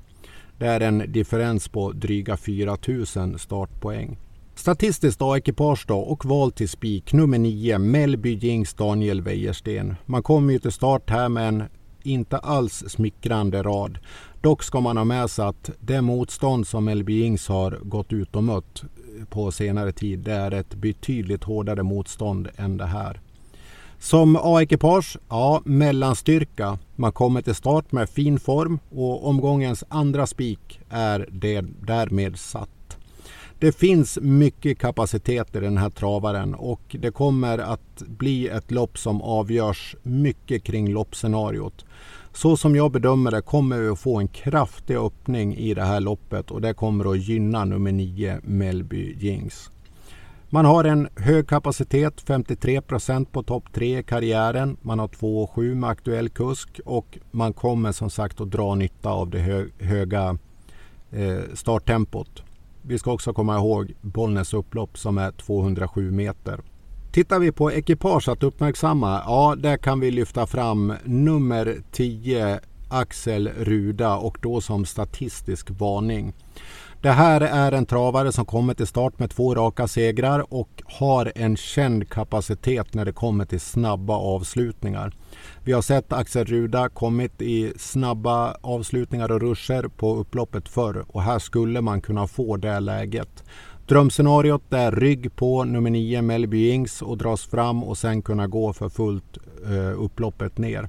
Det 0.58 0.66
är 0.66 0.80
en 0.80 1.12
differens 1.12 1.68
på 1.68 1.92
dryga 1.92 2.36
4000 2.36 3.38
startpoäng. 3.38 4.18
Statistiskt 4.54 5.22
A-ekipage 5.22 5.84
då 5.88 5.98
och 5.98 6.24
val 6.24 6.52
till 6.52 6.68
spik 6.68 7.12
nummer 7.12 7.38
9 7.38 7.78
Melby 7.78 8.34
Jings 8.34 8.74
Daniel 8.74 9.22
Wäjersten. 9.22 9.94
Man 10.06 10.22
kommer 10.22 10.52
ju 10.52 10.58
till 10.58 10.72
start 10.72 11.10
här 11.10 11.28
med 11.28 11.48
en 11.48 11.62
inte 12.02 12.38
alls 12.38 12.84
smickrande 12.88 13.62
rad. 13.62 13.98
Dock 14.40 14.62
ska 14.62 14.80
man 14.80 14.96
ha 14.96 15.04
med 15.04 15.30
sig 15.30 15.44
att 15.44 15.70
det 15.80 16.00
motstånd 16.00 16.66
som 16.66 16.88
LB 16.88 17.10
Ings 17.10 17.48
har 17.48 17.78
gått 17.82 18.12
ut 18.12 18.36
och 18.36 18.44
mött 18.44 18.82
eh, 18.82 19.24
på 19.24 19.52
senare 19.52 19.92
tid, 19.92 20.18
det 20.18 20.32
är 20.32 20.50
ett 20.50 20.74
betydligt 20.74 21.44
hårdare 21.44 21.82
motstånd 21.82 22.48
än 22.56 22.76
det 22.76 22.86
här. 22.86 23.20
Som 23.98 24.36
A-ekipage, 24.36 25.16
ja, 25.28 25.62
mellanstyrka. 25.64 26.78
Man 26.96 27.12
kommer 27.12 27.42
till 27.42 27.54
start 27.54 27.92
med 27.92 28.10
fin 28.10 28.40
form 28.40 28.78
och 28.90 29.28
omgångens 29.28 29.84
andra 29.88 30.26
spik 30.26 30.80
är 30.90 31.28
det 31.32 31.64
därmed 31.80 32.38
satt. 32.38 32.68
Det 33.62 33.72
finns 33.72 34.18
mycket 34.22 34.78
kapacitet 34.78 35.56
i 35.56 35.60
den 35.60 35.78
här 35.78 35.90
travaren 35.90 36.54
och 36.54 36.96
det 37.00 37.10
kommer 37.10 37.58
att 37.58 38.02
bli 38.06 38.48
ett 38.48 38.70
lopp 38.70 38.98
som 38.98 39.22
avgörs 39.22 39.96
mycket 40.02 40.64
kring 40.64 40.92
loppscenariot. 40.92 41.84
Så 42.32 42.56
som 42.56 42.76
jag 42.76 42.92
bedömer 42.92 43.30
det 43.30 43.42
kommer 43.42 43.78
vi 43.78 43.88
att 43.88 44.00
få 44.00 44.18
en 44.18 44.28
kraftig 44.28 44.96
öppning 44.96 45.56
i 45.56 45.74
det 45.74 45.82
här 45.82 46.00
loppet 46.00 46.50
och 46.50 46.60
det 46.60 46.74
kommer 46.74 47.12
att 47.12 47.28
gynna 47.28 47.64
nummer 47.64 47.92
9 47.92 48.40
Melby 48.42 49.16
Jings. 49.18 49.70
Man 50.48 50.64
har 50.64 50.84
en 50.84 51.08
hög 51.16 51.48
kapacitet, 51.48 52.20
53 52.20 52.80
procent 52.80 53.32
på 53.32 53.42
topp 53.42 53.64
3 53.72 53.98
i 53.98 54.02
karriären. 54.02 54.76
Man 54.82 54.98
har 54.98 55.08
2,7 55.08 55.74
med 55.74 55.90
aktuell 55.90 56.28
kusk 56.28 56.80
och 56.84 57.18
man 57.30 57.52
kommer 57.52 57.92
som 57.92 58.10
sagt 58.10 58.40
att 58.40 58.50
dra 58.50 58.74
nytta 58.74 59.10
av 59.10 59.30
det 59.30 59.68
höga 59.78 60.38
eh, 61.10 61.40
starttempot. 61.54 62.42
Vi 62.82 62.98
ska 62.98 63.12
också 63.12 63.32
komma 63.32 63.56
ihåg 63.56 63.92
Bollnäs 64.00 64.54
upplopp 64.54 64.98
som 64.98 65.18
är 65.18 65.32
207 65.32 66.10
meter. 66.10 66.60
Tittar 67.12 67.38
vi 67.38 67.52
på 67.52 67.72
ekipage 67.72 68.28
att 68.28 68.42
uppmärksamma, 68.42 69.22
ja 69.26 69.54
där 69.58 69.76
kan 69.76 70.00
vi 70.00 70.10
lyfta 70.10 70.46
fram 70.46 70.94
nummer 71.04 71.76
10 71.92 72.60
Axel 72.88 73.48
Ruda 73.48 74.16
och 74.16 74.38
då 74.42 74.60
som 74.60 74.84
statistisk 74.84 75.70
varning. 75.70 76.32
Det 77.02 77.10
här 77.10 77.40
är 77.40 77.72
en 77.72 77.86
travare 77.86 78.32
som 78.32 78.44
kommer 78.44 78.74
till 78.74 78.86
start 78.86 79.18
med 79.18 79.30
två 79.30 79.54
raka 79.54 79.88
segrar 79.88 80.54
och 80.54 80.82
har 80.84 81.32
en 81.34 81.56
känd 81.56 82.08
kapacitet 82.08 82.94
när 82.94 83.04
det 83.04 83.12
kommer 83.12 83.44
till 83.44 83.60
snabba 83.60 84.14
avslutningar. 84.14 85.12
Vi 85.64 85.72
har 85.72 85.82
sett 85.82 86.12
Axel 86.12 86.44
Ruda 86.44 86.88
kommit 86.88 87.42
i 87.42 87.72
snabba 87.76 88.56
avslutningar 88.60 89.32
och 89.32 89.40
ruscher 89.40 89.88
på 89.88 90.16
upploppet 90.16 90.68
förr 90.68 91.04
och 91.08 91.22
här 91.22 91.38
skulle 91.38 91.80
man 91.80 92.00
kunna 92.00 92.26
få 92.26 92.56
det 92.56 92.80
läget. 92.80 93.44
Drömscenariot 93.86 94.72
är 94.72 94.92
rygg 94.92 95.36
på 95.36 95.64
nummer 95.64 95.90
9 95.90 96.22
Melby 96.22 96.70
Ings 96.70 97.02
och 97.02 97.18
dras 97.18 97.46
fram 97.46 97.84
och 97.84 97.98
sen 97.98 98.22
kunna 98.22 98.46
gå 98.46 98.72
för 98.72 98.88
fullt 98.88 99.38
eh, 99.66 100.02
upploppet 100.02 100.58
ner. 100.58 100.88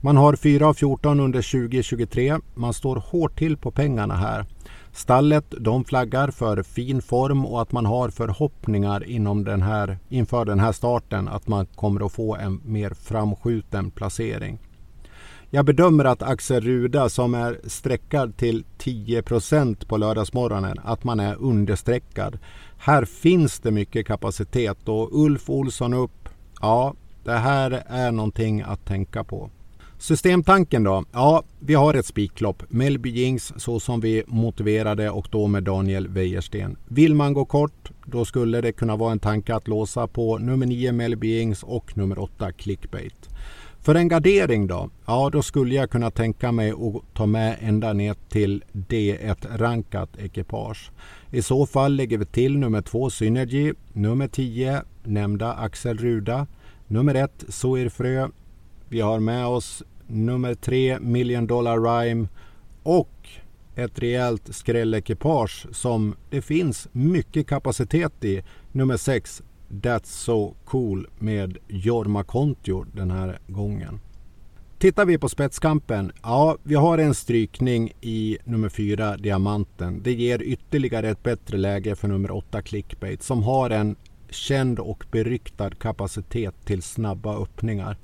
Man 0.00 0.16
har 0.16 0.36
4 0.36 0.66
av 0.66 0.74
14 0.74 1.20
under 1.20 1.42
2023. 1.42 2.38
Man 2.54 2.74
står 2.74 2.96
hårt 2.96 3.38
till 3.38 3.56
på 3.56 3.70
pengarna 3.70 4.14
här. 4.14 4.46
Stallet 4.94 5.54
de 5.60 5.84
flaggar 5.84 6.28
för 6.30 6.62
fin 6.62 7.02
form 7.02 7.46
och 7.46 7.62
att 7.62 7.72
man 7.72 7.86
har 7.86 8.08
förhoppningar 8.08 9.04
inom 9.04 9.44
den 9.44 9.62
här, 9.62 9.98
inför 10.08 10.44
den 10.44 10.60
här 10.60 10.72
starten 10.72 11.28
att 11.28 11.48
man 11.48 11.66
kommer 11.66 12.06
att 12.06 12.12
få 12.12 12.36
en 12.36 12.60
mer 12.64 12.90
framskjuten 12.90 13.90
placering. 13.90 14.58
Jag 15.50 15.64
bedömer 15.64 16.04
att 16.04 16.22
Axel 16.22 16.60
Ruda 16.60 17.08
som 17.08 17.34
är 17.34 17.60
sträckad 17.64 18.36
till 18.36 18.64
10% 18.78 19.86
på 19.86 19.96
lördagsmorgonen 19.96 20.78
att 20.84 21.04
man 21.04 21.20
är 21.20 21.36
understreckad. 21.42 22.38
Här 22.78 23.04
finns 23.04 23.60
det 23.60 23.70
mycket 23.70 24.06
kapacitet 24.06 24.88
och 24.88 25.24
Ulf 25.24 25.50
Olsson 25.50 25.94
upp. 25.94 26.28
Ja, 26.60 26.94
det 27.24 27.36
här 27.36 27.82
är 27.86 28.12
någonting 28.12 28.62
att 28.62 28.84
tänka 28.84 29.24
på. 29.24 29.50
Systemtanken 30.04 30.84
då? 30.84 31.04
Ja, 31.12 31.42
vi 31.58 31.74
har 31.74 31.94
ett 31.94 32.06
spiklopp. 32.06 32.62
Melby 32.68 33.10
Jings 33.10 33.52
så 33.56 33.80
som 33.80 34.00
vi 34.00 34.22
motiverade 34.26 35.10
och 35.10 35.28
då 35.30 35.46
med 35.46 35.62
Daniel 35.62 36.08
Wäjersten. 36.08 36.76
Vill 36.88 37.14
man 37.14 37.34
gå 37.34 37.44
kort, 37.44 37.90
då 38.06 38.24
skulle 38.24 38.60
det 38.60 38.72
kunna 38.72 38.96
vara 38.96 39.12
en 39.12 39.18
tanke 39.18 39.54
att 39.54 39.68
låsa 39.68 40.06
på 40.06 40.38
nummer 40.38 40.66
9 40.66 40.92
Melby 40.92 41.36
Jings 41.36 41.62
och 41.62 41.96
nummer 41.96 42.18
8 42.18 42.52
Clickbait. 42.52 43.28
För 43.80 43.94
en 43.94 44.08
gardering 44.08 44.66
då? 44.66 44.90
Ja, 45.06 45.30
då 45.32 45.42
skulle 45.42 45.74
jag 45.74 45.90
kunna 45.90 46.10
tänka 46.10 46.52
mig 46.52 46.70
att 46.70 47.14
ta 47.14 47.26
med 47.26 47.56
ända 47.60 47.92
ner 47.92 48.14
till 48.28 48.64
D1-rankat 48.72 50.16
ekipage. 50.18 50.90
I 51.30 51.42
så 51.42 51.66
fall 51.66 51.94
lägger 51.94 52.18
vi 52.18 52.24
till 52.24 52.58
nummer 52.58 52.82
2 52.82 53.10
Synergy, 53.10 53.72
nummer 53.92 54.28
10 54.28 54.82
nämnda 55.02 55.52
Axel 55.52 55.98
Ruda, 55.98 56.46
nummer 56.86 57.14
1 57.14 57.44
Soir 57.48 57.88
Frö. 57.88 58.28
Vi 58.88 59.00
har 59.00 59.20
med 59.20 59.46
oss 59.46 59.82
nummer 60.06 60.54
tre, 60.54 60.98
Million 61.00 61.46
Dollar 61.46 61.80
Rhyme 61.80 62.28
och 62.82 63.28
ett 63.74 63.98
rejält 63.98 64.54
skrällekipage 64.54 65.66
som 65.72 66.14
det 66.30 66.42
finns 66.42 66.88
mycket 66.92 67.46
kapacitet 67.46 68.24
i. 68.24 68.42
Nummer 68.72 68.96
6 68.96 69.42
That's 69.68 70.06
So 70.06 70.54
Cool 70.64 71.08
med 71.18 71.58
Jorma 71.68 72.24
Kontio 72.24 72.86
den 72.92 73.10
här 73.10 73.38
gången. 73.46 74.00
Tittar 74.78 75.04
vi 75.04 75.18
på 75.18 75.28
spetskampen, 75.28 76.12
ja 76.22 76.56
vi 76.62 76.74
har 76.74 76.98
en 76.98 77.14
strykning 77.14 77.92
i 78.00 78.38
nummer 78.44 78.68
4 78.68 79.16
Diamanten. 79.16 80.02
Det 80.02 80.12
ger 80.12 80.42
ytterligare 80.42 81.08
ett 81.08 81.22
bättre 81.22 81.56
läge 81.56 81.96
för 81.96 82.08
nummer 82.08 82.30
8 82.30 82.62
Clickbait 82.62 83.22
som 83.22 83.42
har 83.42 83.70
en 83.70 83.96
känd 84.30 84.78
och 84.78 85.04
beryktad 85.10 85.70
kapacitet 85.70 86.54
till 86.64 86.82
snabba 86.82 87.42
öppningar. 87.42 87.96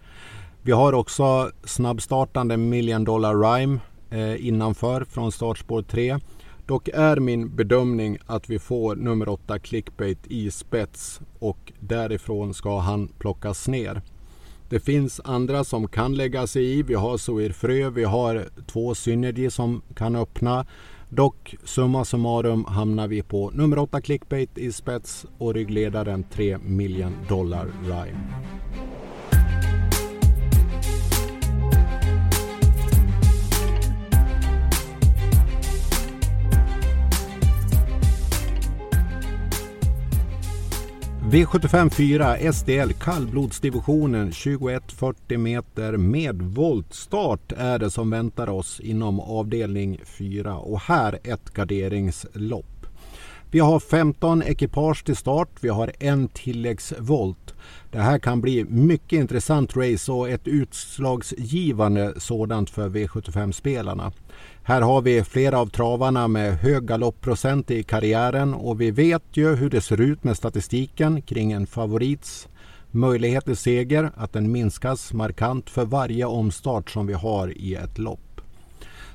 Vi 0.71 0.75
har 0.75 0.93
också 0.93 1.51
snabbstartande 1.65 2.57
Million 2.57 3.05
Dollar 3.05 3.35
Rhyme 3.35 3.79
eh, 4.11 4.47
innanför 4.47 5.05
från 5.05 5.33
startspår 5.33 5.83
3. 5.83 6.19
Dock 6.67 6.89
är 6.89 7.17
min 7.17 7.57
bedömning 7.57 8.19
att 8.27 8.51
vi 8.51 8.59
får 8.59 8.97
nummer 8.97 9.29
8 9.29 9.59
clickbait 9.59 10.19
i 10.27 10.51
spets 10.51 11.21
och 11.39 11.73
därifrån 11.81 12.55
ska 12.55 12.79
han 12.79 13.09
plockas 13.09 13.69
ner. 13.69 14.03
Det 14.69 14.81
finns 14.81 15.21
andra 15.25 15.65
som 15.65 15.89
kan 15.89 16.15
lägga 16.15 16.47
sig 16.47 16.79
i. 16.79 16.83
Vi 16.83 16.95
har 16.95 17.19
Soir 17.19 17.51
Frö, 17.51 17.91
vi 17.91 18.05
har 18.05 18.49
två 18.67 18.95
Synergy 18.95 19.51
som 19.51 19.83
kan 19.95 20.17
öppna. 20.17 20.67
Dock 21.09 21.55
summa 21.65 22.05
summarum 22.05 22.65
hamnar 22.65 23.09
vi 23.09 23.23
på 23.23 23.51
nummer 23.51 23.79
8 23.79 24.01
clickbait 24.01 24.59
i 24.59 24.73
spets 24.73 25.27
och 25.39 25.55
ryggledaren 25.55 26.25
3 26.33 26.59
million 26.59 27.17
dollar 27.29 27.67
rhyme. 27.85 28.19
V75 41.31 41.91
4 41.91 42.53
SDL 42.53 42.93
kallblodsdivisionen 42.93 44.33
2140 44.33 45.39
meter 45.39 45.97
med 45.97 46.43
voltstart 46.43 47.53
är 47.57 47.79
det 47.79 47.91
som 47.91 48.11
väntar 48.11 48.49
oss 48.49 48.81
inom 48.81 49.21
avdelning 49.21 50.01
4 50.05 50.57
och 50.57 50.81
här 50.81 51.19
ett 51.25 51.51
garderingslopp. 51.51 52.87
Vi 53.51 53.59
har 53.59 53.81
15 53.81 54.43
ekipage 54.43 55.05
till 55.05 55.17
start. 55.17 55.49
Vi 55.61 55.69
har 55.69 55.93
en 55.99 56.29
tilläggsvolt. 56.29 57.55
Det 57.91 57.99
här 57.99 58.19
kan 58.19 58.41
bli 58.41 58.65
mycket 58.65 59.19
intressant 59.19 59.77
race 59.77 60.13
och 60.13 60.29
ett 60.29 60.49
utslagsgivande 60.49 62.15
sådant 62.17 62.71
för 62.71 62.89
V75-spelarna. 62.89 64.13
Här 64.71 64.83
har 64.83 65.03
vi 65.03 65.25
flera 65.25 65.59
av 65.59 65.67
travarna 65.67 66.29
med 66.29 66.59
hög 66.59 66.87
galoppprocent 66.87 67.71
i 67.71 67.83
karriären 67.83 68.55
och 68.55 68.81
vi 68.81 68.91
vet 68.91 69.23
ju 69.33 69.55
hur 69.57 69.71
det 69.71 69.81
ser 69.81 70.01
ut 70.01 70.25
med 70.25 70.37
statistiken 70.37 71.23
kring 71.23 71.53
en 71.53 71.67
favorits 71.67 72.49
möjlighet 72.91 73.45
till 73.45 73.57
seger, 73.57 74.11
att 74.17 74.33
den 74.33 74.53
minskas 74.53 75.13
markant 75.13 75.71
för 75.71 75.85
varje 75.85 76.25
omstart 76.25 76.91
som 76.91 77.07
vi 77.07 77.13
har 77.13 77.59
i 77.59 77.75
ett 77.75 77.99
lopp. 77.99 78.41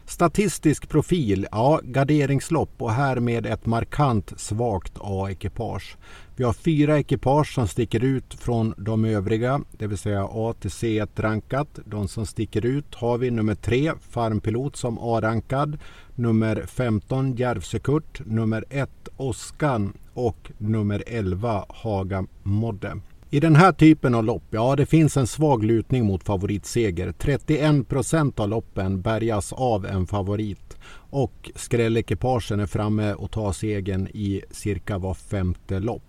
Statistisk 0.05 0.89
profil, 0.89 1.47
ja 1.51 1.79
garderingslopp 1.83 2.71
och 2.77 2.93
här 2.93 3.19
med 3.19 3.45
ett 3.45 3.65
markant 3.65 4.39
svagt 4.39 4.93
A-ekipage. 5.01 5.97
Vi 6.37 6.43
har 6.43 6.53
fyra 6.53 6.99
ekipage 6.99 7.53
som 7.53 7.67
sticker 7.67 8.03
ut 8.03 8.33
från 8.33 8.73
de 8.77 9.05
övriga, 9.05 9.61
det 9.71 9.87
vill 9.87 9.97
säga 9.97 10.27
A 10.31 10.53
till 10.59 10.69
C1 10.69 11.07
rankat. 11.15 11.79
De 11.85 12.07
som 12.07 12.25
sticker 12.25 12.65
ut 12.65 12.95
har 12.95 13.17
vi 13.17 13.31
nummer 13.31 13.55
3 13.55 13.91
Farmpilot 14.09 14.75
som 14.75 14.97
A-rankad, 15.01 15.77
nummer 16.15 16.65
15 16.67 17.35
Järvsökurt, 17.35 18.21
nummer 18.25 18.65
1 18.69 18.89
Oskan 19.17 19.93
och 20.13 20.51
nummer 20.57 21.03
11 21.07 21.65
Haga 21.69 22.25
Modde. 22.43 22.97
I 23.29 23.39
den 23.39 23.55
här 23.55 23.71
typen 23.71 24.15
av 24.15 24.23
lopp, 24.23 24.43
ja 24.49 24.75
det 24.75 24.85
finns 24.85 25.17
en 25.17 25.27
svag 25.27 25.63
lutning 25.63 26.05
mot 26.05 26.23
favoritseger. 26.23 27.11
31 27.11 27.87
procent 27.87 28.39
av 28.39 28.49
loppen 28.49 29.01
bärgas 29.01 29.53
av 29.53 29.85
en 29.85 30.07
favorit 30.07 30.77
och 31.09 31.51
skrällekipagen 31.55 32.59
är 32.59 32.65
framme 32.65 33.13
och 33.13 33.31
tar 33.31 33.51
segern 33.51 34.07
i 34.07 34.41
cirka 34.51 34.97
var 34.97 35.13
femte 35.13 35.79
lopp. 35.79 36.03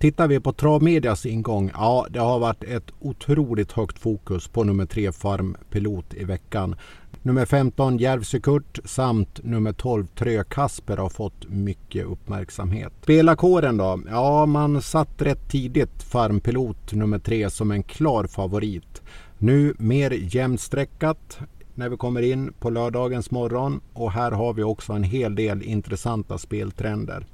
Tittar 0.00 0.28
vi 0.28 0.40
på 0.40 0.52
Travmedias 0.52 1.26
ingång, 1.26 1.70
ja 1.74 2.06
det 2.10 2.18
har 2.18 2.38
varit 2.38 2.64
ett 2.64 2.90
otroligt 3.00 3.72
högt 3.72 3.98
fokus 3.98 4.48
på 4.48 4.64
nummer 4.64 4.86
3 4.86 5.12
Farm 5.12 5.56
Pilot 5.70 6.14
i 6.14 6.24
veckan. 6.24 6.76
Nummer 7.22 7.46
15 7.46 7.98
Järvsökurt 7.98 8.78
samt 8.84 9.44
nummer 9.44 9.72
12 9.72 10.06
Trö 10.06 10.44
Kasper 10.44 10.96
har 10.96 11.08
fått 11.08 11.48
mycket 11.48 12.06
uppmärksamhet. 12.06 12.92
Spelarkåren 13.02 13.76
då? 13.76 14.00
Ja, 14.10 14.46
man 14.46 14.82
satt 14.82 15.22
rätt 15.22 15.50
tidigt 15.50 16.02
Farmpilot 16.02 16.92
nummer 16.92 17.18
3 17.18 17.50
som 17.50 17.70
en 17.70 17.82
klar 17.82 18.24
favorit. 18.24 19.02
Nu 19.38 19.74
mer 19.78 20.10
jämnsträckat 20.10 21.38
när 21.74 21.88
vi 21.88 21.96
kommer 21.96 22.22
in 22.22 22.52
på 22.52 22.70
lördagens 22.70 23.30
morgon 23.30 23.80
och 23.92 24.12
här 24.12 24.30
har 24.30 24.52
vi 24.52 24.62
också 24.62 24.92
en 24.92 25.04
hel 25.04 25.34
del 25.34 25.62
intressanta 25.62 26.38
speltrender. 26.38 27.26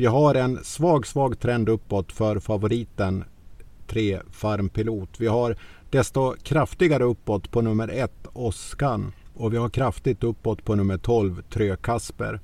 Vi 0.00 0.06
har 0.06 0.34
en 0.34 0.64
svag, 0.64 1.06
svag 1.06 1.40
trend 1.40 1.68
uppåt 1.68 2.12
för 2.12 2.38
favoriten 2.38 3.24
3 3.86 4.20
Farmpilot. 4.30 5.08
Vi 5.18 5.26
har 5.26 5.56
desto 5.90 6.34
kraftigare 6.42 7.04
uppåt 7.04 7.50
på 7.50 7.60
nummer 7.60 7.88
1 7.88 8.12
Oskan 8.32 9.12
och 9.34 9.52
vi 9.52 9.56
har 9.56 9.68
kraftigt 9.68 10.24
uppåt 10.24 10.64
på 10.64 10.74
nummer 10.74 10.98
12 10.98 11.42
Trö 11.42 11.76
Kasper. 11.76 12.40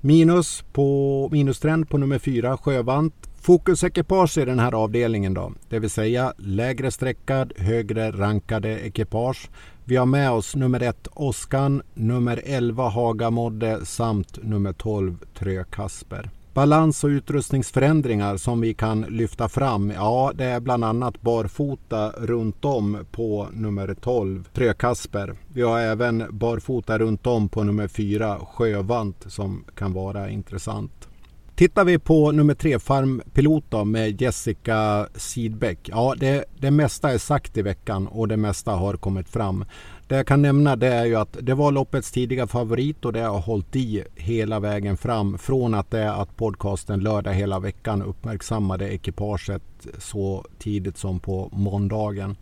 Minus 0.00 0.64
på, 0.72 1.28
minustrend 1.32 1.88
på 1.88 1.98
nummer 1.98 2.18
4 2.18 2.56
Sjövant. 2.56 3.14
Fokusekipage 3.40 4.38
i 4.38 4.44
den 4.44 4.58
här 4.58 4.72
avdelningen 4.72 5.34
då, 5.34 5.52
det 5.68 5.78
vill 5.78 5.90
säga 5.90 6.34
lägre 6.36 6.90
sträckad, 6.90 7.52
högre 7.56 8.10
rankade 8.10 8.80
ekipage. 8.80 9.50
Vi 9.84 9.96
har 9.96 10.06
med 10.06 10.30
oss 10.30 10.56
nummer 10.56 10.82
1 10.82 11.08
Oskan, 11.14 11.82
nummer 11.94 12.42
11 12.44 12.88
Hagamodde 12.88 13.86
samt 13.86 14.38
nummer 14.42 14.72
12 14.72 15.16
Trö 15.34 15.64
Kasper. 15.64 16.30
Balans 16.54 17.04
och 17.04 17.08
utrustningsförändringar 17.08 18.36
som 18.36 18.60
vi 18.60 18.74
kan 18.74 19.00
lyfta 19.00 19.48
fram, 19.48 19.90
ja 19.90 20.32
det 20.34 20.44
är 20.44 20.60
bland 20.60 20.84
annat 20.84 21.22
barfota 21.22 22.10
runt 22.10 22.64
om 22.64 23.06
på 23.10 23.48
nummer 23.52 23.94
12 24.00 24.44
Trökasper. 24.52 25.34
Vi 25.48 25.62
har 25.62 25.80
även 25.80 26.24
barfota 26.30 26.98
runt 26.98 27.26
om 27.26 27.48
på 27.48 27.62
nummer 27.62 27.88
4 27.88 28.38
Sjövant 28.38 29.24
som 29.26 29.64
kan 29.74 29.92
vara 29.92 30.30
intressant. 30.30 31.08
Tittar 31.54 31.84
vi 31.84 31.98
på 31.98 32.32
nummer 32.32 32.54
3 32.54 32.78
Farmpilot 32.78 33.64
då, 33.68 33.84
med 33.84 34.22
Jessica 34.22 35.08
Sidbeck. 35.14 35.78
Ja, 35.92 36.14
det, 36.18 36.44
det 36.58 36.70
mesta 36.70 37.12
är 37.12 37.18
sagt 37.18 37.56
i 37.56 37.62
veckan 37.62 38.06
och 38.06 38.28
det 38.28 38.36
mesta 38.36 38.72
har 38.72 38.94
kommit 38.94 39.28
fram. 39.28 39.64
Det 40.08 40.16
jag 40.16 40.26
kan 40.26 40.42
nämna 40.42 40.76
det 40.76 40.86
är 40.88 41.04
ju 41.04 41.14
att 41.14 41.36
det 41.40 41.54
var 41.54 41.72
loppets 41.72 42.10
tidiga 42.10 42.46
favorit 42.46 43.04
och 43.04 43.12
det 43.12 43.20
har 43.20 43.40
hållit 43.40 43.76
i 43.76 44.04
hela 44.14 44.60
vägen 44.60 44.96
fram. 44.96 45.38
Från 45.38 45.74
att 45.74 45.90
det 45.90 46.00
är 46.00 46.22
att 46.22 46.36
podcasten 46.36 47.00
lördag 47.00 47.32
hela 47.32 47.60
veckan 47.60 48.02
uppmärksammade 48.02 48.88
ekipaget 48.94 49.62
så 49.98 50.44
tidigt 50.58 50.98
som 50.98 51.20
på 51.20 51.48
måndagen. 51.52 52.36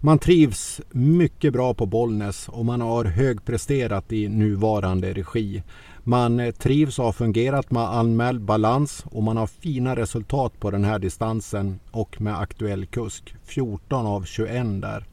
Man 0.00 0.18
trivs 0.18 0.80
mycket 0.90 1.52
bra 1.52 1.74
på 1.74 1.86
Bollnäs 1.86 2.48
och 2.48 2.64
man 2.64 2.80
har 2.80 3.04
högpresterat 3.04 4.12
i 4.12 4.28
nuvarande 4.28 5.12
regi. 5.12 5.62
Man 6.02 6.52
trivs 6.58 6.98
och 6.98 7.04
har 7.04 7.12
fungerat 7.12 7.70
med 7.70 7.82
anmäld 7.82 8.40
balans 8.40 9.04
och 9.06 9.22
man 9.22 9.36
har 9.36 9.46
fina 9.46 9.96
resultat 9.96 10.60
på 10.60 10.70
den 10.70 10.84
här 10.84 10.98
distansen 10.98 11.80
och 11.90 12.20
med 12.20 12.38
aktuell 12.38 12.86
kusk. 12.86 13.34
14 13.44 14.06
av 14.06 14.24
21 14.24 14.82
där. 14.82 15.04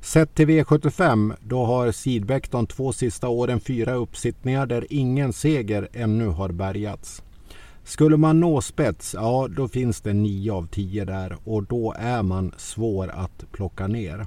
Sett 0.00 0.34
till 0.34 0.48
V75 0.48 1.36
då 1.40 1.64
har 1.64 1.92
Sidbeck 1.92 2.50
de 2.50 2.66
två 2.66 2.92
sista 2.92 3.28
åren 3.28 3.60
fyra 3.60 3.94
uppsittningar 3.94 4.66
där 4.66 4.86
ingen 4.90 5.32
seger 5.32 5.88
ännu 5.92 6.26
har 6.26 6.48
bärgats. 6.48 7.22
Skulle 7.84 8.16
man 8.16 8.40
nå 8.40 8.60
spets, 8.60 9.14
ja 9.14 9.48
då 9.56 9.68
finns 9.68 10.00
det 10.00 10.12
9 10.12 10.52
av 10.52 10.66
10 10.66 11.04
där 11.04 11.36
och 11.44 11.62
då 11.62 11.94
är 11.98 12.22
man 12.22 12.52
svår 12.56 13.08
att 13.08 13.44
plocka 13.52 13.86
ner. 13.86 14.26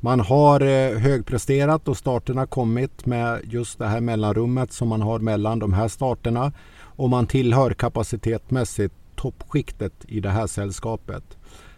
Man 0.00 0.20
har 0.20 0.60
eh, 0.60 0.98
högpresterat 0.98 1.88
och 1.88 1.96
starterna 1.96 2.46
kommit 2.46 3.06
med 3.06 3.40
just 3.44 3.78
det 3.78 3.86
här 3.86 4.00
mellanrummet 4.00 4.72
som 4.72 4.88
man 4.88 5.02
har 5.02 5.18
mellan 5.18 5.58
de 5.58 5.72
här 5.72 5.88
starterna. 5.88 6.52
Och 6.80 7.10
man 7.10 7.26
tillhör 7.26 7.70
kapacitetmässigt 7.70 8.94
toppskiktet 9.16 9.92
i 10.08 10.20
det 10.20 10.30
här 10.30 10.46
sällskapet. 10.46 11.24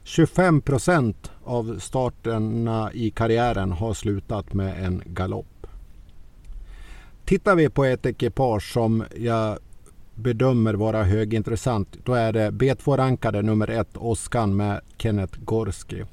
25 0.02 0.60
procent 0.60 1.30
av 1.50 1.78
starterna 1.78 2.92
i 2.92 3.10
karriären 3.10 3.72
har 3.72 3.94
slutat 3.94 4.52
med 4.52 4.84
en 4.84 5.02
galopp. 5.06 5.66
Tittar 7.24 7.54
vi 7.54 7.68
på 7.68 7.84
ett 7.84 8.06
ekipage 8.06 8.72
som 8.72 9.04
jag 9.16 9.58
bedömer 10.14 10.74
vara 10.74 11.04
högintressant, 11.04 11.96
då 12.04 12.14
är 12.14 12.32
det 12.32 12.50
B2-rankade 12.50 13.42
nummer 13.42 13.70
ett 13.70 13.96
Oskan 13.96 14.56
med 14.56 14.80
Kenneth 14.98 15.38
Gorski. 15.40 16.04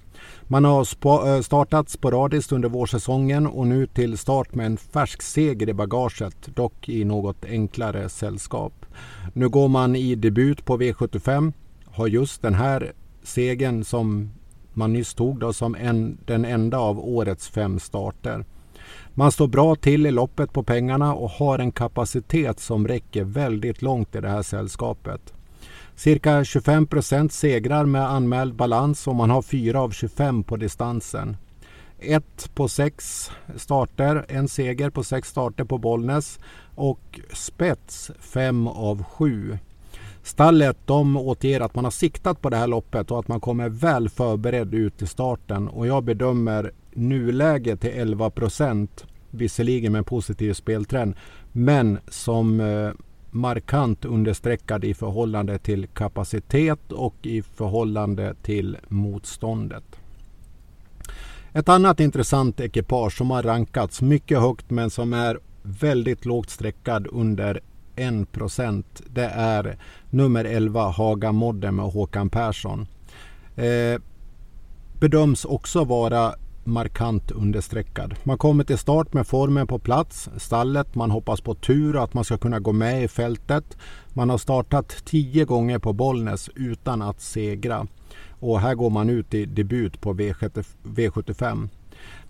Man 0.44 0.66
har 0.66 0.80
eh, 1.28 1.42
startat 1.42 1.90
sporadiskt 1.90 2.52
under 2.52 2.70
vårsäsongen 2.70 3.48
och 3.48 3.68
nu 3.68 3.88
till 3.88 4.18
start 4.18 4.56
med 4.56 4.66
en 4.66 4.78
färsk 4.78 5.22
seger 5.22 5.70
i 5.70 5.74
bagaget, 5.74 6.56
dock 6.56 6.90
i 6.90 7.04
något 7.04 7.46
enklare 7.46 8.10
sällskap. 8.10 8.86
Nu 9.34 9.50
går 9.50 9.68
man 9.68 9.96
i 9.96 10.16
debut 10.16 10.66
på 10.66 10.78
V75, 10.78 11.54
har 11.86 12.08
just 12.08 12.42
den 12.42 12.54
här 12.54 12.94
segern 13.24 13.84
som 13.84 14.32
man 14.78 14.94
nyss 14.94 15.14
tog 15.14 15.40
då, 15.40 15.54
som 15.54 15.76
en, 15.76 16.18
den 16.26 16.46
enda 16.46 16.78
av 16.78 17.00
årets 17.00 17.50
fem 17.50 17.80
starter. 17.80 18.46
Man 19.14 19.32
står 19.32 19.48
bra 19.48 19.76
till 19.76 20.06
i 20.06 20.12
loppet 20.12 20.54
på 20.54 20.64
pengarna 20.64 21.16
och 21.16 21.30
har 21.30 21.60
en 21.60 21.72
kapacitet 21.72 22.60
som 22.60 22.88
räcker 22.88 23.24
väldigt 23.24 23.82
långt 23.82 24.16
i 24.16 24.22
det 24.22 24.30
här 24.30 24.42
sällskapet. 24.42 25.34
Cirka 25.96 26.44
25 26.44 26.88
procent 26.88 27.34
segrar 27.34 27.86
med 27.86 28.10
anmäld 28.10 28.56
balans 28.56 29.08
och 29.08 29.16
man 29.16 29.30
har 29.30 29.42
4 29.42 29.82
av 29.82 29.90
25 29.90 30.44
på 30.44 30.56
distansen. 30.56 31.38
1 32.00 32.56
på 32.56 32.68
6 32.68 33.32
starter, 33.56 34.26
en 34.30 34.48
seger 34.48 34.90
på 34.90 35.04
6 35.04 35.30
starter 35.30 35.64
på 35.64 35.78
Bollnäs 35.78 36.40
och 36.76 37.20
spets 37.34 38.12
5 38.20 38.68
av 38.68 39.04
7. 39.04 39.58
Stallet 40.28 40.78
de 40.86 41.18
återger 41.18 41.62
att 41.62 41.76
man 41.76 41.84
har 41.84 41.92
siktat 41.92 42.42
på 42.42 42.50
det 42.50 42.58
här 42.58 42.68
loppet 42.68 43.12
och 43.12 43.20
att 43.20 43.28
man 43.28 43.40
kommer 43.40 43.70
väl 43.70 44.10
förberedd 44.10 44.74
ut 44.74 44.98
till 44.98 45.08
starten 45.08 45.68
och 45.68 45.88
jag 45.88 46.04
bedömer 46.04 46.72
nuläget 46.94 47.82
till 47.82 47.90
11 47.94 48.30
procent 48.30 49.06
visserligen 49.32 49.92
med 49.92 50.00
en 50.00 50.06
positiv 50.06 50.54
speltrend 50.54 51.16
men 51.52 52.00
som 52.08 52.60
eh, 52.60 52.92
markant 53.32 54.06
understreckad 54.06 54.86
i 54.86 54.94
förhållande 54.94 55.58
till 55.58 55.88
kapacitet 55.88 56.92
och 56.92 57.16
i 57.22 57.42
förhållande 57.42 58.36
till 58.42 58.78
motståndet. 58.88 60.00
Ett 61.54 61.70
annat 61.70 62.00
intressant 62.00 62.60
ekipage 62.60 63.18
som 63.18 63.32
har 63.32 63.44
rankats 63.44 64.02
mycket 64.02 64.40
högt 64.40 64.70
men 64.70 64.90
som 64.90 65.14
är 65.14 65.40
väldigt 65.62 66.26
lågt 66.26 66.50
streckad 66.50 67.08
under 67.12 67.62
1 67.98 68.28
Det 69.10 69.26
är 69.26 69.78
nummer 70.10 70.46
11 70.46 70.90
Haga 70.90 71.32
Modden 71.32 71.76
med 71.76 71.86
Håkan 71.86 72.30
Persson. 72.30 72.88
Eh, 73.56 74.02
bedöms 75.00 75.46
också 75.46 75.84
vara 75.84 76.36
markant 76.64 77.32
understreckad. 77.32 78.16
Man 78.24 78.38
kommer 78.38 78.64
till 78.64 78.78
start 78.78 79.14
med 79.14 79.28
formen 79.28 79.68
på 79.68 79.80
plats, 79.80 80.30
stallet, 80.38 80.96
man 80.96 81.12
hoppas 81.12 81.42
på 81.42 81.56
tur 81.56 81.96
och 81.96 82.04
att 82.04 82.14
man 82.14 82.24
ska 82.24 82.38
kunna 82.38 82.60
gå 82.60 82.72
med 82.72 83.04
i 83.04 83.08
fältet. 83.08 83.78
Man 84.14 84.30
har 84.30 84.38
startat 84.38 85.06
tio 85.06 85.46
gånger 85.46 85.80
på 85.80 85.94
Bollnäs 85.94 86.50
utan 86.56 87.02
att 87.02 87.22
segra. 87.22 87.88
Och 88.40 88.60
här 88.60 88.76
går 88.76 88.90
man 88.90 89.10
ut 89.10 89.34
i 89.34 89.46
debut 89.46 90.02
på 90.02 90.14
V75. 90.14 91.70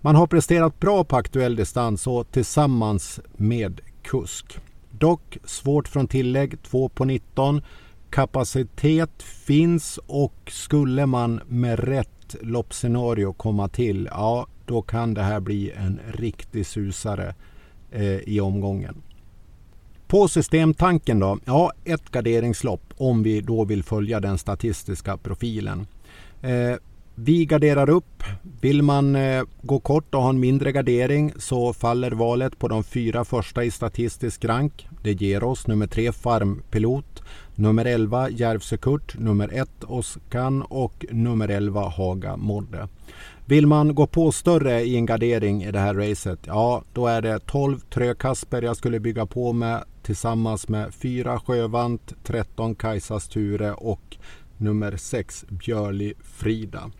Man 0.00 0.16
har 0.16 0.26
presterat 0.26 0.80
bra 0.80 1.04
på 1.04 1.16
aktuell 1.16 1.56
distans 1.56 2.06
och 2.06 2.30
tillsammans 2.30 3.20
med 3.36 3.80
kusk. 4.02 4.58
Dock 4.98 5.38
svårt 5.44 5.88
från 5.88 6.08
tillägg, 6.08 6.62
2 6.62 6.88
på 6.88 7.04
19. 7.04 7.62
Kapacitet 8.10 9.22
finns 9.22 9.98
och 10.06 10.34
skulle 10.46 11.06
man 11.06 11.40
med 11.46 11.78
rätt 11.78 12.36
loppscenario 12.42 13.32
komma 13.32 13.68
till, 13.68 14.08
ja 14.12 14.46
då 14.66 14.82
kan 14.82 15.14
det 15.14 15.22
här 15.22 15.40
bli 15.40 15.70
en 15.70 16.00
riktig 16.12 16.66
susare 16.66 17.34
eh, 17.90 18.18
i 18.18 18.40
omgången. 18.40 19.02
På 20.06 20.28
systemtanken 20.28 21.18
då? 21.18 21.38
Ja, 21.44 21.72
ett 21.84 22.10
garderingslopp 22.10 22.94
om 22.96 23.22
vi 23.22 23.40
då 23.40 23.64
vill 23.64 23.82
följa 23.82 24.20
den 24.20 24.38
statistiska 24.38 25.16
profilen. 25.16 25.86
Eh, 26.42 26.76
vi 27.20 27.44
garderar 27.44 27.90
upp. 27.90 28.22
Vill 28.60 28.82
man 28.82 29.16
eh, 29.16 29.42
gå 29.62 29.80
kort 29.80 30.14
och 30.14 30.22
ha 30.22 30.28
en 30.28 30.40
mindre 30.40 30.72
gardering 30.72 31.32
så 31.36 31.72
faller 31.72 32.10
valet 32.10 32.58
på 32.58 32.68
de 32.68 32.84
fyra 32.84 33.24
första 33.24 33.64
i 33.64 33.70
statistisk 33.70 34.44
rank. 34.44 34.88
Det 35.02 35.12
ger 35.12 35.44
oss 35.44 35.66
nummer 35.66 35.86
tre 35.86 36.12
Farmpilot, 36.12 37.22
nummer 37.54 37.84
11 37.84 38.30
Järvsökurt, 38.30 39.18
nummer 39.18 39.48
1 39.52 39.84
Oskan 39.84 40.62
och 40.62 41.06
nummer 41.10 41.48
11 41.48 41.88
Haga 41.88 42.36
Modde. 42.36 42.88
Vill 43.46 43.66
man 43.66 43.94
gå 43.94 44.06
på 44.06 44.32
större 44.32 44.82
i 44.82 44.96
en 44.96 45.06
gardering 45.06 45.64
i 45.64 45.70
det 45.70 45.78
här 45.78 45.94
racet, 45.94 46.38
ja 46.46 46.82
då 46.92 47.06
är 47.06 47.22
det 47.22 47.38
12 47.38 47.78
Trökasper 47.78 48.62
jag 48.62 48.76
skulle 48.76 49.00
bygga 49.00 49.26
på 49.26 49.52
med 49.52 49.84
tillsammans 50.02 50.68
med 50.68 50.94
4 50.94 51.40
Sjövant, 51.40 52.14
13 52.24 52.74
Kajsas 52.74 53.28
Ture 53.28 53.72
och 53.72 54.16
nummer 54.56 54.96
6 54.96 55.44
Björli 55.48 56.14
Frida. 56.20 56.90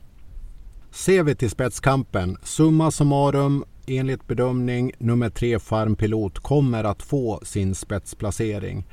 Ser 0.91 1.23
vi 1.23 1.35
till 1.35 1.51
spetskampen, 1.51 2.37
summa 2.43 2.91
summarum 2.91 3.65
enligt 3.87 4.27
bedömning 4.27 4.93
nummer 4.99 5.31
3 5.31 5.59
Farmpilot 5.59 6.39
kommer 6.39 6.85
att 6.85 7.03
få 7.03 7.41
sin 7.43 7.75
spetsplacering. 7.75 8.87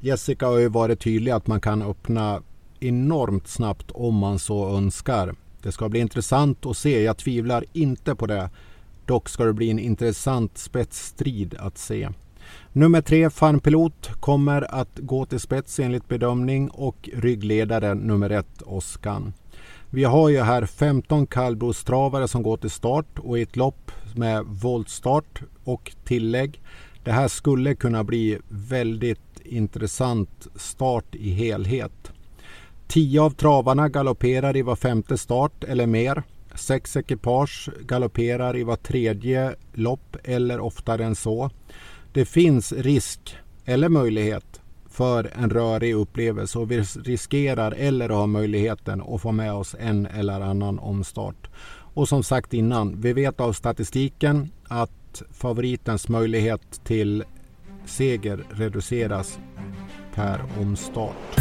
Jessica 0.00 0.46
har 0.46 0.58
ju 0.58 0.68
varit 0.68 1.00
tydlig 1.00 1.32
att 1.32 1.46
man 1.46 1.60
kan 1.60 1.82
öppna 1.82 2.42
enormt 2.80 3.48
snabbt 3.48 3.90
om 3.90 4.14
man 4.14 4.38
så 4.38 4.76
önskar. 4.76 5.34
Det 5.62 5.72
ska 5.72 5.88
bli 5.88 6.00
intressant 6.00 6.66
att 6.66 6.76
se. 6.76 7.02
Jag 7.02 7.16
tvivlar 7.16 7.64
inte 7.72 8.14
på 8.14 8.26
det. 8.26 8.50
Dock 9.06 9.28
ska 9.28 9.44
det 9.44 9.52
bli 9.52 9.70
en 9.70 9.78
intressant 9.78 10.58
spetsstrid 10.58 11.54
att 11.58 11.78
se. 11.78 12.08
Nummer 12.72 13.00
tre, 13.00 13.30
Farmpilot, 13.30 14.10
kommer 14.20 14.74
att 14.74 14.98
gå 14.98 15.26
till 15.26 15.40
spets 15.40 15.78
enligt 15.78 16.08
bedömning 16.08 16.68
och 16.70 17.08
ryggledare 17.14 17.94
nummer 17.94 18.30
ett, 18.30 18.62
Oskan. 18.62 19.32
Vi 19.92 20.04
har 20.04 20.28
ju 20.28 20.40
här 20.40 20.66
15 20.66 21.26
kallblodstravare 21.26 22.28
som 22.28 22.42
går 22.42 22.56
till 22.56 22.70
start 22.70 23.18
och 23.18 23.38
i 23.38 23.42
ett 23.42 23.56
lopp 23.56 23.90
med 24.14 24.44
voltstart 24.44 25.42
och 25.64 25.92
tillägg. 26.04 26.62
Det 27.04 27.12
här 27.12 27.28
skulle 27.28 27.74
kunna 27.74 28.04
bli 28.04 28.38
väldigt 28.48 29.40
intressant 29.44 30.46
start 30.54 31.14
i 31.14 31.30
helhet. 31.30 32.12
10 32.88 33.20
av 33.20 33.30
travarna 33.30 33.88
galopperar 33.88 34.56
i 34.56 34.62
var 34.62 34.76
femte 34.76 35.18
start 35.18 35.64
eller 35.64 35.86
mer. 35.86 36.22
Sex 36.54 36.96
ekipage 36.96 37.70
galopperar 37.80 38.56
i 38.56 38.62
var 38.62 38.76
tredje 38.76 39.54
lopp 39.72 40.16
eller 40.24 40.60
oftare 40.60 41.04
än 41.04 41.14
så. 41.14 41.50
Det 42.12 42.24
finns 42.24 42.72
risk 42.72 43.36
eller 43.64 43.88
möjlighet 43.88 44.59
för 45.00 45.30
en 45.34 45.50
rörig 45.50 45.94
upplevelse 45.94 46.58
och 46.58 46.70
vi 46.70 46.80
riskerar 46.80 47.72
eller 47.72 48.08
har 48.08 48.26
möjligheten 48.26 49.02
att 49.02 49.20
få 49.20 49.32
med 49.32 49.52
oss 49.52 49.76
en 49.78 50.06
eller 50.06 50.40
annan 50.40 50.78
omstart. 50.78 51.50
Och 51.94 52.08
som 52.08 52.22
sagt 52.22 52.54
innan, 52.54 53.00
vi 53.00 53.12
vet 53.12 53.40
av 53.40 53.52
statistiken 53.52 54.50
att 54.68 55.22
favoritens 55.32 56.08
möjlighet 56.08 56.84
till 56.84 57.24
seger 57.86 58.44
reduceras 58.50 59.38
per 60.14 60.40
omstart. 60.60 61.40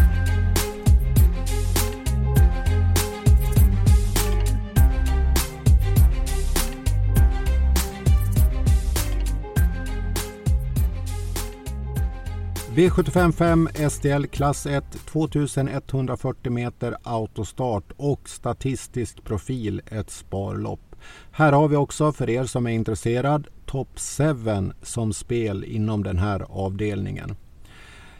V755 12.75 13.89
SDL 13.89 14.25
klass 14.25 14.65
1 14.65 14.83
2140 15.05 16.51
meter 16.51 16.95
autostart 17.03 17.91
och 17.97 18.29
statistisk 18.29 19.23
profil 19.23 19.81
ett 19.91 20.09
sparlopp. 20.09 20.95
Här 21.31 21.51
har 21.51 21.67
vi 21.67 21.75
också 21.75 22.11
för 22.11 22.29
er 22.29 22.43
som 22.43 22.67
är 22.67 22.71
intresserad 22.71 23.47
Top 23.65 23.87
7 23.99 24.71
som 24.81 25.13
spel 25.13 25.63
inom 25.63 26.03
den 26.03 26.17
här 26.17 26.45
avdelningen. 26.49 27.35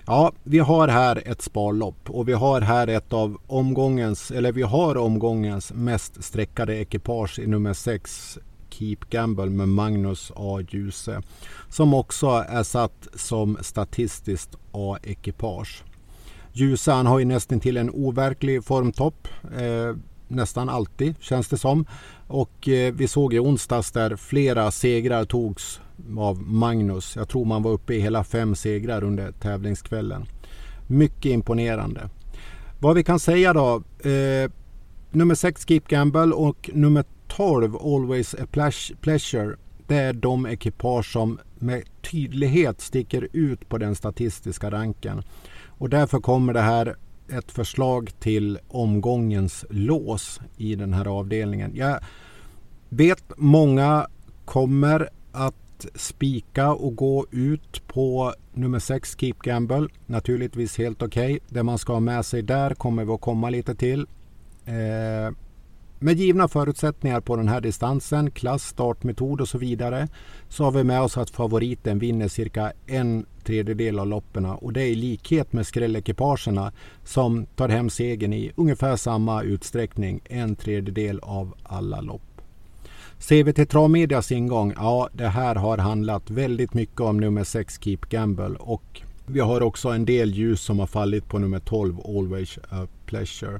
Ja, 0.06 0.32
vi 0.44 0.60
har 0.60 0.88
här 0.88 1.24
ett 1.26 1.42
sparlopp 1.42 2.10
och 2.10 2.28
vi 2.28 2.34
har 2.34 2.62
här 2.62 2.88
ett 2.88 3.14
av 3.14 3.38
omgångens, 3.48 4.32
eller 4.32 4.52
vi 4.52 4.62
har 4.62 4.98
omgångens 4.98 5.74
mest 5.74 6.24
sträckade 6.24 6.76
ekipage 6.76 7.40
i 7.40 7.48
nummer 7.48 7.74
6 7.74 8.40
Keep 8.70 8.98
Gamble 9.10 9.50
med 9.50 9.70
Magnus 9.70 10.32
A. 10.36 10.60
Djuse 10.70 11.22
som 11.70 11.94
också 11.94 12.28
är 12.28 12.64
satt 12.64 13.08
som 13.14 13.58
statistiskt 13.62 14.56
A-ekipage. 14.72 15.84
Djuse 16.54 16.92
han 16.92 17.06
har 17.06 17.20
ju 17.20 17.26
nästan 17.26 17.60
till 17.60 17.78
en 17.78 17.90
overklig 17.90 18.64
formtopp. 18.64 19.28
Eh, 19.58 19.96
nästan 20.28 20.70
alltid 20.70 21.16
känns 21.20 21.48
det 21.48 21.58
som. 21.58 21.86
Och 22.28 22.70
eh, 22.70 22.94
vi 22.94 23.08
såg 23.08 23.34
i 23.34 23.40
onsdags 23.40 23.92
där 23.92 24.16
flera 24.16 24.72
segrar 24.72 25.26
togs 25.26 25.82
av 26.18 26.42
Magnus. 26.42 27.16
Jag 27.16 27.30
tror 27.30 27.46
man 27.46 27.64
var 27.64 27.72
uppe 27.72 27.94
i 27.94 28.00
hela 28.00 28.24
fem 28.24 28.56
segrar 28.56 29.04
under 29.04 29.32
tävlingskvällen. 29.32 30.26
Mycket 30.88 31.26
imponerande. 31.26 32.10
Vad 32.80 32.96
vi 32.96 33.04
kan 33.04 33.20
säga 33.20 33.54
då. 33.54 33.84
Eh, 34.10 34.52
nummer 35.12 35.36
6 35.36 35.66
Keep 35.66 35.82
Gamble 35.88 36.34
och 36.34 36.70
nummer 36.74 37.06
12 37.28 37.76
Always 37.76 38.34
a 38.34 38.48
Pleasure. 39.02 39.56
Det 39.88 39.96
är 39.96 40.14
de 40.14 40.46
ekipage 40.46 41.12
som 41.12 41.40
med 41.56 41.84
tydlighet 42.12 42.82
sticker 42.82 43.28
ut 43.34 43.70
på 43.70 43.78
den 43.78 43.96
statistiska 43.96 44.72
ranken. 44.72 45.24
Och 45.68 45.90
därför 45.90 46.20
kommer 46.20 46.54
det 46.54 46.62
här 46.62 46.96
ett 47.30 47.52
förslag 47.52 48.12
till 48.20 48.60
omgångens 48.68 49.66
lås 49.70 50.42
i 50.58 50.76
den 50.76 50.94
här 50.94 51.06
avdelningen. 51.06 51.72
Jag 51.76 52.00
vet 52.90 53.24
många 53.38 54.08
kommer 54.46 55.10
att 55.32 55.86
spika 55.96 56.74
och 56.74 56.96
gå 56.96 57.26
ut 57.32 57.88
på 57.88 58.34
nummer 58.54 58.80
6 58.80 59.16
Keep 59.20 59.36
Gamble. 59.44 59.88
Naturligtvis 60.06 60.78
helt 60.78 61.02
okej. 61.02 61.36
Okay. 61.36 61.40
Det 61.50 61.64
man 61.64 61.78
ska 61.78 61.94
ha 61.94 62.00
med 62.00 62.26
sig 62.26 62.42
där 62.42 62.74
kommer 62.74 63.06
vi 63.06 63.12
att 63.12 63.22
komma 63.22 63.50
lite 63.50 63.76
till. 63.76 64.08
Eh, 64.70 65.34
med 66.02 66.20
givna 66.20 66.48
förutsättningar 66.48 67.22
på 67.22 67.36
den 67.36 67.48
här 67.48 67.62
distansen, 67.62 68.32
klass, 68.32 68.64
startmetod 68.64 69.42
och 69.42 69.48
så 69.50 69.58
vidare 69.58 70.08
så 70.50 70.64
har 70.64 70.72
vi 70.72 70.84
med 70.84 71.02
oss 71.02 71.18
att 71.18 71.30
favoriten 71.30 72.00
vinner 72.00 72.28
cirka 72.28 72.72
en 72.86 73.26
tredjedel 73.44 74.00
av 74.00 74.08
loppen 74.08 74.46
och 74.46 74.74
det 74.74 74.82
är 74.82 74.88
i 74.88 74.96
likhet 74.96 75.54
med 75.54 75.68
skrällekipagerna 75.68 76.72
som 77.04 77.46
tar 77.46 77.70
hem 77.70 77.90
segern 77.90 78.34
i 78.34 78.52
ungefär 78.56 78.96
samma 78.96 79.44
utsträckning, 79.44 80.22
en 80.26 80.56
tredjedel 80.56 81.20
av 81.20 81.54
alla 81.64 82.02
lopp. 82.02 82.42
Ser 83.18 83.44
vi 83.44 83.54
till 83.54 83.68
Travmedias 83.68 84.32
ingång, 84.32 84.74
ja 84.76 85.10
det 85.14 85.28
här 85.28 85.56
har 85.56 85.78
handlat 85.78 86.30
väldigt 86.30 86.74
mycket 86.74 87.02
om 87.02 87.20
nummer 87.20 87.44
6 87.44 87.80
Keep 87.82 88.00
Gamble 88.10 88.56
och 88.60 89.02
vi 89.26 89.40
har 89.40 89.62
också 89.62 89.90
en 89.90 90.06
del 90.06 90.32
ljus 90.32 90.62
som 90.62 90.80
har 90.80 90.88
fallit 90.88 91.28
på 91.28 91.40
nummer 91.40 91.60
12 91.60 92.00
Always 92.06 92.60
a 92.70 92.88
Pleasure. 93.06 93.60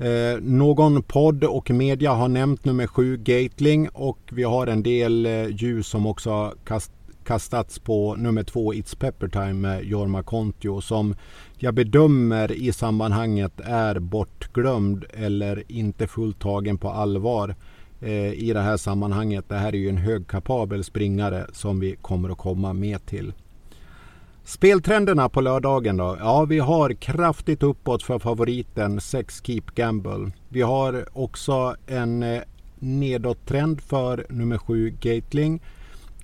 Eh, 0.00 0.40
någon 0.40 1.02
podd 1.02 1.44
och 1.44 1.70
media 1.70 2.12
har 2.12 2.28
nämnt 2.28 2.64
nummer 2.64 2.86
7 2.86 3.16
Gatling 3.16 3.88
och 3.88 4.18
vi 4.32 4.42
har 4.42 4.66
en 4.66 4.82
del 4.82 5.26
eh, 5.26 5.48
ljus 5.48 5.86
som 5.86 6.06
också 6.06 6.30
har 6.30 6.54
kast, 6.64 6.92
kastats 7.24 7.78
på 7.78 8.16
nummer 8.16 8.42
2 8.42 8.72
It's 8.72 8.96
Pepper 8.96 9.28
Time 9.28 9.52
med 9.52 9.84
Jorma 9.84 10.22
Kontio 10.22 10.80
som 10.80 11.14
jag 11.58 11.74
bedömer 11.74 12.52
i 12.52 12.72
sammanhanget 12.72 13.60
är 13.64 13.98
bortglömd 13.98 15.04
eller 15.10 15.62
inte 15.68 16.06
fullt 16.06 16.38
tagen 16.38 16.78
på 16.78 16.90
allvar 16.90 17.54
eh, 18.00 18.32
i 18.32 18.52
det 18.52 18.60
här 18.60 18.76
sammanhanget. 18.76 19.44
Det 19.48 19.56
här 19.56 19.74
är 19.74 19.78
ju 19.78 19.88
en 19.88 19.96
högkapabel 19.96 20.84
springare 20.84 21.46
som 21.52 21.80
vi 21.80 21.96
kommer 21.96 22.28
att 22.28 22.38
komma 22.38 22.72
med 22.72 23.06
till. 23.06 23.32
Speltrenderna 24.50 25.28
på 25.28 25.40
lördagen 25.40 25.96
då? 25.96 26.16
Ja, 26.20 26.44
vi 26.44 26.58
har 26.58 26.92
kraftigt 26.92 27.62
uppåt 27.62 28.02
för 28.02 28.18
favoriten 28.18 29.00
6 29.00 29.40
Keep 29.44 29.62
Gamble. 29.74 30.30
Vi 30.48 30.62
har 30.62 31.04
också 31.12 31.76
en 31.86 32.22
eh, 32.22 32.42
nedåttrend 32.78 33.80
för 33.80 34.26
nummer 34.28 34.58
7 34.58 34.90
Gatling, 35.00 35.60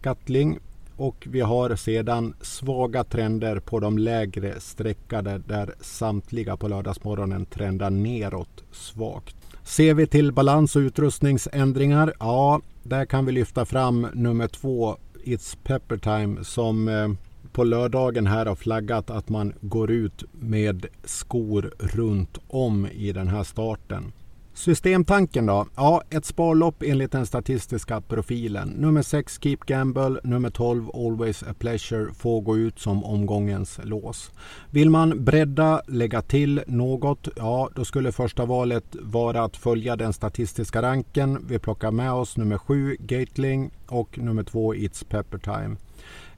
Gatling 0.02 0.58
och 0.96 1.26
vi 1.30 1.40
har 1.40 1.76
sedan 1.76 2.34
svaga 2.40 3.04
trender 3.04 3.60
på 3.60 3.80
de 3.80 3.98
lägre 3.98 4.60
sträckade 4.60 5.38
där 5.38 5.74
samtliga 5.80 6.56
på 6.56 6.68
lördagsmorgonen 6.68 7.46
trendar 7.46 7.90
neråt 7.90 8.64
svagt. 8.72 9.36
Ser 9.62 9.94
vi 9.94 10.06
till 10.06 10.32
balans 10.32 10.76
och 10.76 10.80
utrustningsändringar? 10.80 12.14
Ja, 12.18 12.60
där 12.82 13.04
kan 13.04 13.26
vi 13.26 13.32
lyfta 13.32 13.64
fram 13.64 14.06
nummer 14.14 14.48
2 14.48 14.96
It's 15.24 15.56
Pepper 15.64 15.96
Time 15.96 16.44
som 16.44 16.88
eh, 16.88 17.08
på 17.56 17.64
lördagen 17.64 18.26
här 18.26 18.46
har 18.46 18.54
flaggat 18.54 19.10
att 19.10 19.28
man 19.28 19.52
går 19.60 19.90
ut 19.90 20.24
med 20.32 20.86
skor 21.04 21.72
runt 21.78 22.38
om 22.48 22.86
i 22.86 23.12
den 23.12 23.28
här 23.28 23.42
starten. 23.42 24.12
Systemtanken 24.54 25.46
då? 25.46 25.66
Ja, 25.76 26.02
ett 26.10 26.24
sparlopp 26.24 26.82
enligt 26.82 27.12
den 27.12 27.26
statistiska 27.26 28.00
profilen. 28.00 28.68
Nummer 28.68 29.02
6 29.02 29.38
Keep 29.42 29.56
Gamble, 29.66 30.20
nummer 30.24 30.50
12 30.50 30.90
Always 30.94 31.42
a 31.42 31.54
Pleasure 31.58 32.12
får 32.14 32.40
gå 32.40 32.56
ut 32.56 32.78
som 32.78 33.04
omgångens 33.04 33.80
lås. 33.84 34.30
Vill 34.70 34.90
man 34.90 35.24
bredda, 35.24 35.82
lägga 35.86 36.22
till 36.22 36.62
något, 36.66 37.28
ja 37.36 37.70
då 37.74 37.84
skulle 37.84 38.12
första 38.12 38.44
valet 38.44 38.96
vara 39.02 39.44
att 39.44 39.56
följa 39.56 39.96
den 39.96 40.12
statistiska 40.12 40.82
ranken. 40.82 41.44
Vi 41.48 41.58
plockar 41.58 41.90
med 41.90 42.12
oss 42.12 42.36
nummer 42.36 42.58
7 42.58 42.96
Gatling 43.00 43.70
och 43.86 44.18
nummer 44.18 44.42
2 44.42 44.74
It's 44.74 45.04
Pepper 45.08 45.38
Time. 45.38 45.76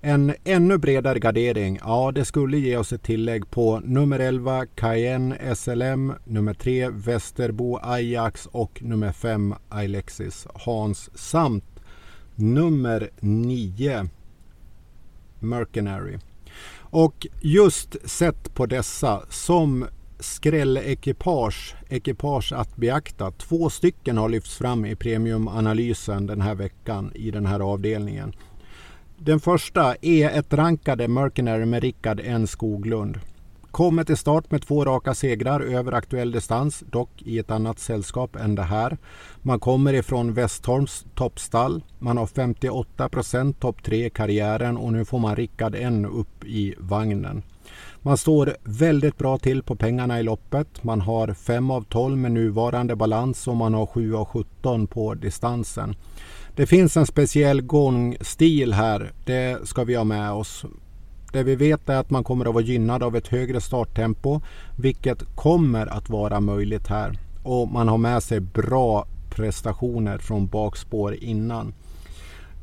En 0.00 0.34
ännu 0.44 0.78
bredare 0.78 1.18
gardering, 1.18 1.78
ja 1.82 2.12
det 2.14 2.24
skulle 2.24 2.58
ge 2.58 2.76
oss 2.76 2.92
ett 2.92 3.02
tillägg 3.02 3.50
på 3.50 3.80
nummer 3.84 4.18
11 4.18 4.66
Cayenne 4.66 5.56
SLM, 5.56 6.12
nummer 6.24 6.54
3 6.54 6.88
Västerbo 6.88 7.78
Ajax 7.82 8.46
och 8.46 8.82
nummer 8.82 9.12
5 9.12 9.54
Alexis 9.68 10.46
Hans 10.54 11.10
samt 11.14 11.64
nummer 12.34 13.10
9 13.20 14.08
Mercenary. 15.38 16.18
Och 16.76 17.26
just 17.40 18.10
sett 18.10 18.54
på 18.54 18.66
dessa 18.66 19.22
som 19.30 19.86
skrällekipage, 20.20 21.74
ekipage 21.88 22.52
att 22.52 22.76
beakta. 22.76 23.30
Två 23.30 23.70
stycken 23.70 24.18
har 24.18 24.28
lyfts 24.28 24.56
fram 24.56 24.84
i 24.84 24.96
premiumanalysen 24.96 26.26
den 26.26 26.40
här 26.40 26.54
veckan 26.54 27.12
i 27.14 27.30
den 27.30 27.46
här 27.46 27.60
avdelningen. 27.60 28.32
Den 29.20 29.40
första 29.40 29.94
är 30.02 30.38
ett 30.38 30.54
rankade 30.54 31.08
Mercenary 31.08 31.64
med 31.64 31.82
Rickard 31.82 32.20
N 32.24 32.46
Skoglund. 32.46 33.20
Kommer 33.70 34.04
till 34.04 34.16
start 34.16 34.50
med 34.50 34.62
två 34.62 34.84
raka 34.84 35.14
segrar 35.14 35.60
över 35.60 35.92
aktuell 35.92 36.32
distans, 36.32 36.84
dock 36.90 37.22
i 37.22 37.38
ett 37.38 37.50
annat 37.50 37.78
sällskap 37.78 38.36
än 38.36 38.54
det 38.54 38.62
här. 38.62 38.96
Man 39.42 39.60
kommer 39.60 39.92
ifrån 39.92 40.34
Westholms 40.34 41.06
toppstall. 41.14 41.82
Man 41.98 42.16
har 42.16 42.26
58 42.26 43.08
procent 43.08 43.60
topp 43.60 43.82
3 43.82 44.06
i 44.06 44.10
karriären 44.10 44.76
och 44.76 44.92
nu 44.92 45.04
får 45.04 45.18
man 45.18 45.36
Rickard 45.36 45.74
N 45.74 46.06
upp 46.06 46.44
i 46.44 46.74
vagnen. 46.78 47.42
Man 48.02 48.16
står 48.16 48.56
väldigt 48.62 49.18
bra 49.18 49.38
till 49.38 49.62
på 49.62 49.76
pengarna 49.76 50.20
i 50.20 50.22
loppet. 50.22 50.84
Man 50.84 51.00
har 51.00 51.34
5 51.34 51.70
av 51.70 51.82
12 51.82 52.16
med 52.16 52.32
nuvarande 52.32 52.96
balans 52.96 53.48
och 53.48 53.56
man 53.56 53.74
har 53.74 53.86
7 53.86 54.14
av 54.14 54.24
17 54.24 54.86
på 54.86 55.14
distansen. 55.14 55.94
Det 56.58 56.66
finns 56.66 56.96
en 56.96 57.06
speciell 57.06 57.60
gångstil 57.62 58.72
här. 58.72 59.12
Det 59.24 59.68
ska 59.68 59.84
vi 59.84 59.94
ha 59.94 60.04
med 60.04 60.32
oss. 60.32 60.64
Det 61.32 61.42
vi 61.42 61.56
vet 61.56 61.88
är 61.88 61.96
att 61.96 62.10
man 62.10 62.24
kommer 62.24 62.46
att 62.46 62.54
vara 62.54 62.64
gynnad 62.64 63.02
av 63.02 63.16
ett 63.16 63.28
högre 63.28 63.60
starttempo, 63.60 64.40
vilket 64.78 65.36
kommer 65.36 65.86
att 65.86 66.10
vara 66.10 66.40
möjligt 66.40 66.86
här. 66.86 67.18
Och 67.42 67.68
man 67.68 67.88
har 67.88 67.98
med 67.98 68.22
sig 68.22 68.40
bra 68.40 69.06
prestationer 69.30 70.18
från 70.18 70.46
bakspår 70.46 71.14
innan. 71.14 71.74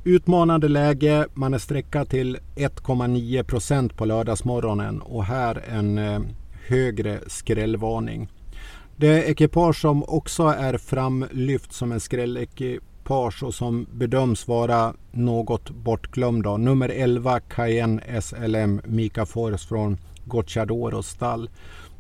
Utmanande 0.04 0.68
läge, 0.68 1.28
man 1.34 1.54
är 1.54 1.58
sträckad 1.60 2.10
till 2.10 2.38
1,9 2.56 3.44
procent 3.44 3.98
på 3.98 4.06
lördagsmorgonen 4.06 5.02
och 5.02 5.26
här 5.26 5.64
en 5.70 5.98
eh, 5.98 6.20
högre 6.68 7.20
skrällvarning. 7.28 8.28
Det 8.96 9.24
ekipage 9.24 9.82
som 9.82 10.04
också 10.04 10.44
är 10.44 10.78
framlyft 10.78 11.74
som 11.74 11.92
en 11.92 12.00
skrällekipage 12.00 12.95
ekipage 13.06 13.44
och 13.44 13.54
som 13.54 13.88
bedöms 13.92 14.48
vara 14.48 14.94
något 15.12 15.70
bortglömda. 15.70 16.58
Nummer 16.58 16.90
11 16.90 17.40
Cayenne 17.40 18.22
SLM 18.22 18.82
Mika 18.86 19.26
Force 19.26 19.68
från 19.68 19.98
Gocciadoros 20.26 21.08
stall. 21.08 21.50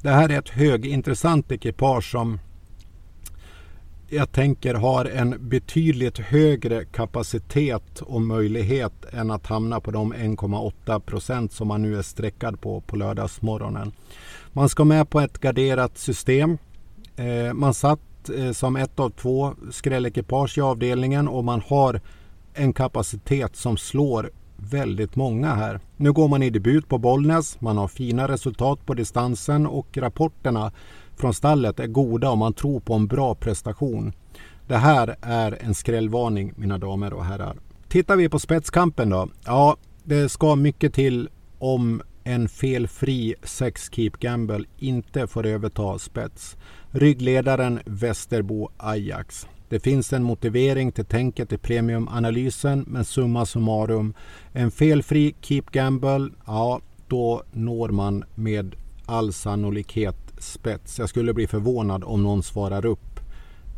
Det 0.02 0.10
här 0.10 0.30
är 0.30 0.40
ett 0.40 0.50
högintressant 0.50 1.52
ekipage 1.52 2.12
som 2.12 2.40
jag 4.10 4.32
tänker 4.32 4.74
har 4.74 5.06
en 5.06 5.50
betydligt 5.50 6.18
högre 6.18 6.86
kapacitet 6.86 8.02
och 8.02 8.22
möjlighet 8.22 9.06
än 9.14 9.32
att 9.32 9.48
hamna 9.48 9.80
på 9.80 9.92
de 9.92 10.14
1,8 10.14 11.00
procent 11.00 11.52
som 11.52 11.68
man 11.68 11.82
nu 11.82 11.98
är 11.98 12.02
sträckad 12.02 12.62
på 12.62 12.82
på 12.82 12.96
lördagsmorgonen. 12.96 13.92
Man 14.54 14.70
ska 14.70 14.84
med 14.84 15.10
på 15.10 15.20
ett 15.20 15.40
garderat 15.40 15.98
system. 15.98 16.58
Eh, 17.16 17.54
man 17.54 17.74
satt 17.74 18.00
Eh, 18.30 18.52
som 18.52 18.76
ett 18.76 19.00
av 19.00 19.10
två 19.10 19.54
skrällekipage 19.72 20.58
i 20.58 20.62
avdelningen 20.62 21.28
och 21.28 21.44
man 21.44 21.62
har 21.68 22.02
en 22.54 22.74
kapacitet 22.74 23.56
som 23.56 23.78
slår 23.78 24.32
väldigt 24.58 25.16
många 25.16 25.54
här. 25.54 25.80
Nu 25.98 26.12
går 26.12 26.28
man 26.28 26.44
i 26.44 26.50
debut 26.50 26.90
på 26.90 26.98
Bollnäs, 26.98 27.62
man 27.62 27.78
har 27.78 27.88
fina 27.88 28.28
resultat 28.28 28.86
på 28.86 28.94
distansen 28.94 29.68
och 29.68 29.98
rapporterna 29.98 30.72
från 31.16 31.34
stallet 31.34 31.80
är 31.80 31.88
goda 31.88 32.30
och 32.30 32.38
man 32.38 32.54
tror 32.54 32.80
på 32.80 32.94
en 32.94 33.08
bra 33.08 33.36
prestation. 33.36 34.14
Det 34.68 34.78
här 34.78 35.16
är 35.22 35.58
en 35.62 35.76
skrällvarning 35.76 36.54
mina 36.56 36.78
damer 36.78 37.14
och 37.14 37.26
herrar. 37.26 37.58
Tittar 37.88 38.16
vi 38.16 38.30
på 38.30 38.40
spetskampen 38.40 39.10
då? 39.10 39.28
Ja, 39.46 39.78
det 40.04 40.30
ska 40.30 40.56
mycket 40.56 40.94
till 40.94 41.30
om 41.60 42.02
en 42.24 42.50
felfri 42.50 43.36
6 43.44 43.90
Keep 43.92 44.12
Gamble 44.20 44.66
inte 44.78 45.28
får 45.28 45.46
överta 45.46 46.00
spets. 46.00 46.58
Ryggledaren 46.98 47.80
Västerbo 47.86 48.70
Ajax. 48.78 49.48
Det 49.70 49.80
finns 49.80 50.14
en 50.14 50.24
motivering 50.24 50.92
till 50.92 51.06
tänket 51.06 51.54
i 51.54 51.58
premiumanalysen 51.58 52.86
men 52.88 53.06
summa 53.06 53.46
summarum 53.46 54.14
en 54.52 54.72
felfri 54.72 55.36
Keep 55.42 55.64
Gamble, 55.72 56.30
ja 56.46 56.82
då 57.08 57.44
når 57.52 57.90
man 57.90 58.24
med 58.36 58.76
all 59.06 59.34
sannolikhet 59.34 60.16
spets. 60.38 61.00
Jag 61.00 61.10
skulle 61.10 61.34
bli 61.34 61.48
förvånad 61.48 62.04
om 62.04 62.24
någon 62.24 62.44
svarar 62.44 62.86
upp 62.86 63.20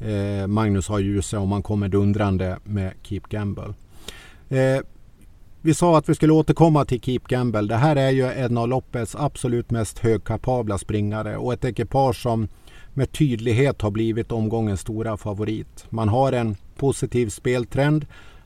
eh, 0.01 0.47
Magnus 0.47 0.87
har 0.87 0.99
ljuset 0.99 1.39
om 1.39 1.49
man 1.49 1.63
kommer 1.63 1.89
dundrande 1.89 2.59
med 2.63 2.93
Keep 3.03 3.21
Gamble. 3.29 3.73
Eh, 4.49 4.81
vi 5.61 5.73
sa 5.73 5.97
att 5.97 6.09
vi 6.09 6.15
skulle 6.15 6.33
återkomma 6.33 6.85
till 6.85 7.01
Keep 7.01 7.21
Gamble. 7.27 7.61
Det 7.61 7.75
här 7.75 7.95
är 7.95 8.09
ju 8.09 8.25
en 8.25 8.57
av 8.57 8.67
loppets 8.67 9.15
absolut 9.15 9.71
mest 9.71 9.99
högkapabla 9.99 10.77
springare 10.77 11.37
och 11.37 11.53
ett 11.53 11.65
ekipage 11.65 12.21
som 12.21 12.47
med 12.97 13.11
tydlighet 13.11 13.81
har 13.81 13.91
blivit 13.91 14.31
omgångens 14.31 14.81
stora 14.81 15.17
favorit. 15.17 15.85
Man 15.89 16.09
har 16.09 16.31
en 16.31 16.55
positiv 16.75 17.29
speltrend 17.29 18.05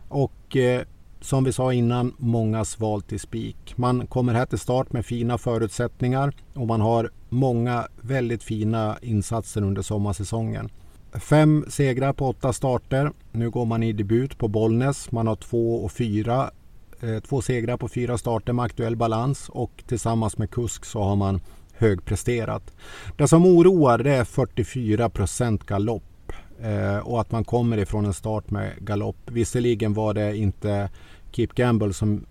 och 0.09 0.57
eh, 0.57 0.81
som 1.21 1.43
vi 1.43 1.53
sa 1.53 1.73
innan, 1.73 2.13
många 2.17 2.65
val 2.77 3.01
till 3.01 3.19
spik. 3.19 3.73
Man 3.75 4.07
kommer 4.07 4.33
här 4.33 4.45
till 4.45 4.59
start 4.59 4.93
med 4.93 5.05
fina 5.05 5.37
förutsättningar 5.37 6.33
och 6.53 6.67
man 6.67 6.81
har 6.81 7.09
många 7.29 7.87
väldigt 8.01 8.43
fina 8.43 8.97
insatser 9.01 9.61
under 9.61 9.81
sommarsäsongen. 9.81 10.69
Fem 11.13 11.65
segrar 11.69 12.13
på 12.13 12.27
åtta 12.27 12.53
starter. 12.53 13.11
Nu 13.31 13.49
går 13.49 13.65
man 13.65 13.83
i 13.83 13.93
debut 13.93 14.37
på 14.37 14.47
Bollnäs. 14.47 15.11
Man 15.11 15.27
har 15.27 15.35
två 15.35 15.75
och 15.83 15.91
fyra. 15.91 16.51
Eh, 16.99 17.19
två 17.19 17.41
segrar 17.41 17.77
på 17.77 17.87
fyra 17.87 18.17
starter 18.17 18.53
med 18.53 18.65
aktuell 18.65 18.95
balans 18.95 19.49
och 19.49 19.83
tillsammans 19.87 20.37
med 20.37 20.49
kusk 20.49 20.85
så 20.85 21.01
har 21.01 21.15
man 21.15 21.41
högpresterat. 21.77 22.73
Det 23.17 23.27
som 23.27 23.45
oroar 23.45 23.97
det 23.97 24.11
är 24.11 24.23
44 24.23 25.09
procent 25.09 25.65
galopp 25.65 26.31
eh, 26.61 26.97
och 26.97 27.21
att 27.21 27.31
man 27.31 27.43
kommer 27.43 27.77
ifrån 27.77 28.05
en 28.05 28.13
start 28.13 28.51
med 28.51 28.71
galopp. 28.79 29.17
Visserligen 29.25 29.93
var 29.93 30.13
det 30.13 30.37
inte 30.37 30.89
Keep 31.31 31.47
Gamble 31.55 31.93
som 31.93 32.25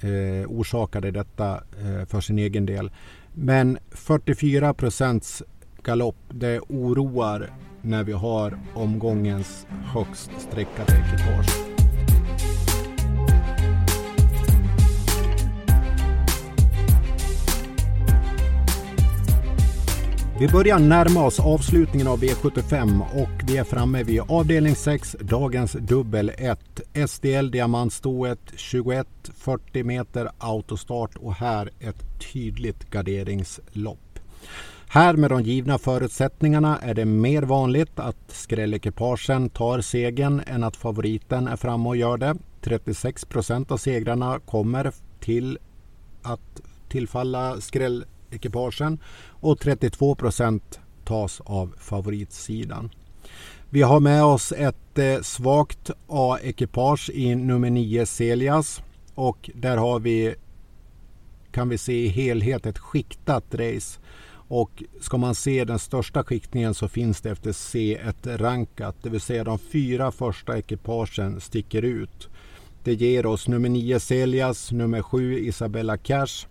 eh, 0.00 0.50
orsakade 0.50 1.10
detta 1.10 1.54
eh, 1.54 2.06
för 2.06 2.20
sin 2.20 2.38
egen 2.38 2.66
del. 2.66 2.90
Men 3.34 3.78
44 3.90 4.74
procents 4.74 5.42
galopp, 5.82 6.16
det 6.28 6.60
oroar 6.60 7.50
när 7.82 8.04
vi 8.04 8.12
har 8.12 8.58
omgångens 8.74 9.66
högst 9.84 10.30
sträckade 10.38 10.92
ekipage. 10.92 11.79
Vi 20.40 20.48
börjar 20.48 20.78
närma 20.78 21.26
oss 21.26 21.40
avslutningen 21.40 22.06
av 22.06 22.22
V75 22.22 23.00
och 23.14 23.42
vi 23.48 23.56
är 23.56 23.64
framme 23.64 24.02
vid 24.02 24.20
avdelning 24.20 24.74
6, 24.74 25.16
dagens 25.20 25.72
dubbel 25.72 26.32
1. 26.38 26.80
SDL 27.10 27.50
Diamantstoet 27.50 28.38
21-40 28.56 29.82
meter 29.82 30.30
autostart 30.38 31.16
och 31.16 31.34
här 31.34 31.70
ett 31.80 32.04
tydligt 32.32 32.90
garderingslopp. 32.90 34.18
Här 34.88 35.14
med 35.14 35.30
de 35.30 35.42
givna 35.42 35.78
förutsättningarna 35.78 36.78
är 36.78 36.94
det 36.94 37.04
mer 37.04 37.42
vanligt 37.42 37.98
att 37.98 38.16
skrällekipagen 38.28 39.48
tar 39.48 39.80
segern 39.80 40.42
än 40.46 40.64
att 40.64 40.76
favoriten 40.76 41.48
är 41.48 41.56
framme 41.56 41.88
och 41.88 41.96
gör 41.96 42.16
det. 42.16 42.36
36 42.60 43.24
procent 43.24 43.70
av 43.70 43.76
segrarna 43.76 44.38
kommer 44.38 44.92
till 45.20 45.58
att 46.22 46.60
tillfalla 46.88 47.60
skrällekipagen 47.60 48.98
och 49.40 49.60
32 49.60 50.14
procent 50.14 50.80
tas 51.04 51.40
av 51.44 51.74
favoritsidan. 51.78 52.90
Vi 53.70 53.82
har 53.82 54.00
med 54.00 54.24
oss 54.24 54.52
ett 54.52 54.98
eh, 54.98 55.20
svagt 55.20 55.90
A-ekipage 56.06 57.10
i 57.10 57.34
nummer 57.34 57.70
9 57.70 58.06
Celias 58.06 58.82
och 59.14 59.50
där 59.54 59.76
har 59.76 60.00
vi 60.00 60.34
kan 61.52 61.68
vi 61.68 61.78
se 61.78 62.04
i 62.04 62.08
helhet 62.08 62.66
ett 62.66 62.78
skiktat 62.78 63.44
race. 63.54 64.00
Och 64.32 64.82
ska 65.00 65.16
man 65.16 65.34
se 65.34 65.64
den 65.64 65.78
största 65.78 66.24
skiktningen 66.24 66.74
så 66.74 66.88
finns 66.88 67.20
det 67.20 67.30
efter 67.30 67.52
C1 67.52 68.38
rankat, 68.38 68.96
det 69.02 69.10
vill 69.10 69.20
säga 69.20 69.44
de 69.44 69.58
fyra 69.58 70.12
första 70.12 70.58
ekipagen 70.58 71.40
sticker 71.40 71.82
ut. 71.82 72.28
Det 72.84 72.94
ger 72.94 73.26
oss 73.26 73.48
nummer 73.48 73.68
9 73.68 74.00
Celias, 74.00 74.72
nummer 74.72 75.02
7 75.02 75.38
Isabella 75.38 75.96
Cash, 75.96 76.46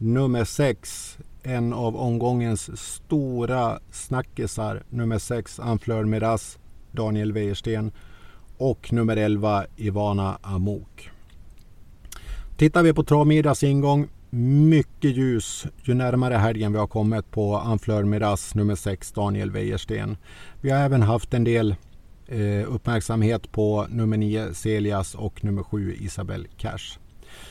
nummer 0.00 0.44
6 0.44 1.18
en 1.42 1.72
av 1.72 1.96
omgångens 1.96 2.80
stora 2.80 3.78
snackisar, 3.90 4.82
nummer 4.90 5.18
6 5.18 5.60
Anfleur 5.60 6.04
Miras, 6.04 6.58
Daniel 6.92 7.32
Wäjersten 7.32 7.92
och 8.58 8.92
nummer 8.92 9.16
11 9.16 9.64
Ivana 9.76 10.38
Amok. 10.42 11.10
Tittar 12.56 12.82
vi 12.82 12.92
på 12.92 13.04
Travmiddags 13.04 13.62
ingång, 13.62 14.08
mycket 14.70 15.16
ljus 15.16 15.66
ju 15.82 15.94
närmare 15.94 16.34
helgen 16.34 16.72
vi 16.72 16.78
har 16.78 16.86
kommit 16.86 17.30
på 17.30 17.56
Anfleur 17.56 18.04
Miras 18.04 18.54
nummer 18.54 18.74
6 18.74 19.12
Daniel 19.12 19.50
Wäjersten. 19.50 20.16
Vi 20.60 20.70
har 20.70 20.78
även 20.78 21.02
haft 21.02 21.34
en 21.34 21.44
del 21.44 21.74
eh, 22.26 22.72
uppmärksamhet 22.72 23.52
på 23.52 23.86
nummer 23.90 24.16
9 24.16 24.54
Celias 24.54 25.14
och 25.14 25.44
nummer 25.44 25.62
7 25.62 25.94
Isabel 26.00 26.46
Cash. 26.56 26.98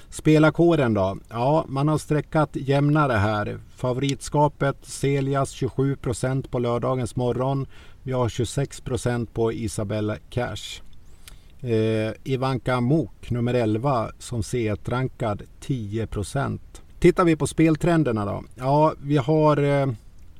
Spelarkåren 0.09 0.93
då? 0.93 1.17
Ja, 1.29 1.65
man 1.67 1.87
har 1.87 1.97
sträckat 1.97 2.49
jämnare 2.53 3.13
här. 3.13 3.59
Favoritskapet 3.75 4.77
Celias 4.81 5.55
27% 5.55 6.49
på 6.49 6.59
lördagens 6.59 7.15
morgon. 7.15 7.67
Vi 8.03 8.11
har 8.11 8.29
26% 8.29 9.27
på 9.33 9.53
Isabella 9.53 10.17
Cash. 10.29 10.81
Eh, 11.61 12.13
Ivanka 12.23 12.81
Mok, 12.81 13.29
nummer 13.31 13.53
11, 13.53 14.11
som 14.19 14.41
C1-rankad 14.41 15.41
10% 15.61 16.59
Tittar 16.99 17.25
vi 17.25 17.35
på 17.35 17.47
speltrenderna 17.47 18.25
då? 18.25 18.43
Ja, 18.55 18.93
vi 19.01 19.17
har 19.17 19.57
eh, 19.63 19.87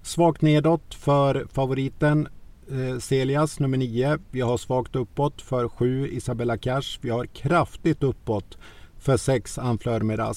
svagt 0.02 0.42
nedåt 0.42 0.94
för 0.96 1.46
favoriten 1.54 2.28
eh, 2.72 3.00
Celias 3.00 3.60
nummer 3.60 3.78
9. 3.78 4.18
Vi 4.32 4.42
har 4.42 4.58
svagt 4.58 4.96
uppåt 4.96 5.42
för 5.42 5.68
7 5.68 6.10
Isabella 6.12 6.58
Cash. 6.58 7.00
Vi 7.02 7.10
har 7.10 7.26
kraftigt 7.26 8.04
uppåt 8.04 8.58
för 9.00 9.18
6 9.18 9.58
Anfleur 9.58 10.34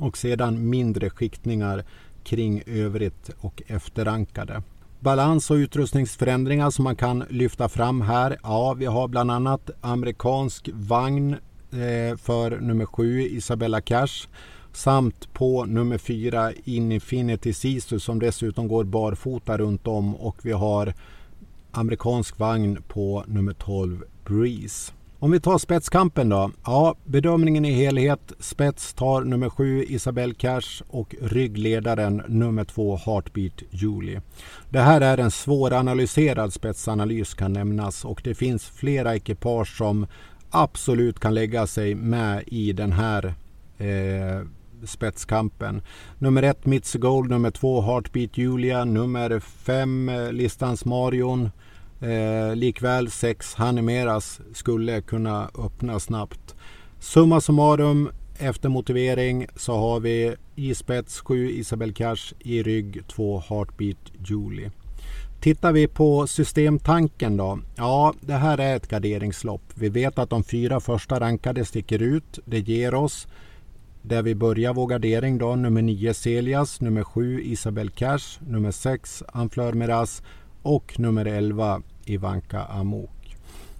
Och 0.00 0.18
sedan 0.18 0.70
mindre 0.70 1.10
skiktningar 1.10 1.84
kring 2.24 2.62
övrigt 2.66 3.30
och 3.40 3.62
efterrankade. 3.66 4.62
Balans 5.00 5.50
och 5.50 5.54
utrustningsförändringar 5.54 6.70
som 6.70 6.84
man 6.84 6.96
kan 6.96 7.24
lyfta 7.30 7.68
fram 7.68 8.00
här. 8.00 8.36
Ja, 8.42 8.74
vi 8.74 8.86
har 8.86 9.08
bland 9.08 9.30
annat 9.30 9.70
amerikansk 9.80 10.68
vagn 10.72 11.32
eh, 11.70 12.16
för 12.16 12.60
nummer 12.60 12.86
7 12.86 13.20
Isabella 13.20 13.80
Cash 13.80 14.28
samt 14.72 15.32
på 15.32 15.64
nummer 15.64 15.98
4 15.98 16.52
Infinity 16.64 17.52
Sisu 17.52 18.00
som 18.00 18.18
dessutom 18.18 18.68
går 18.68 18.84
barfota 18.84 19.58
runt 19.58 19.86
om 19.86 20.14
och 20.14 20.36
vi 20.42 20.52
har 20.52 20.94
amerikansk 21.70 22.38
vagn 22.38 22.82
på 22.88 23.24
nummer 23.26 23.52
12 23.52 24.04
Breeze. 24.24 24.92
Om 25.20 25.30
vi 25.30 25.40
tar 25.40 25.58
spetskampen 25.58 26.28
då. 26.28 26.50
Ja, 26.64 26.96
bedömningen 27.04 27.64
i 27.64 27.72
helhet. 27.72 28.32
Spets 28.40 28.94
tar 28.94 29.20
nummer 29.20 29.50
sju, 29.50 29.84
Isabel 29.84 30.34
Cash 30.34 30.82
och 30.88 31.14
ryggledaren 31.20 32.22
nummer 32.28 32.64
två, 32.64 32.96
Heartbeat 32.96 33.62
Julie. 33.70 34.22
Det 34.70 34.80
här 34.80 35.00
är 35.00 35.18
en 35.18 35.30
svåranalyserad 35.30 36.52
spetsanalys 36.52 37.34
kan 37.34 37.52
nämnas 37.52 38.04
och 38.04 38.20
det 38.24 38.34
finns 38.34 38.66
flera 38.66 39.16
ekipage 39.16 39.76
som 39.76 40.06
absolut 40.50 41.20
kan 41.20 41.34
lägga 41.34 41.66
sig 41.66 41.94
med 41.94 42.44
i 42.46 42.72
den 42.72 42.92
här 42.92 43.34
eh, 43.78 44.46
spetskampen. 44.84 45.82
Nummer 46.18 46.42
1 46.42 46.66
Mitzi 46.66 46.98
Gold, 46.98 47.30
nummer 47.30 47.50
två, 47.50 47.80
Heartbeat 47.80 48.38
Julia, 48.38 48.84
nummer 48.84 49.40
fem, 49.40 50.08
eh, 50.08 50.32
Listans 50.32 50.84
Marion 50.84 51.50
Eh, 52.00 52.56
likväl 52.56 53.10
sex 53.10 53.54
Hanimeras 53.54 54.40
skulle 54.52 55.00
kunna 55.00 55.50
öppna 55.58 56.00
snabbt. 56.00 56.54
Summa 56.98 57.40
summarum 57.40 58.10
efter 58.38 58.68
motivering 58.68 59.46
så 59.56 59.76
har 59.76 60.00
vi 60.00 60.34
i 60.56 60.74
spets 60.74 61.20
7 61.20 61.50
Isabel 61.50 61.92
Cash, 61.92 62.34
i 62.38 62.62
rygg 62.62 63.02
2 63.08 63.42
Heartbeat 63.48 64.12
Julie. 64.24 64.70
Tittar 65.40 65.72
vi 65.72 65.88
på 65.88 66.26
systemtanken 66.26 67.36
då? 67.36 67.58
Ja, 67.76 68.14
det 68.20 68.34
här 68.34 68.58
är 68.58 68.76
ett 68.76 68.88
garderingslopp. 68.88 69.62
Vi 69.74 69.88
vet 69.88 70.18
att 70.18 70.30
de 70.30 70.44
fyra 70.44 70.80
första 70.80 71.20
rankade 71.20 71.64
sticker 71.64 72.02
ut. 72.02 72.38
Det 72.44 72.58
ger 72.58 72.94
oss 72.94 73.26
där 74.02 74.22
vi 74.22 74.34
börjar 74.34 74.74
vår 74.74 74.86
gardering 74.86 75.38
då 75.38 75.56
nummer 75.56 75.82
9 75.82 76.14
Celias, 76.14 76.80
nummer 76.80 77.04
7 77.04 77.42
Isabel 77.42 77.90
Cash, 77.90 78.40
nummer 78.48 78.70
6 78.70 79.22
Anflör 79.32 79.72
Miraz 79.72 80.22
och 80.68 80.98
nummer 80.98 81.24
11 81.24 81.82
Ivanka 82.04 82.60
Amok. 82.64 83.36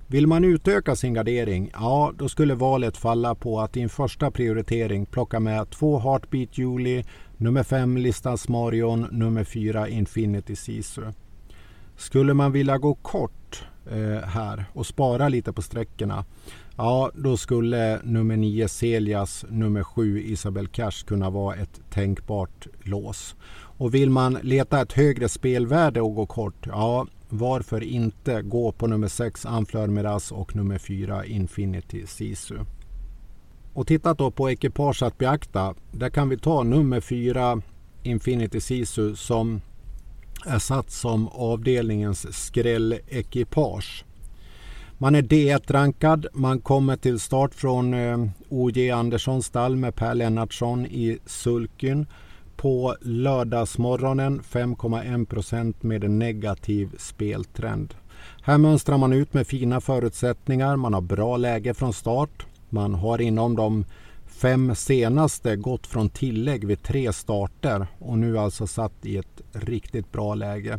Vill 0.07 0.27
man 0.27 0.45
utöka 0.45 0.97
sin 0.97 1.15
gardering, 1.15 1.71
ja 1.73 2.13
då 2.19 2.29
skulle 2.29 2.55
valet 2.55 2.97
falla 2.97 3.35
på 3.35 3.61
att 3.61 3.77
i 3.77 3.81
en 3.81 3.89
första 3.89 4.31
prioritering 4.31 5.07
plocka 5.07 5.41
med 5.41 5.71
två 5.71 5.99
Heartbeat 5.99 6.59
Julie, 6.59 7.05
nummer 7.37 7.63
5 7.63 7.97
Listas 7.97 8.49
Marion, 8.49 9.07
nummer 9.11 9.45
4 9.45 9.89
Infinity 9.89 10.57
Sisu. 10.57 11.03
Skulle 11.97 12.35
man 12.35 12.53
vilja 12.53 12.79
gå 12.79 12.95
kort 12.95 13.63
eh, 13.91 14.29
här 14.29 14.65
och 14.73 14.87
spara 14.87 15.29
lite 15.29 15.53
på 15.53 15.63
sträckorna, 15.63 16.25
ja 16.77 17.11
då 17.15 17.37
skulle 17.37 18.01
nummer 18.03 18.37
9 18.37 18.69
Celias, 18.69 19.45
nummer 19.49 19.83
7 19.83 20.23
Isabel 20.23 20.69
Cash 20.69 21.05
kunna 21.07 21.31
vara 21.31 21.57
ett 21.57 21.81
tänkbart 21.91 22.67
lås. 22.83 23.37
Och 23.79 23.95
vill 23.95 24.11
man 24.11 24.39
leta 24.43 24.81
ett 24.81 24.93
högre 24.93 25.29
spelvärde 25.29 26.01
och 26.01 26.15
gå 26.15 26.27
kort, 26.27 26.67
ja 26.67 27.07
varför 27.29 27.83
inte 27.85 28.43
gå 28.43 28.73
på 28.73 28.87
nummer 28.87 29.09
6 29.09 29.47
Anflör 29.47 29.87
Miraz 29.87 30.33
och 30.33 30.57
nummer 30.57 30.79
4 30.79 31.27
Infinity 31.27 32.07
Sisu. 32.07 32.59
Och 33.73 33.87
tittat 33.87 34.19
då 34.19 34.31
på 34.31 34.51
ekipage 34.51 35.03
att 35.03 35.19
beakta. 35.19 35.75
Där 35.93 36.11
kan 36.11 36.29
vi 36.29 36.39
ta 36.39 36.63
nummer 36.63 37.01
4 37.01 37.63
Infinity 38.03 38.61
Sisu 38.61 39.17
som 39.17 39.61
är 40.47 40.59
satt 40.59 40.91
som 40.91 41.29
avdelningens 41.29 42.45
skrällekipage. 42.45 44.05
Man 44.99 45.15
är 45.15 45.23
D1-rankad. 45.23 46.27
Man 46.33 46.61
kommer 46.61 46.97
till 46.97 47.21
start 47.21 47.55
från 47.55 47.95
eh, 47.95 48.19
OJ 48.49 48.91
Anderssons 48.91 49.47
stall 49.47 49.77
med 49.77 49.95
Per 49.95 50.15
Lennartsson 50.15 50.87
i 50.87 51.19
sulkyn 51.27 52.07
på 52.59 52.97
lördagsmorgonen 53.01 54.41
5,1 54.41 55.27
procent 55.27 55.83
med 55.83 56.05
en 56.05 56.19
negativ 56.19 56.97
speltrend. 56.99 57.95
Här 58.43 58.59
mönstrar 58.59 58.99
man 58.99 59.13
ut 59.13 59.35
med 59.35 59.47
fina 59.47 59.81
förutsättningar. 59.81 60.77
Man 60.77 60.95
har 60.95 61.01
bra 61.01 61.37
läge 61.37 61.75
från 61.75 61.93
start. 61.93 62.47
Man 62.69 62.95
har 62.95 63.21
inom 63.21 63.57
de 63.57 63.85
fem 64.27 64.75
senaste 64.75 65.57
gått 65.57 65.87
från 65.87 66.09
tillägg 66.09 66.65
vid 66.65 66.83
tre 66.83 67.13
starter 67.13 67.87
och 67.99 68.19
nu 68.19 68.39
alltså 68.39 68.67
satt 68.67 69.07
i 69.07 69.17
ett 69.17 69.43
riktigt 69.53 70.13
bra 70.13 70.35
läge. 70.35 70.79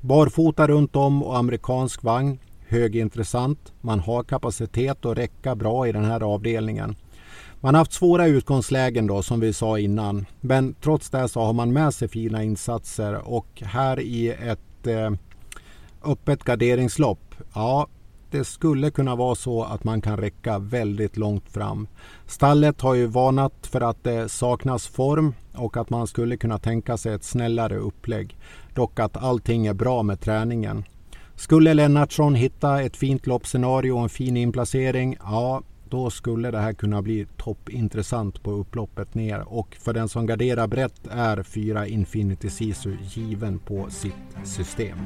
Barfota 0.00 0.66
runt 0.66 0.96
om 0.96 1.22
och 1.22 1.38
amerikansk 1.38 2.02
vagn. 2.02 2.38
Högintressant. 2.68 3.72
Man 3.80 4.00
har 4.00 4.22
kapacitet 4.22 5.04
att 5.04 5.18
räcka 5.18 5.54
bra 5.54 5.88
i 5.88 5.92
den 5.92 6.04
här 6.04 6.20
avdelningen. 6.20 6.96
Man 7.64 7.74
har 7.74 7.80
haft 7.80 7.92
svåra 7.92 8.26
utgångslägen 8.26 9.06
då 9.06 9.22
som 9.22 9.40
vi 9.40 9.52
sa 9.52 9.78
innan. 9.78 10.26
Men 10.40 10.74
trots 10.74 11.10
det 11.10 11.28
så 11.28 11.40
har 11.40 11.52
man 11.52 11.72
med 11.72 11.94
sig 11.94 12.08
fina 12.08 12.42
insatser 12.42 13.28
och 13.28 13.62
här 13.64 14.00
i 14.00 14.28
ett 14.28 14.86
eh, 14.86 15.10
öppet 16.04 16.44
garderingslopp. 16.44 17.34
Ja, 17.54 17.86
det 18.30 18.44
skulle 18.44 18.90
kunna 18.90 19.16
vara 19.16 19.34
så 19.34 19.62
att 19.62 19.84
man 19.84 20.00
kan 20.00 20.16
räcka 20.16 20.58
väldigt 20.58 21.16
långt 21.16 21.50
fram. 21.50 21.86
Stallet 22.26 22.80
har 22.80 22.94
ju 22.94 23.06
varnat 23.06 23.66
för 23.66 23.80
att 23.80 24.04
det 24.04 24.28
saknas 24.28 24.86
form 24.86 25.34
och 25.54 25.76
att 25.76 25.90
man 25.90 26.06
skulle 26.06 26.36
kunna 26.36 26.58
tänka 26.58 26.96
sig 26.96 27.14
ett 27.14 27.24
snällare 27.24 27.76
upplägg. 27.76 28.36
Dock 28.74 29.00
att 29.00 29.16
allting 29.16 29.66
är 29.66 29.74
bra 29.74 30.02
med 30.02 30.20
träningen. 30.20 30.84
Skulle 31.36 31.74
Lennartsson 31.74 32.34
hitta 32.34 32.82
ett 32.82 32.96
fint 32.96 33.26
loppscenario 33.26 33.92
och 33.92 34.02
en 34.02 34.08
fin 34.08 34.36
inplacering, 34.36 35.16
ja 35.20 35.62
då 35.94 36.10
skulle 36.10 36.50
det 36.50 36.58
här 36.58 36.72
kunna 36.72 37.02
bli 37.02 37.26
toppintressant 37.36 38.42
på 38.42 38.50
upploppet 38.50 39.14
ner. 39.14 39.40
Och 39.46 39.76
för 39.80 39.92
den 39.92 40.08
som 40.08 40.26
garderar 40.26 40.66
brett 40.66 41.06
är 41.10 41.42
4 41.42 41.86
Infinity 41.86 42.50
Sisu 42.50 42.96
given 43.02 43.58
på 43.58 43.90
sitt 43.90 44.46
system. 44.46 44.98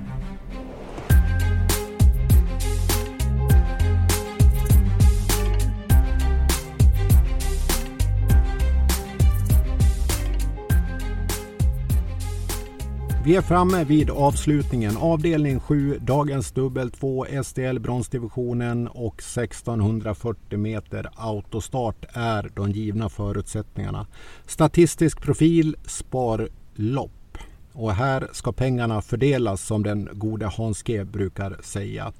Vi 13.28 13.36
är 13.36 13.42
framme 13.42 13.84
vid 13.84 14.10
avslutningen. 14.10 14.96
Avdelning 14.96 15.60
7, 15.60 15.98
dagens 16.00 16.52
dubbel 16.52 16.90
2, 16.90 17.26
STL 17.44 17.78
bronsdivisionen 17.78 18.88
och 18.88 19.14
1640 19.14 20.58
meter 20.58 21.10
autostart 21.16 22.04
är 22.12 22.50
de 22.54 22.70
givna 22.70 23.08
förutsättningarna. 23.08 24.06
Statistisk 24.46 25.22
profil, 25.22 25.76
sparlopp. 25.86 27.38
Och 27.72 27.92
här 27.92 28.28
ska 28.32 28.52
pengarna 28.52 29.02
fördelas 29.02 29.66
som 29.66 29.82
den 29.82 30.08
gode 30.12 30.46
Hans 30.46 30.82
G 30.82 31.04
brukar 31.04 31.56
säga. 31.62 32.12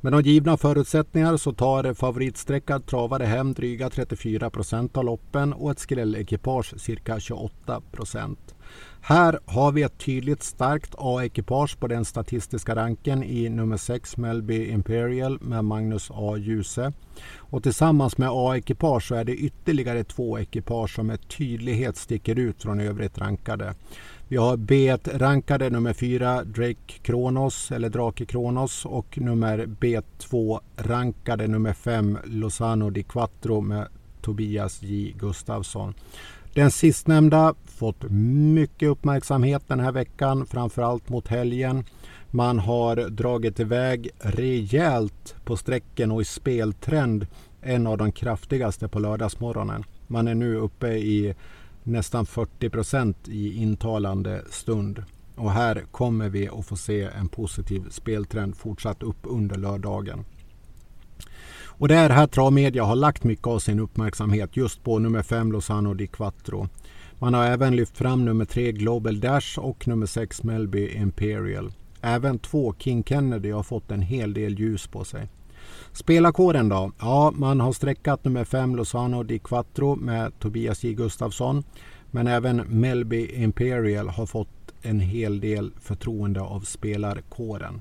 Med 0.00 0.12
de 0.12 0.22
givna 0.22 0.56
förutsättningar 0.56 1.36
så 1.36 1.52
tar 1.52 1.94
favoritsträckad 1.94 2.86
travare 2.86 3.24
hem 3.24 3.52
dryga 3.52 3.90
34 3.90 4.50
procent 4.50 4.96
av 4.96 5.04
loppen 5.04 5.52
och 5.52 5.70
ett 5.70 5.78
skrällekipage 5.78 6.80
cirka 6.80 7.20
28 7.20 7.80
procent. 7.92 8.51
Här 9.04 9.38
har 9.46 9.72
vi 9.72 9.82
ett 9.82 9.98
tydligt 9.98 10.42
starkt 10.42 10.94
A-ekipage 10.98 11.80
på 11.80 11.86
den 11.86 12.04
statistiska 12.04 12.76
ranken 12.76 13.22
i 13.22 13.48
nummer 13.48 13.76
6 13.76 14.16
Melby 14.16 14.66
Imperial 14.66 15.38
med 15.40 15.64
Magnus 15.64 16.10
A. 16.14 16.36
Djuse. 16.36 16.92
Och 17.38 17.62
tillsammans 17.62 18.18
med 18.18 18.28
A-ekipage 18.32 19.08
så 19.08 19.14
är 19.14 19.24
det 19.24 19.36
ytterligare 19.36 20.04
två 20.04 20.38
ekipage 20.38 20.94
som 20.94 21.06
med 21.06 21.28
tydlighet 21.28 21.96
sticker 21.96 22.38
ut 22.38 22.62
från 22.62 22.80
övrigt 22.80 23.18
rankade. 23.18 23.74
Vi 24.28 24.36
har 24.36 24.56
B1-rankade 24.56 25.70
nummer 25.70 25.92
4 25.92 26.44
Drake 26.44 26.98
Kronos 27.02 27.72
eller 27.72 27.88
Drake 27.88 28.24
Kronos 28.24 28.86
och 28.86 29.18
nummer 29.18 29.66
B2-rankade 29.66 31.46
nummer 31.46 31.72
5 31.72 32.18
Lozano 32.24 32.90
di 32.90 33.02
Quattro 33.02 33.60
med 33.60 33.88
Tobias 34.20 34.82
J 34.82 35.14
Gustafsson. 35.18 35.94
Den 36.54 36.70
sistnämnda 36.70 37.54
fått 37.64 38.02
mycket 38.54 38.88
uppmärksamhet 38.88 39.62
den 39.66 39.80
här 39.80 39.92
veckan, 39.92 40.46
framförallt 40.46 41.08
mot 41.08 41.28
helgen. 41.28 41.84
Man 42.30 42.58
har 42.58 42.96
dragit 42.96 43.60
iväg 43.60 44.10
rejält 44.18 45.34
på 45.44 45.56
sträcken 45.56 46.10
och 46.10 46.22
i 46.22 46.24
speltrend 46.24 47.26
en 47.60 47.86
av 47.86 47.98
de 47.98 48.12
kraftigaste 48.12 48.88
på 48.88 48.98
lördagsmorgonen. 48.98 49.84
Man 50.06 50.28
är 50.28 50.34
nu 50.34 50.56
uppe 50.56 50.88
i 50.88 51.34
nästan 51.82 52.26
40 52.26 52.70
procent 52.70 53.28
i 53.28 53.62
intalande 53.62 54.42
stund. 54.50 55.04
Och 55.36 55.52
här 55.52 55.84
kommer 55.90 56.28
vi 56.28 56.48
att 56.48 56.66
få 56.66 56.76
se 56.76 57.02
en 57.02 57.28
positiv 57.28 57.84
speltrend 57.90 58.56
fortsatt 58.56 59.02
upp 59.02 59.18
under 59.22 59.56
lördagen. 59.56 60.24
Och 61.78 61.88
det 61.88 61.94
är 61.94 62.10
här 62.10 62.26
Travmedia 62.26 62.84
har 62.84 62.96
lagt 62.96 63.24
mycket 63.24 63.46
av 63.46 63.58
sin 63.58 63.80
uppmärksamhet 63.80 64.56
just 64.56 64.84
på 64.84 64.98
nummer 64.98 65.22
5 65.22 65.52
Lozano 65.52 65.94
di 65.94 66.06
Quattro. 66.06 66.68
Man 67.18 67.34
har 67.34 67.44
även 67.44 67.76
lyft 67.76 67.98
fram 67.98 68.24
nummer 68.24 68.44
3 68.44 68.72
Global 68.72 69.20
Dash 69.20 69.58
och 69.58 69.88
nummer 69.88 70.06
6 70.06 70.42
Melby 70.42 70.88
Imperial. 70.88 71.72
Även 72.00 72.38
två 72.38 72.74
King 72.78 73.04
Kennedy 73.04 73.50
har 73.50 73.62
fått 73.62 73.90
en 73.90 74.02
hel 74.02 74.34
del 74.34 74.58
ljus 74.58 74.86
på 74.86 75.04
sig. 75.04 75.28
Spelarkåren 75.92 76.68
då? 76.68 76.92
Ja, 76.98 77.32
man 77.34 77.60
har 77.60 77.72
streckat 77.72 78.24
nummer 78.24 78.44
5 78.44 78.76
Lozano 78.76 79.22
di 79.22 79.38
Quattro 79.38 79.96
med 79.96 80.38
Tobias 80.38 80.84
J 80.84 80.94
Gustafsson. 80.94 81.64
Men 82.10 82.26
även 82.26 82.56
Melby 82.56 83.26
Imperial 83.26 84.08
har 84.08 84.26
fått 84.26 84.72
en 84.82 85.00
hel 85.00 85.40
del 85.40 85.72
förtroende 85.80 86.40
av 86.40 86.60
spelarkåren. 86.60 87.80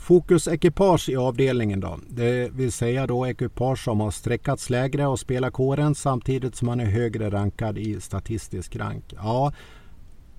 Fokusekipage 0.00 1.08
i 1.08 1.16
avdelningen 1.16 1.80
då. 1.80 1.98
Det 2.08 2.50
vill 2.52 2.72
säga 2.72 3.06
då 3.06 3.26
ekipage 3.26 3.84
som 3.84 4.00
har 4.00 4.10
sträckats 4.10 4.70
lägre 4.70 5.06
och 5.06 5.18
spelar 5.18 5.50
kåren 5.50 5.94
samtidigt 5.94 6.56
som 6.56 6.66
man 6.66 6.80
är 6.80 6.84
högre 6.84 7.30
rankad 7.30 7.78
i 7.78 8.00
statistisk 8.00 8.76
rank. 8.76 9.04
Ja, 9.16 9.52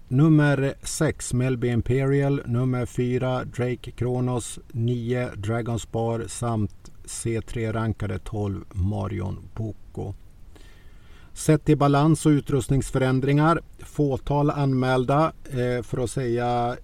nummer 0.08 0.74
6 0.84 1.34
Melby 1.34 1.68
Imperial, 1.68 2.42
nummer 2.46 2.86
4 2.86 3.46
Drake 3.46 3.92
Kronos, 3.92 4.60
9 4.72 5.30
Dragons 5.36 5.92
Bar 5.92 6.26
samt 6.28 6.92
C3-rankade 7.06 8.20
12 8.20 8.66
Marion 8.72 9.50
Boko. 9.56 10.14
Sett 11.34 11.66
till 11.66 11.78
balans 11.78 12.26
och 12.26 12.30
utrustningsförändringar, 12.30 13.62
fåtal 13.80 14.50
anmälda 14.50 15.34
eh, 15.50 15.84
för 15.84 16.04
att 16.04 16.12
säga 16.12 16.78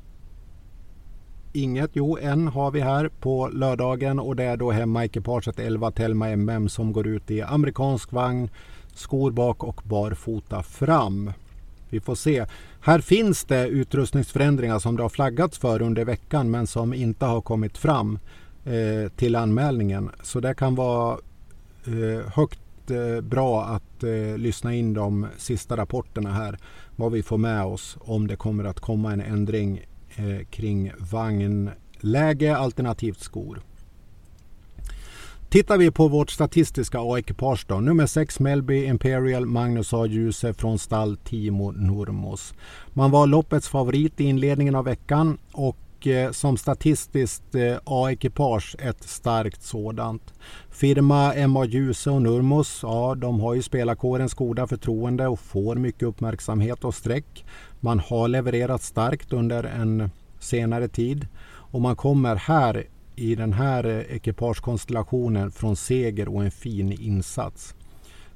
inget. 1.57 1.91
Jo, 1.93 2.17
en 2.21 2.47
har 2.47 2.71
vi 2.71 2.81
här 2.81 3.09
på 3.19 3.47
lördagen 3.47 4.19
och 4.19 4.35
det 4.35 4.43
är 4.43 4.57
då 4.57 4.71
hemmaekipaget 4.71 5.59
11 5.59 5.91
Telma 5.91 6.29
MM 6.29 6.69
som 6.69 6.93
går 6.93 7.07
ut 7.07 7.31
i 7.31 7.41
amerikansk 7.41 8.11
vagn, 8.11 8.49
skor 8.93 9.31
bak 9.31 9.63
och 9.63 9.81
barfota 9.85 10.63
fram. 10.63 11.31
Vi 11.89 11.99
får 11.99 12.15
se. 12.15 12.45
Här 12.81 12.99
finns 12.99 13.43
det 13.43 13.67
utrustningsförändringar 13.67 14.79
som 14.79 14.95
det 14.97 15.01
har 15.01 15.09
flaggats 15.09 15.57
för 15.57 15.81
under 15.81 16.05
veckan 16.05 16.51
men 16.51 16.67
som 16.67 16.93
inte 16.93 17.25
har 17.25 17.41
kommit 17.41 17.77
fram 17.77 18.19
eh, 18.65 19.11
till 19.15 19.35
anmälningen. 19.35 20.09
Så 20.23 20.39
det 20.39 20.53
kan 20.53 20.75
vara 20.75 21.17
eh, 21.85 22.31
högt 22.33 22.91
eh, 22.91 23.21
bra 23.21 23.63
att 23.63 24.03
eh, 24.03 24.37
lyssna 24.37 24.73
in 24.73 24.93
de 24.93 25.27
sista 25.37 25.77
rapporterna 25.77 26.31
här. 26.31 26.57
Vad 26.95 27.11
vi 27.11 27.23
får 27.23 27.37
med 27.37 27.63
oss 27.63 27.97
om 27.99 28.27
det 28.27 28.35
kommer 28.35 28.63
att 28.63 28.79
komma 28.79 29.13
en 29.13 29.21
ändring 29.21 29.81
eh, 30.17 30.45
kring 30.49 30.91
vagnläge 30.97 32.57
alternativt 32.57 33.19
skor. 33.19 33.61
Tittar 35.49 35.77
vi 35.77 35.91
på 35.91 36.07
vårt 36.07 36.29
statistiska 36.29 36.97
A-ekipage 37.01 37.65
då. 37.67 37.79
Nummer 37.79 38.05
6 38.05 38.39
Melby 38.39 38.85
Imperial 38.85 39.45
Magnus 39.45 39.93
A. 39.93 40.05
Djuse 40.05 40.53
från 40.53 40.79
stall 40.79 41.17
Timo 41.17 41.71
Nurmos. 41.71 42.53
Man 42.93 43.11
var 43.11 43.27
loppets 43.27 43.67
favorit 43.67 44.21
i 44.21 44.23
inledningen 44.23 44.75
av 44.75 44.85
veckan 44.85 45.37
och 45.51 45.77
och 45.97 46.07
eh, 46.07 46.31
som 46.31 46.57
statistiskt 46.57 47.55
eh, 47.55 47.77
A-ekipage 47.83 48.75
ett 48.79 49.03
starkt 49.03 49.63
sådant. 49.63 50.33
Firma 50.69 51.47
MA 51.47 51.65
Ljuse 51.65 52.09
och 52.09 52.21
Nurmos, 52.21 52.79
ja 52.83 53.15
de 53.15 53.39
har 53.39 53.53
ju 53.53 53.61
spelarkårens 53.61 54.33
goda 54.33 54.67
förtroende 54.67 55.27
och 55.27 55.39
får 55.39 55.75
mycket 55.75 56.03
uppmärksamhet 56.03 56.83
och 56.83 56.95
streck. 56.95 57.45
Man 57.79 57.99
har 57.99 58.27
levererat 58.27 58.81
starkt 58.81 59.33
under 59.33 59.63
en 59.63 60.09
senare 60.39 60.87
tid 60.87 61.27
och 61.71 61.81
man 61.81 61.95
kommer 61.95 62.35
här 62.35 62.87
i 63.15 63.35
den 63.35 63.53
här 63.53 63.83
eh, 63.83 64.15
ekipagekonstellationen 64.15 65.51
från 65.51 65.75
seger 65.75 66.27
och 66.35 66.43
en 66.43 66.51
fin 66.51 66.91
insats. 66.91 67.75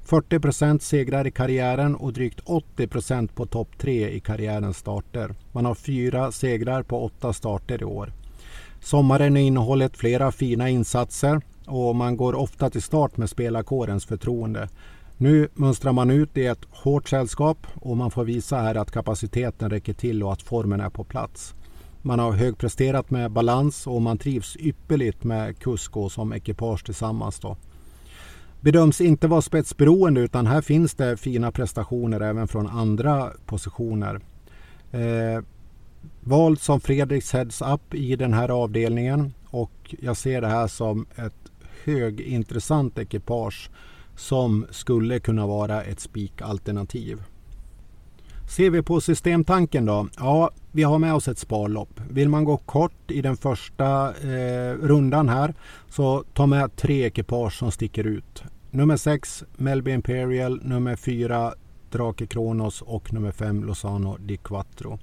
40 0.04 0.39
procent 0.39 0.84
segrar 0.84 1.28
i 1.28 1.32
karriären 1.32 1.95
och 1.95 2.14
drygt 2.14 2.39
80 2.43 2.88
procent 2.88 3.36
på 3.36 3.45
topp 3.45 3.78
tre 3.78 4.10
i 4.10 4.20
karriärens 4.20 4.78
starter. 4.78 5.36
Man 5.52 5.66
har 5.66 5.76
fyra 5.76 6.32
segrar 6.32 6.84
på 6.84 7.06
åtta 7.06 7.34
starter 7.34 7.82
i 7.82 7.86
år. 7.86 8.14
Sommaren 8.82 9.36
har 9.36 9.41
innehållit 9.41 9.97
flera 9.97 10.32
fina 10.32 10.70
insatser 10.70 11.41
och 11.68 11.95
man 11.95 12.18
går 12.18 12.36
ofta 12.36 12.70
till 12.70 12.82
start 12.82 13.18
med 13.18 13.30
spelarkårens 13.30 14.06
förtroende. 14.06 14.70
Nu 15.18 15.49
mönstrar 15.54 15.93
man 15.93 16.10
ut 16.12 16.38
i 16.38 16.45
ett 16.45 16.66
hårt 16.70 17.10
sällskap 17.10 17.68
och 17.74 17.97
man 17.97 18.12
får 18.12 18.24
visa 18.24 18.58
här 18.58 18.76
att 18.76 18.91
kapaciteten 18.91 19.70
räcker 19.70 19.93
till 19.93 20.24
och 20.24 20.34
att 20.34 20.41
formen 20.41 20.82
är 20.82 20.89
på 20.89 21.04
plats. 21.04 21.54
Man 22.02 22.20
har 22.20 22.32
högpresterat 22.32 23.10
med 23.10 23.32
balans 23.32 23.88
och 23.88 24.02
man 24.02 24.18
trivs 24.18 24.58
ypperligt 24.60 25.24
med 25.24 25.60
Kusko 25.60 26.10
som 26.10 26.34
ekipage 26.34 26.86
tillsammans. 26.86 27.39
Då. 27.39 27.58
Bedöms 28.62 29.01
inte 29.01 29.28
vara 29.28 29.41
spetsberoende 29.41 30.22
utan 30.22 30.47
här 30.47 30.62
finns 30.62 30.93
det 30.93 31.18
fina 31.18 31.51
prestationer 31.51 32.22
även 32.22 32.47
från 32.47 32.68
andra 32.68 33.32
positioner. 33.45 34.20
Eh, 34.91 35.43
vald 36.20 36.59
som 36.62 36.80
Fredriks 36.80 37.34
Heads 37.34 37.62
Up 37.62 37.93
i 37.93 38.16
den 38.16 38.34
här 38.34 38.49
avdelningen 38.49 39.34
och 39.45 39.95
jag 39.99 40.18
ser 40.18 40.41
det 40.41 40.47
här 40.47 40.68
som 40.68 41.05
ett 41.16 41.51
högintressant 41.84 42.97
ekipage 42.97 43.70
som 44.16 44.66
skulle 44.72 45.20
kunna 45.20 45.47
vara 45.47 45.84
ett 45.84 45.99
spikalternativ. 45.99 47.24
Ser 48.49 48.70
vi 48.70 48.82
på 48.82 49.01
systemtanken 49.01 49.86
då? 49.86 50.07
Ja, 50.18 50.51
vi 50.72 50.84
har 50.84 50.99
med 50.99 51.14
oss 51.14 51.28
ett 51.28 51.38
sparlopp. 51.38 52.01
Vill 52.09 52.30
man 52.30 52.43
gå 52.43 52.57
kort 52.57 53.12
i 53.12 53.22
den 53.22 53.38
första 53.38 54.07
eh, 54.09 54.74
rundan 54.82 55.30
här 55.30 55.53
så 55.89 56.24
ta 56.34 56.45
med 56.45 56.76
tre 56.76 57.05
ekipage 57.05 57.53
som 57.53 57.72
sticker 57.72 58.07
ut. 58.07 58.43
Nummer 58.74 58.98
6 58.98 59.44
Melby 59.58 59.92
Imperial, 59.92 60.62
nummer 60.64 60.96
4 60.96 61.54
Drake 61.90 62.28
Kronos. 62.28 62.82
Och 62.82 63.14
nummer 63.14 63.32
5 63.32 63.64
Lozano 63.64 64.18
di 64.18 64.38
Quattro. 64.38 65.00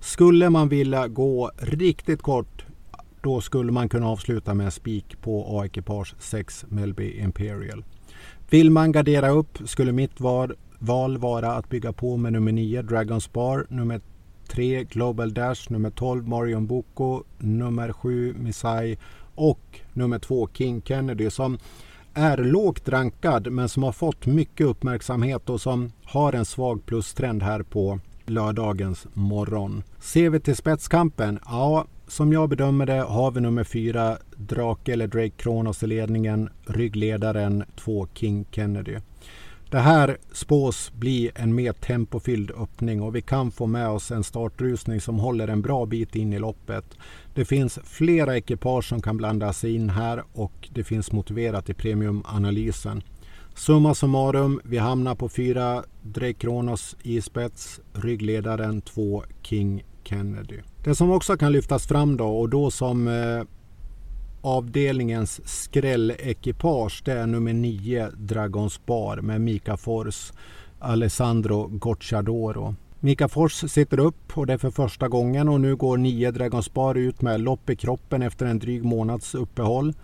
Skulle 0.00 0.50
man 0.50 0.68
vilja 0.68 1.08
gå 1.08 1.50
riktigt 1.58 2.22
kort 2.22 2.66
då 3.20 3.40
skulle 3.40 3.72
man 3.72 3.88
kunna 3.88 4.08
avsluta 4.08 4.54
med 4.54 4.64
en 4.64 4.70
spik 4.70 5.20
på 5.20 5.60
A-ekipage 5.60 6.14
6 6.18 6.64
Melby 6.68 7.18
Imperial. 7.18 7.84
Vill 8.50 8.70
man 8.70 8.92
gardera 8.92 9.30
upp 9.30 9.58
skulle 9.64 9.92
mitt 9.92 10.20
val 10.20 10.54
val 10.78 11.18
vara 11.18 11.52
att 11.52 11.68
bygga 11.68 11.92
på 11.92 12.16
med 12.16 12.32
nummer 12.32 12.52
9 12.52 12.82
Dragon's 12.82 13.32
Bar, 13.32 13.66
nummer 13.68 14.00
3 14.48 14.84
Global 14.84 15.34
Dash, 15.34 15.72
nummer 15.72 15.90
12 15.90 16.28
Marion 16.28 16.66
Boko, 16.66 17.24
nummer 17.38 17.92
7 17.92 18.34
Missai. 18.38 18.98
Och 19.34 19.80
nummer 19.92 20.18
2 20.18 20.48
King 20.52 20.82
Kennedy 20.82 21.30
som 21.30 21.58
är 22.16 22.36
lågt 22.36 22.88
rankad 22.88 23.52
men 23.52 23.68
som 23.68 23.82
har 23.82 23.92
fått 23.92 24.26
mycket 24.26 24.66
uppmärksamhet 24.66 25.50
och 25.50 25.60
som 25.60 25.92
har 26.04 26.32
en 26.32 26.44
svag 26.44 26.86
plustrend 26.86 27.42
här 27.42 27.62
på 27.62 28.00
lördagens 28.26 29.06
morgon. 29.12 29.82
Ser 30.00 30.30
vi 30.30 30.40
till 30.40 30.56
spetskampen? 30.56 31.38
Ja, 31.44 31.86
som 32.08 32.32
jag 32.32 32.48
bedömer 32.48 32.86
det 32.86 33.02
har 33.02 33.30
vi 33.30 33.40
nummer 33.40 33.64
4 33.64 34.16
Drake 34.36 34.92
eller 34.92 35.06
Drake 35.06 35.30
Kronos 35.36 35.82
i 35.82 35.86
ledningen, 35.86 36.48
ryggledaren 36.66 37.64
2 37.76 38.06
King 38.14 38.44
Kennedy. 38.50 38.96
Det 39.70 39.78
här 39.78 40.18
spås 40.32 40.92
bli 40.92 41.30
en 41.34 41.54
mer 41.54 41.72
tempofylld 41.72 42.50
öppning 42.50 43.02
och 43.02 43.16
vi 43.16 43.22
kan 43.22 43.50
få 43.50 43.66
med 43.66 43.88
oss 43.88 44.10
en 44.10 44.24
startrusning 44.24 45.00
som 45.00 45.18
håller 45.18 45.48
en 45.48 45.62
bra 45.62 45.86
bit 45.86 46.14
in 46.16 46.32
i 46.32 46.38
loppet. 46.38 46.84
Det 47.34 47.44
finns 47.44 47.78
flera 47.84 48.36
ekipage 48.36 48.88
som 48.88 49.02
kan 49.02 49.16
blanda 49.16 49.52
sig 49.52 49.74
in 49.74 49.90
här 49.90 50.22
och 50.32 50.68
det 50.72 50.84
finns 50.84 51.12
motiverat 51.12 51.70
i 51.70 51.74
premiumanalysen. 51.74 53.02
Summa 53.54 53.94
summarum, 53.94 54.60
vi 54.64 54.78
hamnar 54.78 55.14
på 55.14 55.28
fyra 55.28 55.84
Drake 56.02 56.32
Kronos 56.32 56.96
i 57.02 57.20
spets, 57.20 57.80
ryggledaren 57.92 58.80
2 58.80 59.24
King 59.42 59.84
Kennedy. 60.04 60.60
Det 60.84 60.94
som 60.94 61.10
också 61.10 61.36
kan 61.36 61.52
lyftas 61.52 61.86
fram 61.86 62.16
då 62.16 62.28
och 62.28 62.48
då 62.48 62.70
som 62.70 63.08
eh, 63.08 63.42
avdelningens 64.46 65.40
skrällekipage 65.44 67.02
det 67.04 67.12
är 67.12 67.26
nummer 67.26 67.52
9 67.52 68.10
Dragons 68.16 68.86
Bar 68.86 69.16
med 69.16 69.40
Mika 69.40 69.76
Fors, 69.76 70.32
Alessandro 70.78 71.66
Gocciadoro. 71.66 72.74
Mika 73.00 73.28
Fors 73.28 73.52
sitter 73.52 73.98
upp 73.98 74.38
och 74.38 74.46
det 74.46 74.52
är 74.52 74.58
för 74.58 74.70
första 74.70 75.08
gången 75.08 75.48
och 75.48 75.60
nu 75.60 75.76
går 75.76 75.96
9 75.96 76.30
Dragons 76.30 76.72
Bar 76.72 76.94
ut 76.94 77.22
med 77.22 77.40
lopp 77.40 77.70
i 77.70 77.76
kroppen 77.76 78.22
efter 78.22 78.46
en 78.46 78.58
dryg 78.58 78.84
månads 78.84 79.34
uppehåll. 79.34 79.94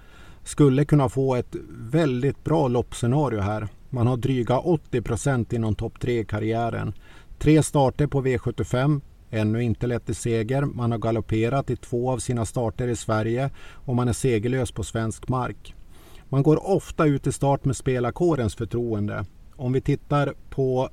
Skulle 0.45 0.85
kunna 0.85 1.09
få 1.09 1.35
ett 1.35 1.57
väldigt 1.71 2.45
bra 2.45 2.69
loppscenario 2.69 3.41
här. 3.41 3.69
Man 3.91 4.07
har 4.07 4.17
dryga 4.17 4.59
80 4.59 5.03
procent 5.03 5.53
inom 5.53 5.75
topp 5.75 6.01
3 6.01 6.21
i 6.21 6.25
karriären. 6.25 6.93
Tre 7.39 7.63
starter 7.63 8.07
på 8.07 8.23
V75, 8.23 9.01
Ännu 9.35 9.63
inte 9.63 9.87
lett 9.87 10.07
till 10.07 10.15
seger. 10.15 10.63
Man 10.63 10.91
har 10.91 10.99
galopperat 10.99 11.71
i 11.71 11.77
två 11.77 12.11
av 12.11 12.19
sina 12.19 12.45
starter 12.45 12.89
i 12.89 12.97
Sverige 12.97 13.51
och 13.75 13.97
man 13.97 14.09
är 14.09 14.13
segerlös 14.13 14.73
på 14.73 14.85
svensk 14.85 15.29
mark. 15.29 15.75
Man 16.29 16.43
går 16.43 16.71
ofta 16.71 17.07
ut 17.07 17.27
i 17.27 17.33
start 17.33 17.65
med 17.65 17.77
spelarkårens 17.77 18.55
förtroende. 18.55 19.25
Om 19.57 19.73
vi 19.73 19.81
tittar 19.81 20.35
på 20.51 20.89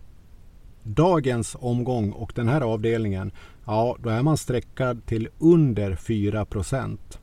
dagens 0.84 1.56
omgång 1.60 2.12
och 2.12 2.32
den 2.36 2.48
här 2.48 2.62
avdelningen, 2.62 3.32
ja 3.66 3.98
då 4.00 4.10
är 4.10 4.22
man 4.22 4.38
sträckad 4.38 5.06
till 5.06 5.30
under 5.40 5.96
4 5.96 6.46
procent. 6.46 7.20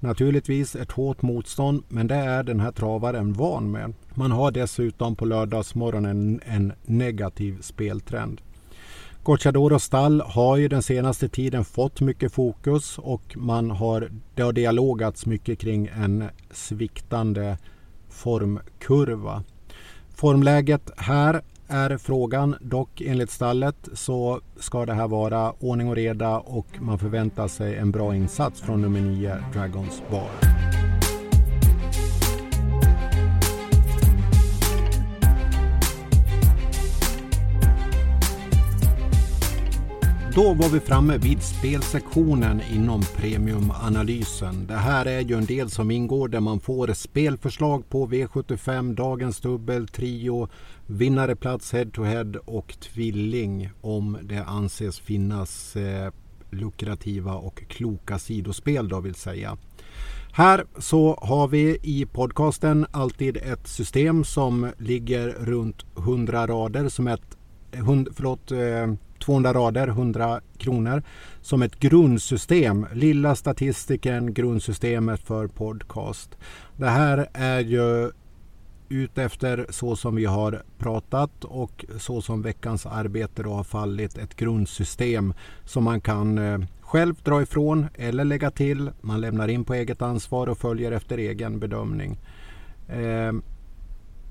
Naturligtvis 0.00 0.76
ett 0.76 0.92
hårt 0.92 1.22
motstånd, 1.22 1.82
men 1.88 2.06
det 2.06 2.14
är 2.14 2.42
den 2.42 2.60
här 2.60 2.72
travaren 2.72 3.32
van 3.32 3.70
med. 3.70 3.92
Man 4.14 4.32
har 4.32 4.50
dessutom 4.50 5.16
på 5.16 5.24
lördagsmorgonen 5.24 6.40
en 6.44 6.72
negativ 6.82 7.60
speltrend. 7.60 8.40
Cochadoros 9.28 9.84
stall 9.84 10.20
har 10.20 10.56
ju 10.56 10.68
den 10.68 10.82
senaste 10.82 11.28
tiden 11.28 11.64
fått 11.64 12.00
mycket 12.00 12.32
fokus 12.32 12.98
och 12.98 13.36
man 13.36 13.70
har, 13.70 14.10
det 14.34 14.42
har 14.42 14.52
dialogats 14.52 15.26
mycket 15.26 15.58
kring 15.58 15.86
en 15.86 16.24
sviktande 16.50 17.58
formkurva. 18.08 19.42
Formläget 20.14 20.90
här 20.96 21.42
är 21.66 21.96
frågan. 21.96 22.56
Dock 22.60 23.00
enligt 23.00 23.30
stallet 23.30 23.88
så 23.92 24.40
ska 24.60 24.86
det 24.86 24.94
här 24.94 25.08
vara 25.08 25.52
ordning 25.52 25.88
och 25.88 25.96
reda 25.96 26.38
och 26.38 26.66
man 26.80 26.98
förväntar 26.98 27.48
sig 27.48 27.76
en 27.76 27.90
bra 27.90 28.14
insats 28.14 28.60
från 28.60 28.82
nummer 28.82 29.00
9 29.00 29.36
Dragons 29.52 30.02
Bar. 30.10 30.30
Då 40.34 40.54
var 40.54 40.68
vi 40.68 40.80
framme 40.80 41.18
vid 41.18 41.42
spelsektionen 41.42 42.62
inom 42.74 43.02
premiumanalysen. 43.16 44.66
Det 44.66 44.74
här 44.74 45.06
är 45.06 45.20
ju 45.20 45.34
en 45.34 45.44
del 45.44 45.70
som 45.70 45.90
ingår 45.90 46.28
där 46.28 46.40
man 46.40 46.60
får 46.60 46.92
spelförslag 46.92 47.88
på 47.88 48.06
V75, 48.06 48.94
dagens 48.94 49.40
dubbel, 49.40 49.88
trio, 49.88 50.48
vinnarplats 50.86 51.72
head 51.72 51.86
to 51.92 52.02
head 52.02 52.32
och 52.44 52.76
tvilling 52.80 53.70
om 53.80 54.18
det 54.22 54.44
anses 54.44 54.98
finnas 54.98 55.76
eh, 55.76 56.12
lukrativa 56.50 57.34
och 57.34 57.62
kloka 57.68 58.18
sidospel 58.18 58.88
då 58.88 59.00
vill 59.00 59.14
säga. 59.14 59.56
Här 60.32 60.64
så 60.78 61.18
har 61.22 61.48
vi 61.48 61.78
i 61.82 62.06
podcasten 62.06 62.86
alltid 62.90 63.36
ett 63.36 63.68
system 63.68 64.24
som 64.24 64.70
ligger 64.78 65.28
runt 65.28 65.86
100 65.98 66.46
rader 66.46 66.88
som 66.88 67.08
ett, 67.08 67.36
hund, 67.72 68.08
förlåt, 68.14 68.52
eh, 68.52 69.07
200 69.18 69.52
rader, 69.54 69.88
100 69.88 70.40
kronor 70.58 71.02
som 71.40 71.62
ett 71.62 71.78
grundsystem. 71.78 72.86
Lilla 72.92 73.34
statistiken, 73.34 74.34
grundsystemet 74.34 75.20
för 75.20 75.46
podcast. 75.46 76.38
Det 76.76 76.88
här 76.88 77.28
är 77.32 77.60
ju 77.60 78.10
utefter 78.88 79.66
så 79.70 79.96
som 79.96 80.14
vi 80.14 80.24
har 80.24 80.62
pratat 80.78 81.44
och 81.44 81.84
så 81.98 82.22
som 82.22 82.42
veckans 82.42 82.86
arbete 82.86 83.42
då 83.42 83.52
har 83.52 83.64
fallit. 83.64 84.18
Ett 84.18 84.36
grundsystem 84.36 85.34
som 85.64 85.84
man 85.84 86.00
kan 86.00 86.38
eh, 86.38 86.58
själv 86.80 87.14
dra 87.24 87.42
ifrån 87.42 87.86
eller 87.94 88.24
lägga 88.24 88.50
till. 88.50 88.90
Man 89.00 89.20
lämnar 89.20 89.48
in 89.48 89.64
på 89.64 89.74
eget 89.74 90.02
ansvar 90.02 90.46
och 90.46 90.58
följer 90.58 90.92
efter 90.92 91.18
egen 91.18 91.58
bedömning. 91.58 92.18
Eh, 92.88 93.32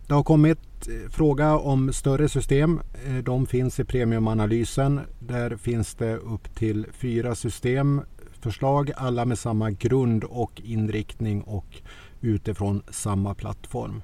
det 0.08 0.14
har 0.14 0.24
kommit 0.24 0.88
eh, 0.88 1.10
fråga 1.10 1.58
om 1.58 1.94
större 1.94 2.30
system. 2.30 2.80
Eh, 3.08 3.16
de 3.16 3.46
finns 3.46 3.80
i 3.80 3.84
premiumanalysen. 3.84 5.02
Där 5.20 5.56
finns 5.58 5.96
det 5.96 6.16
upp 6.18 6.56
till 6.56 6.86
fyra 6.92 7.36
systemförslag. 7.36 8.92
Alla 8.96 9.26
med 9.26 9.40
samma 9.40 9.72
grund 9.72 10.24
och 10.24 10.62
inriktning 10.64 11.42
och 11.42 11.82
utifrån 12.22 12.82
samma 12.90 13.36
plattform. 13.36 14.02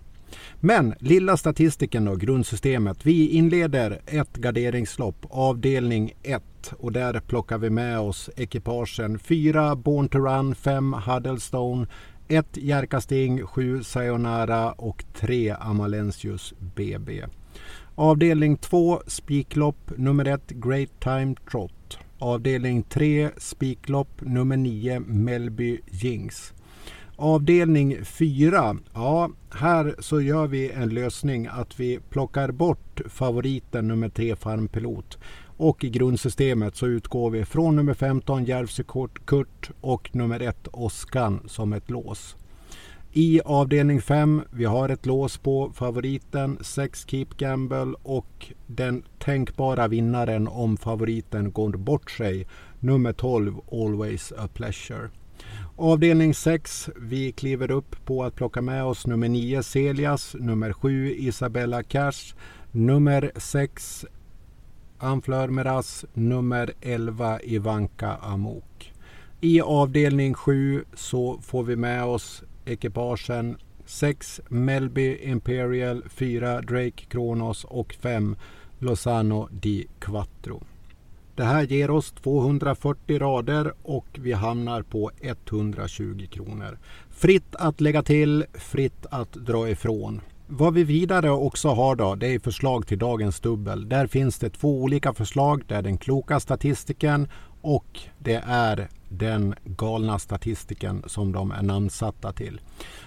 Men 0.59 0.93
lilla 0.99 1.37
statistiken 1.37 2.05
då, 2.05 2.15
grundsystemet. 2.15 3.05
Vi 3.05 3.27
inleder 3.27 4.01
ett 4.05 4.37
garderingslopp, 4.37 5.25
avdelning 5.29 6.11
1 6.23 6.43
och 6.79 6.91
där 6.91 7.19
plockar 7.19 7.57
vi 7.57 7.69
med 7.69 7.99
oss 7.99 8.29
ekipagen 8.35 9.19
4 9.19 9.75
Born 9.75 10.07
to 10.09 10.17
Run, 10.17 10.55
5 10.55 10.93
Huddlestone, 10.93 11.87
1 12.27 12.57
Jerkasting, 12.57 13.45
7 13.45 13.83
Sayonara 13.83 14.71
och 14.71 15.03
3 15.13 15.55
Amalensius 15.59 16.53
BB. 16.59 17.25
Avdelning 17.95 18.57
2 18.57 19.01
spiklopp 19.07 19.91
nummer 19.97 20.25
1 20.25 20.49
Great 20.49 20.99
Time 20.99 21.35
Trot. 21.51 21.97
Avdelning 22.19 22.83
3 22.83 23.29
spiklopp 23.37 24.21
nummer 24.21 24.57
9 24.57 24.99
Melby 24.99 25.79
Jinx. 25.91 26.53
Avdelning 27.15 28.05
4. 28.05 28.75
Ja, 28.93 29.29
här 29.51 29.95
så 29.99 30.21
gör 30.21 30.47
vi 30.47 30.71
en 30.71 30.89
lösning 30.89 31.47
att 31.47 31.79
vi 31.79 31.99
plockar 32.09 32.51
bort 32.51 33.01
favoriten 33.09 33.87
nummer 33.87 34.09
3 34.09 34.35
Farmpilot. 34.35 35.17
Och 35.63 35.83
i 35.83 35.89
grundsystemet 35.89 36.75
så 36.75 36.87
utgår 36.87 37.29
vi 37.29 37.45
från 37.45 37.75
nummer 37.75 37.93
15 37.93 38.45
Järvsö 38.45 38.83
Kurt 39.25 39.71
och 39.81 40.15
nummer 40.15 40.39
1 40.39 40.67
Oskan 40.71 41.39
som 41.45 41.73
ett 41.73 41.89
lås. 41.89 42.35
I 43.11 43.41
avdelning 43.45 44.01
5 44.01 44.41
vi 44.51 44.65
har 44.65 44.89
ett 44.89 45.05
lås 45.05 45.37
på 45.37 45.71
favoriten 45.75 46.57
6 46.61 47.05
Keep 47.07 47.25
Gamble 47.37 47.93
och 48.03 48.51
den 48.67 49.03
tänkbara 49.19 49.87
vinnaren 49.87 50.47
om 50.47 50.77
favoriten 50.77 51.51
går 51.51 51.71
bort 51.71 52.11
sig 52.11 52.47
nummer 52.79 53.13
12 53.13 53.55
Always 53.71 54.33
a 54.37 54.49
Pleasure. 54.53 55.09
Avdelning 55.75 56.33
6. 56.33 56.89
Vi 56.95 57.31
kliver 57.31 57.71
upp 57.71 58.05
på 58.05 58.23
att 58.23 58.35
plocka 58.35 58.61
med 58.61 58.83
oss 58.83 59.07
nummer 59.07 59.29
9 59.29 59.63
Celias, 59.63 60.35
nummer 60.39 60.73
7 60.73 61.13
Isabella 61.13 61.83
Cash, 61.83 62.35
nummer 62.71 63.31
6 63.35 64.05
Anflör 65.03 65.47
Meras, 65.47 66.05
nummer 66.13 66.73
11 66.81 67.39
Ivanka 67.43 68.17
Amok. 68.21 68.93
I 69.41 69.61
avdelning 69.61 70.33
7 70.33 70.83
så 70.93 71.39
får 71.41 71.63
vi 71.63 71.75
med 71.75 72.03
oss 72.03 72.43
ekipagen 72.65 73.57
6 73.85 74.41
Melby 74.47 75.17
Imperial, 75.17 76.03
4 76.09 76.61
Drake 76.61 77.05
Kronos 77.09 77.63
och 77.63 77.93
5 77.93 78.35
Lozano 78.79 79.49
di 79.51 79.87
Quattro. 79.99 80.63
Det 81.35 81.43
här 81.43 81.63
ger 81.63 81.91
oss 81.91 82.11
240 82.11 83.19
rader 83.19 83.73
och 83.81 84.07
vi 84.13 84.31
hamnar 84.31 84.81
på 84.81 85.11
120 85.21 86.27
kronor. 86.31 86.79
Fritt 87.09 87.55
att 87.55 87.81
lägga 87.81 88.03
till, 88.03 88.45
fritt 88.53 89.05
att 89.09 89.33
dra 89.33 89.69
ifrån. 89.69 90.21
Vad 90.47 90.73
vi 90.73 90.83
vidare 90.83 91.31
också 91.31 91.69
har 91.69 91.95
då, 91.95 92.15
det 92.15 92.27
är 92.27 92.39
förslag 92.39 92.87
till 92.87 92.99
dagens 92.99 93.39
dubbel. 93.39 93.89
Där 93.89 94.07
finns 94.07 94.39
det 94.39 94.49
två 94.49 94.81
olika 94.81 95.13
förslag. 95.13 95.63
Det 95.67 95.75
är 95.75 95.81
den 95.81 95.97
kloka 95.97 96.39
statistiken 96.39 97.27
och 97.61 97.99
det 98.19 98.43
är 98.47 98.89
den 99.09 99.55
galna 99.65 100.19
statistiken 100.19 101.03
som 101.07 101.31
de 101.31 101.51
är 101.51 101.61
namnsatta 101.61 102.33
till. 102.33 102.61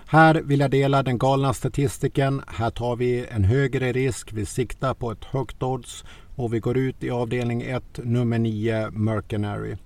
Här 0.06 0.34
vill 0.34 0.60
jag 0.60 0.70
dela 0.70 1.02
den 1.02 1.18
galna 1.18 1.54
statistiken. 1.54 2.42
Här 2.46 2.70
tar 2.70 2.96
vi 2.96 3.26
en 3.26 3.44
högre 3.44 3.92
risk. 3.92 4.32
Vi 4.32 4.46
siktar 4.46 4.94
på 4.94 5.10
ett 5.10 5.24
högt 5.24 5.62
odds 5.62 6.04
och 6.36 6.54
vi 6.54 6.60
går 6.60 6.76
ut 6.76 7.04
i 7.04 7.10
avdelning 7.10 7.62
1, 7.62 7.82
nummer 8.04 8.38
9, 8.38 8.90
Mercenary. 8.90 9.76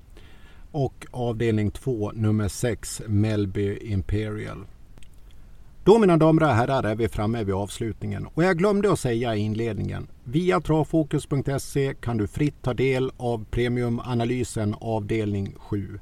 Och 0.71 1.07
avdelning 1.11 1.71
2, 1.71 2.13
nummer 2.15 2.49
6, 2.49 3.03
Melby 3.07 3.79
Imperial. 3.81 4.65
Då 5.91 5.99
mina 5.99 6.17
damer 6.17 6.43
och 6.43 6.49
herrar 6.49 6.83
är 6.83 6.95
vi 6.95 7.09
framme 7.09 7.45
vid 7.45 7.55
avslutningen 7.55 8.27
och 8.35 8.45
jag 8.45 8.59
glömde 8.59 8.93
att 8.93 9.01
säga 9.01 9.37
i 9.37 9.39
inledningen. 9.39 10.07
Via 10.25 10.61
travfokus.se 10.61 11.95
kan 12.01 12.17
du 12.17 12.27
fritt 12.27 12.63
ta 12.63 12.75
del 12.75 13.11
av 13.17 13.45
premiumanalysen 13.51 14.75
avdelning 14.81 15.55
7. 15.59 15.99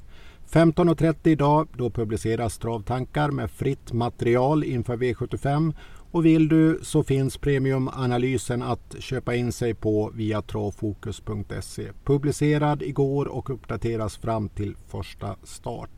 15.30 0.51 1.15
idag 1.23 1.69
då 1.77 1.91
publiceras 1.91 2.59
travtankar 2.59 3.31
med 3.31 3.51
fritt 3.51 3.93
material 3.93 4.65
inför 4.65 4.97
V75 4.97 5.75
och 6.11 6.27
vill 6.27 6.49
du 6.49 6.81
så 6.83 7.03
finns 7.03 7.39
premiumanalysen 7.39 8.63
att 8.63 8.97
köpa 8.99 9.35
in 9.35 9.53
sig 9.53 9.75
på 9.75 10.11
via 10.15 10.43
travfokus.se. 10.43 11.89
Publicerad 12.05 12.83
igår 12.83 13.27
och 13.29 13.51
uppdateras 13.51 14.17
fram 14.17 14.49
till 14.49 14.77
första 14.89 15.37
start. 15.45 15.98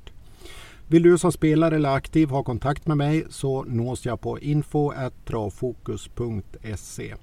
Vill 0.90 1.02
du 1.02 1.18
som 1.18 1.32
spelare 1.32 1.76
eller 1.76 1.94
aktiv 1.94 2.28
ha 2.28 2.42
kontakt 2.42 2.86
med 2.86 2.96
mig 2.96 3.24
så 3.28 3.62
nås 3.62 4.06
jag 4.06 4.20
på 4.20 4.38
info.travfokus.se. 4.38 7.14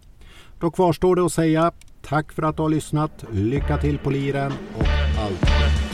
Då 0.59 0.71
kvarstår 0.71 1.15
det 1.15 1.25
att 1.25 1.33
säga 1.33 1.71
tack 2.01 2.31
för 2.31 2.43
att 2.43 2.55
du 2.55 2.61
har 2.61 2.69
lyssnat, 2.69 3.25
lycka 3.31 3.77
till 3.77 3.97
på 3.97 4.09
liren 4.09 4.51
och 4.77 4.87
allt 5.19 5.86